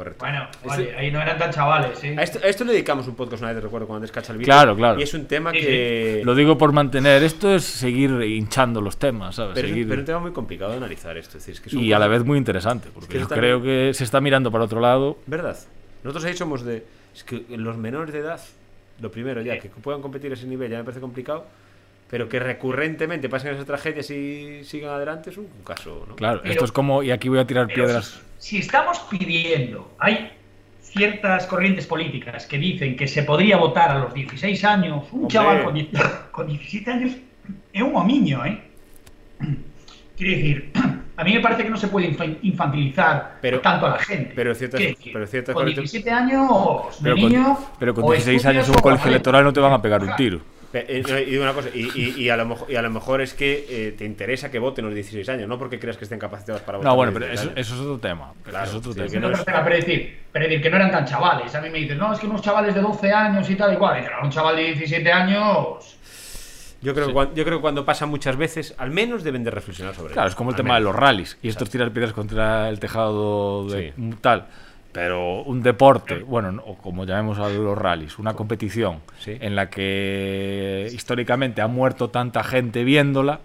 [0.00, 0.24] Correcto.
[0.24, 2.14] Bueno, Este- oye, ahí no eran tan chavales, ¿eh?
[2.18, 4.46] a, esto, a esto le dedicamos un podcast una vez, recuerdo, con Andrés Cachalvite.
[4.46, 4.98] Claro, claro.
[4.98, 6.22] Y es un tema Sí, que.
[6.24, 7.22] Lo digo por mantener.
[7.22, 9.52] Esto es seguir hinchando los temas, ¿sabes?
[9.54, 11.36] Pero, es, Seguir- pero es un tema muy complicado de analizar esto.
[11.36, 13.62] Es decir, es que son y a la vez muy interesante, porque que yo creo
[13.62, 15.18] que se está mirando para otro lado.
[15.26, 15.58] ¿Verdad?
[16.02, 16.82] Nosotros ahí somos de.
[17.14, 18.40] Es que los menores de edad,
[19.02, 21.44] lo primero ya, que puedan competir a ese nivel ya me parece complicado.
[22.10, 26.16] pero que recurrentemente pasen esas tragedias y sigan adelante es un caso, ¿no?
[26.16, 28.20] Claro, Pero- esto es como, y aquí voy a tirar piedras.
[28.40, 30.30] Si, estamos pidiendo, hay
[30.80, 35.28] ciertas corrientes políticas que dicen que se podría votar a los 16 años, un Hombre.
[35.28, 35.74] chaval con,
[36.32, 37.12] con 17 años
[37.72, 38.60] es un homiño, ¿eh?
[40.16, 40.72] Quiero decir,
[41.16, 44.32] a mí me parece que no se puede infa- infantilizar Pero- tanto a la gente.
[44.34, 48.46] pero ciertas- pero con corrientes- 17 años, Pero de con, niño, pero con o 16
[48.46, 50.40] años en un colegio electoral no te van a pegar un tiro.
[50.72, 53.20] Eh, Y digo una cosa, y, y- y a lo mejor, y a lo mejor
[53.20, 56.18] es que eh, te interesa que voten los 16 años, no porque creas que estén
[56.20, 56.90] capacitados para votar.
[56.92, 58.32] No, bueno, pero 16 eso, eso es otro tema.
[58.44, 59.10] Claro, eso es otro sí, tema.
[59.10, 61.52] que no es- pero decir, pero decir que no eran tan chavales.
[61.54, 63.96] A mí me dicen, no, es que unos chavales de 12 años y tal, igual.
[63.98, 65.96] Y dicen, "A un chaval de 17 años.
[66.82, 69.94] Yo creo, que yo creo que cuando pasa muchas veces, al menos deben de reflexionar
[69.94, 70.30] sobre Claro, ello.
[70.30, 71.36] es como el Al tema de los rallies.
[71.42, 74.14] Y esto es tirar piedras contra el tejado de Sí.
[74.22, 74.46] tal.
[74.92, 79.36] Pero un deporte, bueno, no- o como llamemos a los rallies, una competición Sí.
[79.40, 83.40] en la que históricamente ha muerto tanta gente viéndola,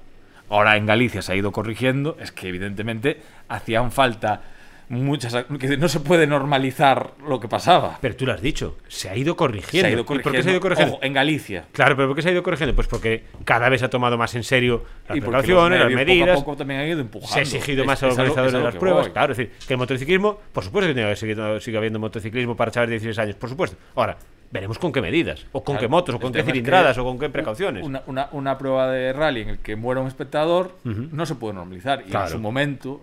[0.50, 4.41] ahora en Galicia se ha ido corrigiendo, es que evidentemente hacían falta
[4.89, 5.33] muchas...
[5.59, 7.97] que no se puede normalizar lo que pasaba.
[8.01, 9.81] Pero tú lo has dicho, se ha ido corrigiendo.
[9.81, 10.43] Se ha ido ¿Y por qué corrigiendo.
[10.43, 10.93] se ha ido corrigiendo?
[10.95, 11.65] Ojo, en Galicia.
[11.71, 12.75] Claro, pero ¿por qué se ha ido corrigiendo?
[12.75, 16.27] Pues porque cada vez se ha tomado más en serio las Y precauciones, las medidas.
[16.29, 17.33] Poco a poco también han ido empujando.
[17.33, 19.05] Se ha exigido Es- más a los organizadores de las pruebas.
[19.05, 19.11] voy.
[19.13, 22.55] Claro, es decir, que el motociclismo, por supuesto que tiene que seguir, sigue habiendo motociclismo
[22.55, 23.77] para chavales de 16 años, por supuesto.
[23.95, 24.17] Ahora,
[24.51, 27.19] veremos con qué medidas, o con Claro, qué motos, o con qué cilindradas, o con
[27.19, 27.83] qué precauciones.
[27.86, 31.55] Una, una- una prueba de rally en el que muera un espectador no se puede
[31.55, 32.03] normalizar.
[32.05, 32.27] Y Claro.
[32.27, 33.01] en su momento,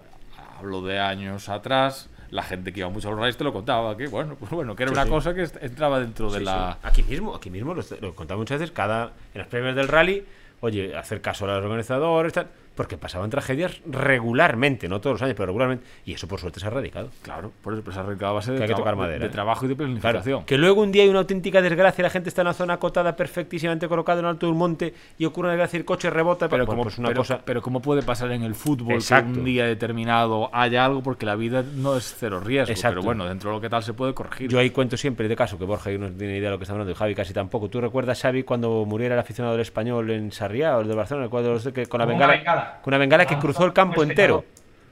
[0.63, 3.97] hablo de años atrás, la gente que iba mucho a los rallies te lo contaba,
[3.97, 5.11] que bueno, pues bueno, que era Sí, una sí.
[5.11, 6.79] cosa que entraba dentro de la...
[6.83, 9.89] Aquí mismo, aquí mismo, lo, lo he contado muchas veces, cada, en las premias del
[9.89, 10.25] rally,
[10.61, 15.35] oye, hacer caso a los organizadores, tal, porque pasaban tragedias regularmente, no todos los años,
[15.37, 17.11] pero regularmente, y eso por suerte se ha erradicado.
[17.23, 18.95] Claro, por eso pues, se ha arrancado a base de, Que hay que traba- tocar
[18.95, 19.31] de- madera, de ¿eh?
[19.31, 20.45] trabajo y de Claro, planificación.
[20.45, 23.17] que luego un día hay una auténtica desgracia, la gente está en una zona acotada
[23.17, 26.49] perfectísimamente colocada en alto de un monte y ocurre una desgracia y el coche rebota,
[26.49, 27.41] Pero, bueno, como, pues una pero, cosa...
[27.45, 29.33] pero ¿cómo puede pasar en el fútbol Exacto.
[29.33, 31.03] que un día determinado haya algo?
[31.03, 32.71] Porque la vida no es cero riesgo.
[32.73, 32.97] Exacto.
[33.01, 34.49] Pero bueno, dentro de lo que tal se puede corregir.
[34.51, 36.73] Yo ahí cuento siempre de caso, que Borja no tiene idea de lo que está
[36.73, 37.69] hablando, y Javi casi tampoco.
[37.69, 41.25] ¿Tú recuerdas, Xavi, cuando muriera el aficionado del español en Sarriá o el de Barcelona,
[41.25, 42.33] el cuadro de que con la bengala,
[42.63, 42.83] bengala.
[42.83, 44.45] con una bengala que cruzó el campo un entero?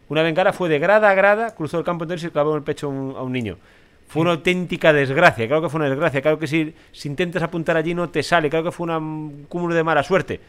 [0.09, 2.57] Una bengala fue de grada a grada, cruzó el campo entero y se clavó en
[2.59, 3.57] el pecho a un, a un niño.
[4.09, 7.77] Fue una auténtica desgracia, claro que fue una desgracia, claro que si, si intentas apuntar
[7.77, 10.41] allí no te sale, claro que fue una- un cúmulo de mala suerte.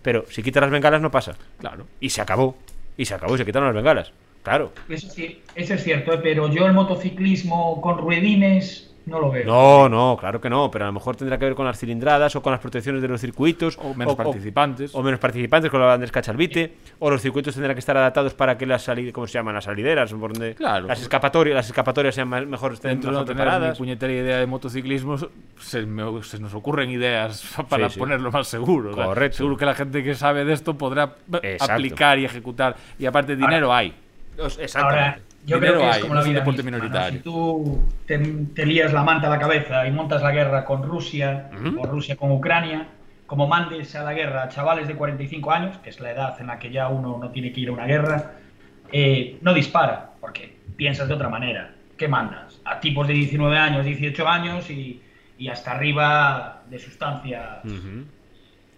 [0.00, 1.36] Pero si quitas las bengalas no pasa.
[1.58, 1.86] Claro.
[2.00, 2.56] Y se acabó.
[2.96, 4.12] Y se acabó y se quitaron las bengalas.
[4.42, 4.72] Claro.
[4.88, 6.20] Eso sí, eso es cierto, ¿eh?
[6.22, 9.44] pero yo el motociclismo con ruedines no lo veo.
[9.46, 12.36] No, no, claro que no, pero a lo mejor tendrá que ver con las cilindradas
[12.36, 13.76] o con las protecciones de los circuitos.
[13.82, 14.94] O menos participantes.
[14.94, 16.74] O, menos participantes, con lo de Andrés Cachalvite.
[16.98, 19.54] O los circuitos tendrán que estar adaptados para que las salidas, ¿cómo se llaman?
[19.54, 20.86] Las salideras, por donde Claro.
[20.86, 23.78] las escapatorias, las escapatorias sean más- mejor, estén Dentro de no tener preparadas.
[23.78, 25.16] puñetera idea de motociclismo,
[25.58, 27.98] se, me- se nos ocurren ideas para Sí, sí.
[28.00, 28.90] ponerlo más seguro.
[28.90, 29.36] o sea, Correcto.
[29.38, 31.74] seguro que la gente que sabe de esto podrá eh, Exacto.
[31.74, 32.76] aplicar y ejecutar.
[32.98, 33.94] Y aparte, dinero hay.
[34.38, 35.22] Os- Ahora, Exactamente.
[35.44, 36.84] Yo Dinero creo que es hay, como no la es un vida deporte misma, ¿no?
[36.84, 37.18] minoritario.
[37.18, 40.82] Si tú te, te lías la manta a la cabeza y montas la guerra con
[40.82, 42.88] Rusia, o Rusia con Ucrania,
[43.26, 46.48] como mandes a la guerra a chavales de 45 años, que es la edad en
[46.48, 48.32] la que ya uno no tiene que ir a una guerra,
[48.92, 51.72] eh, no dispara, porque piensas de otra manera.
[51.96, 52.60] ¿Qué mandas?
[52.64, 55.00] A tipos de 19 años, 18 años y,
[55.38, 57.64] y hasta arriba de sustancias.
[57.64, 58.04] Ujú.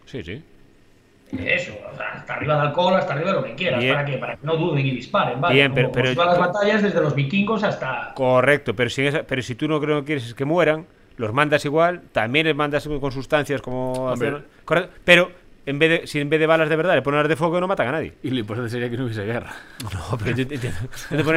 [0.05, 0.43] Sí, sí.
[1.39, 3.81] Eso, o sea, hasta arriba de alcohol, hasta arriba de lo que quieras.
[3.81, 3.95] Bien.
[3.95, 4.19] ¿Para qué?
[4.19, 5.55] Para que no duden y disparen, ¿vale?
[5.55, 8.13] Bien, pero- pero- van las batallas desde los vikingos hasta...
[8.15, 11.65] Correcto, pero si, esa- pero si tú no creo que quieres que mueran, los mandas
[11.65, 14.11] igual, también les mandas con sustancias como...
[14.11, 15.31] Hacer- correcto, pero
[15.65, 17.61] en vez de, si en vez de balas de verdad le ponen las de fuego
[17.61, 18.13] no matan a nadie.
[18.23, 19.53] Y lo importante sería que no hubiese guerra.
[20.11, 20.69] No, pero yo entiendo,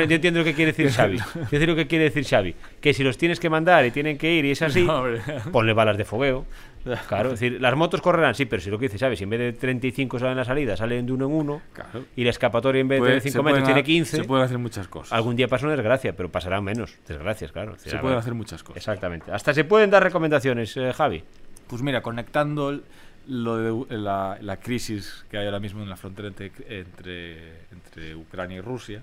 [0.06, 1.18] yo entiendo lo que quiere decir Xavi.
[1.36, 2.56] Yo entiendo lo que quiere decir Xavi.
[2.82, 5.04] Que si los tienes que mandar y tienen que ir y es así, No,
[5.52, 6.46] ponle balas de fogueo.
[7.08, 9.30] Claro, es decir, las motos correrán, sí, pero si lo que dice Xavi, si en
[9.32, 12.06] vez de 35 salen la salida, salen de uno en uno, Claro.
[12.16, 14.46] y la escapatoria en vez Puede- de se 5 metros tiene ha- 15, Se pueden
[14.46, 15.12] hacer muchas cosas.
[15.14, 17.74] algún día pasa una desgracia, pero pasarán menos desgracias, claro.
[17.74, 18.78] Decir, Se pueden hacer muchas cosas.
[18.78, 19.32] Exactamente.
[19.32, 21.24] Hasta se pueden dar recomendaciones, eh, Javi.
[21.68, 22.84] Pues mira, conectando el-
[23.28, 27.38] lo de la, la crisis que hay ahora mismo en la frontera entre, entre,
[27.72, 29.02] entre Ucrania y Rusia,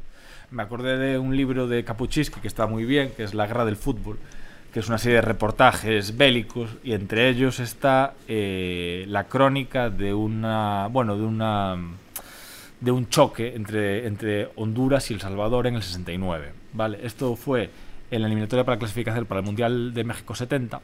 [0.52, 3.64] me acordé de un libro de Kapuczynski que está muy bien, que es La guerra
[3.64, 4.18] del fútbol,
[4.72, 10.14] que es una serie de reportajes bélicos y entre ellos está eh, la crónica de
[10.14, 11.76] una, bueno, de una
[12.80, 16.52] de un choque entre, entre Honduras y El Salvador en el 69.
[16.72, 16.98] ¿vale?
[17.02, 17.70] Esto fue
[18.10, 20.80] en la eliminatoria para la clasificación para el Mundial de México 70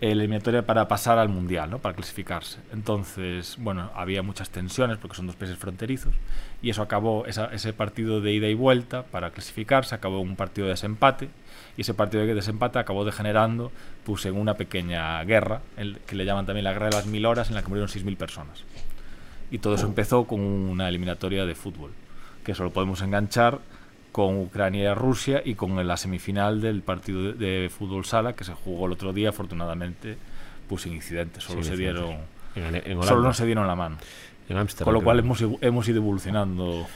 [0.00, 1.78] eliminatoria para pasar al Mundial, ¿no?
[1.78, 2.58] para clasificarse.
[2.72, 6.14] Entonces, bueno, había muchas tensiones porque son dos países fronterizos
[6.62, 10.72] y eso acabó, ese partido de ida y vuelta para clasificarse, acabó un partido de
[10.72, 11.28] desempate
[11.76, 13.72] y ese partido de desempate acabó degenerando
[14.04, 15.62] pues, en una pequeña guerra,
[16.06, 18.16] que le llaman también la guerra de las mil horas, en la que murieron 6.000
[18.16, 18.64] personas.
[19.50, 21.92] Y todo eso empezó con una eliminatoria de fútbol,
[22.44, 23.60] que eso lo podemos enganchar
[24.16, 28.44] con Ucrania y Rusia y con la semifinal del partido de, de, fútbol sala que
[28.44, 30.16] se jugó el otro día, afortunadamente,
[30.66, 32.16] pues sin incidentes, solo Sin se dieron
[32.54, 33.98] En, en solo no se dieron la mano.
[34.48, 36.86] En Ámsterdam, Con lo cual hemos, hemos ido evolucionando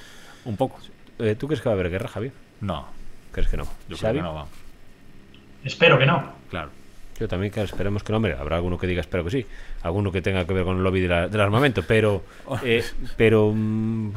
[0.46, 0.78] un poco.
[1.18, 2.32] Eh, ¿Tú crees que va a haber guerra, Javi?
[2.62, 2.86] No,
[3.32, 3.64] ¿Crees que no?
[3.86, 4.46] yo creo que no va.
[5.62, 6.32] Espero que no.
[6.48, 6.70] Claro.
[7.18, 9.46] Yo también que esperemos que no, hombre, habrá alguno que diga espero que sí,
[9.82, 12.22] alguno que tenga que ver con el lobby de la- del armamento, pero,
[12.64, 12.82] eh,
[13.18, 14.12] pero mm,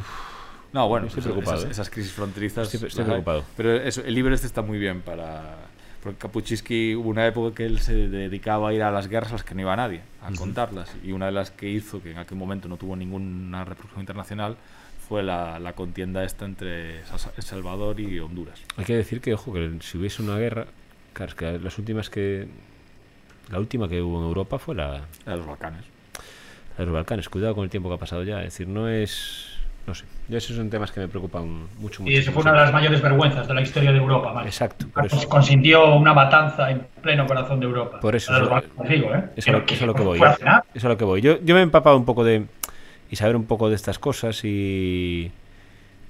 [0.73, 1.71] No, bueno, Estoy pues preocupado, esas, ¿eh?
[1.71, 2.73] esas crisis fronterizas.
[2.73, 3.45] Estoy- estoy preocupado.
[3.55, 5.57] Pero eso, el libro este está muy bien para.
[6.01, 9.33] Porque Kapuczynski hubo una época que él se dedicaba a ir a las guerras a
[9.35, 10.93] las que no iba nadie, a contarlas.
[11.03, 14.57] Y una de las que hizo, que en aquel momento no tuvo ninguna repercusión internacional,
[15.07, 18.59] fue la, la contienda esta entre El Salvador y Honduras.
[18.75, 20.65] hay que decir que, ojo, que si hubiese una guerra,
[21.13, 22.47] claro, es que las últimas que,
[23.49, 25.85] la última que hubo en Europa fue la, La de los Balcanes.
[26.73, 28.89] la de los Balcanes, cuidado con el tiempo que ha pasado ya, es decir, no
[28.89, 29.52] es,
[29.85, 31.45] no sé, yo esos son temas que me preocupan
[31.79, 32.03] mucho, mucho.
[32.11, 34.33] Y eso fue una de las mayores vergüenzas de la historia de Europa.
[34.33, 34.45] Max.
[34.47, 34.85] Exacto.
[35.27, 37.99] Consintió una matanza en pleno corazón de Europa.
[37.99, 39.23] Por eso, eso- Balcanes, digo, ¿eh?
[39.35, 40.19] Eso, es lo- Que- eso es lo que voy.
[40.19, 41.21] Eso es lo que voy.
[41.21, 42.45] Yo, yo me he empapado un poco de.
[43.11, 45.31] y saber un poco de estas cosas y.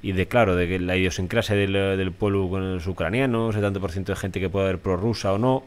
[0.04, 3.80] y de, claro, de que la idiosincrasia del, del pueblo con los ucranianos, el tanto
[3.82, 5.64] por ciento de gente que puede haber prorrusa o no.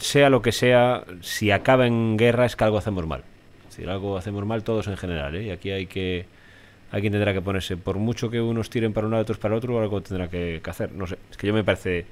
[0.00, 3.22] Sea lo que sea, si acaba en guerra es que algo hacemos mal.
[3.68, 5.44] Es decir, algo hacemos mal todos en general, ¿eh?
[5.44, 6.26] Y aquí hay que.
[6.90, 9.54] Alguien tendrá que ponerse, por mucho que unos tiren para un lado y otros para
[9.54, 10.92] otro, algo tendrá que, que hacer.
[10.92, 12.06] No sé, es que yo me parece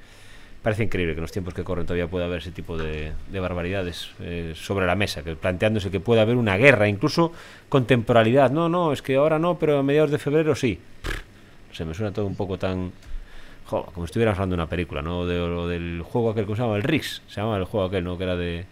[0.63, 3.41] parece increíble que en los tiempos que corren todavía pueda haber ese tipo de, de
[3.41, 7.33] barbaridades eh, sobre la mesa, que planteándose que puede haber una guerra, incluso
[7.69, 8.51] con temporalidad.
[8.51, 10.81] No, no, es que ahora no, pero a mediados de febrero sí.
[11.73, 12.91] Sé, me suena todo un poco tan...
[13.67, 15.25] jo, como si estuviéramos hablando de una película, ¿no?
[15.25, 16.75] De, o del juego aquel, ¿cómo se llama?
[16.77, 18.19] El Rix, se llama el juego aquel, ¿no?
[18.19, 18.65] Que era de,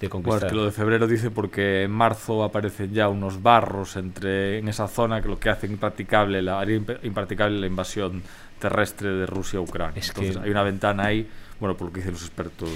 [0.00, 3.96] de Bueno, es que lo de febrero dice porque en marzo aparecen ya unos barros
[3.96, 8.22] entre en esa zona que lo que hace impracticable la, haría impracticable la invasión
[8.58, 9.98] terrestre de Rusia a Ucrania.
[9.98, 11.26] Es Entonces que- hay una ventana ahí,
[11.60, 12.68] bueno, por lo que dicen los expertos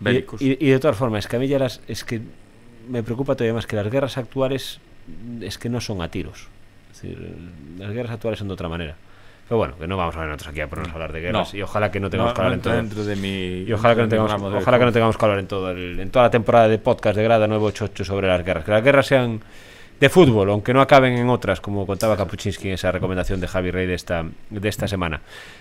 [0.00, 0.42] Y- bélicos.
[0.42, 2.20] Y, y de todas formas, es que a mí ya las, es que
[2.88, 4.80] me preocupa todavía más que las guerras actuales
[5.40, 6.48] es que no son a tiros.
[6.92, 7.36] Es decir,
[7.78, 8.96] las guerras actuales son de otra manera.
[9.48, 11.52] Pero bueno, que no vamos a ver nosotros aquí a ponernos a hablar de guerras
[11.52, 11.58] No.
[11.58, 13.04] y ojalá que no tengamos No- que hablar no en todo.
[13.04, 15.70] de mi Y ojalá que no tengamos, ojalá que no tengamos que hablar en todo
[15.70, 18.64] el- en toda la temporada de podcast de Grada 988 sobre las guerras.
[18.64, 19.40] Que las guerras sean
[20.00, 23.70] de fútbol, aunque no acaben en otras, como contaba Kapuczynski en esa recomendación de Javi
[23.70, 25.20] Rey de esta, de esta semana.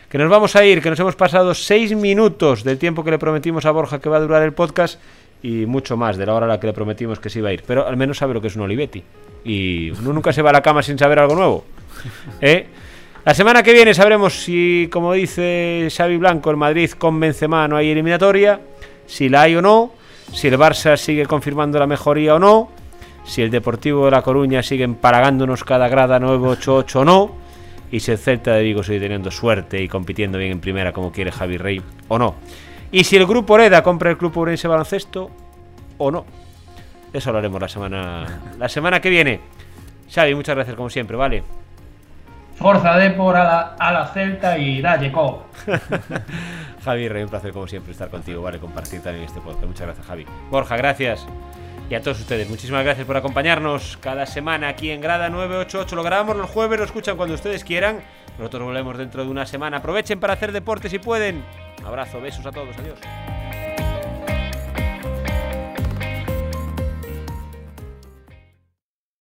[0.09, 3.19] Que nos vamos a ir, que nos hemos pasado seis minutos del tiempo que le
[3.19, 4.99] prometimos a Borja que va a durar el podcast
[5.43, 7.53] y mucho más de la hora a la que le prometimos que se iba a
[7.53, 7.63] ir.
[7.67, 9.03] Pero al menos sabe lo que es un Olivetti.
[9.43, 11.65] Y uno nunca se va a la cama sin saber algo nuevo.
[12.41, 12.65] ¿Eh?
[13.25, 17.77] La semana que viene sabremos si, como dice Xavi Blanco, el Madrid con Benzema no
[17.77, 18.59] hay eliminatoria,
[19.05, 19.93] si la hay o no,
[20.33, 22.69] si el Barça sigue confirmando la mejoría o no,
[23.23, 27.35] si el Deportivo de La Coruña sigue empalagándonos cada grada 988 o no,
[27.89, 31.13] y si el Celta de Vigo sigue teniendo suerte y compitiendo bien en primera como
[31.13, 32.35] quiere Javi Rey o no.
[32.91, 35.31] Y si el Grupo Oreda compra el Club Urense Baloncesto
[35.97, 36.25] o no.
[37.13, 39.39] De Eso hablaremos la semana, la semana que viene.
[40.13, 41.62] Xavi, muchas gracias como siempre, ¿vale?
[42.63, 45.47] Forza Depor a la, a la Celta y dalle co.
[46.85, 48.57] Javi, Rey, un placer como siempre estar contigo, ¿vale?
[48.57, 49.65] Compartir también este podcast.
[49.65, 50.25] Muchas gracias, Javi.
[50.49, 51.27] Borja, gracias.
[51.89, 55.93] Y a todos ustedes, muchísimas gracias por acompañarnos cada semana aquí en Grada 988.
[55.93, 57.99] Lo grabamos los jueves, lo escuchan cuando ustedes quieran.
[58.37, 59.79] Nosotros volvemos dentro de una semana.
[59.79, 61.43] Aprovechen para hacer deporte si pueden.
[61.81, 63.82] Un abrazo, besos a todos, adiós.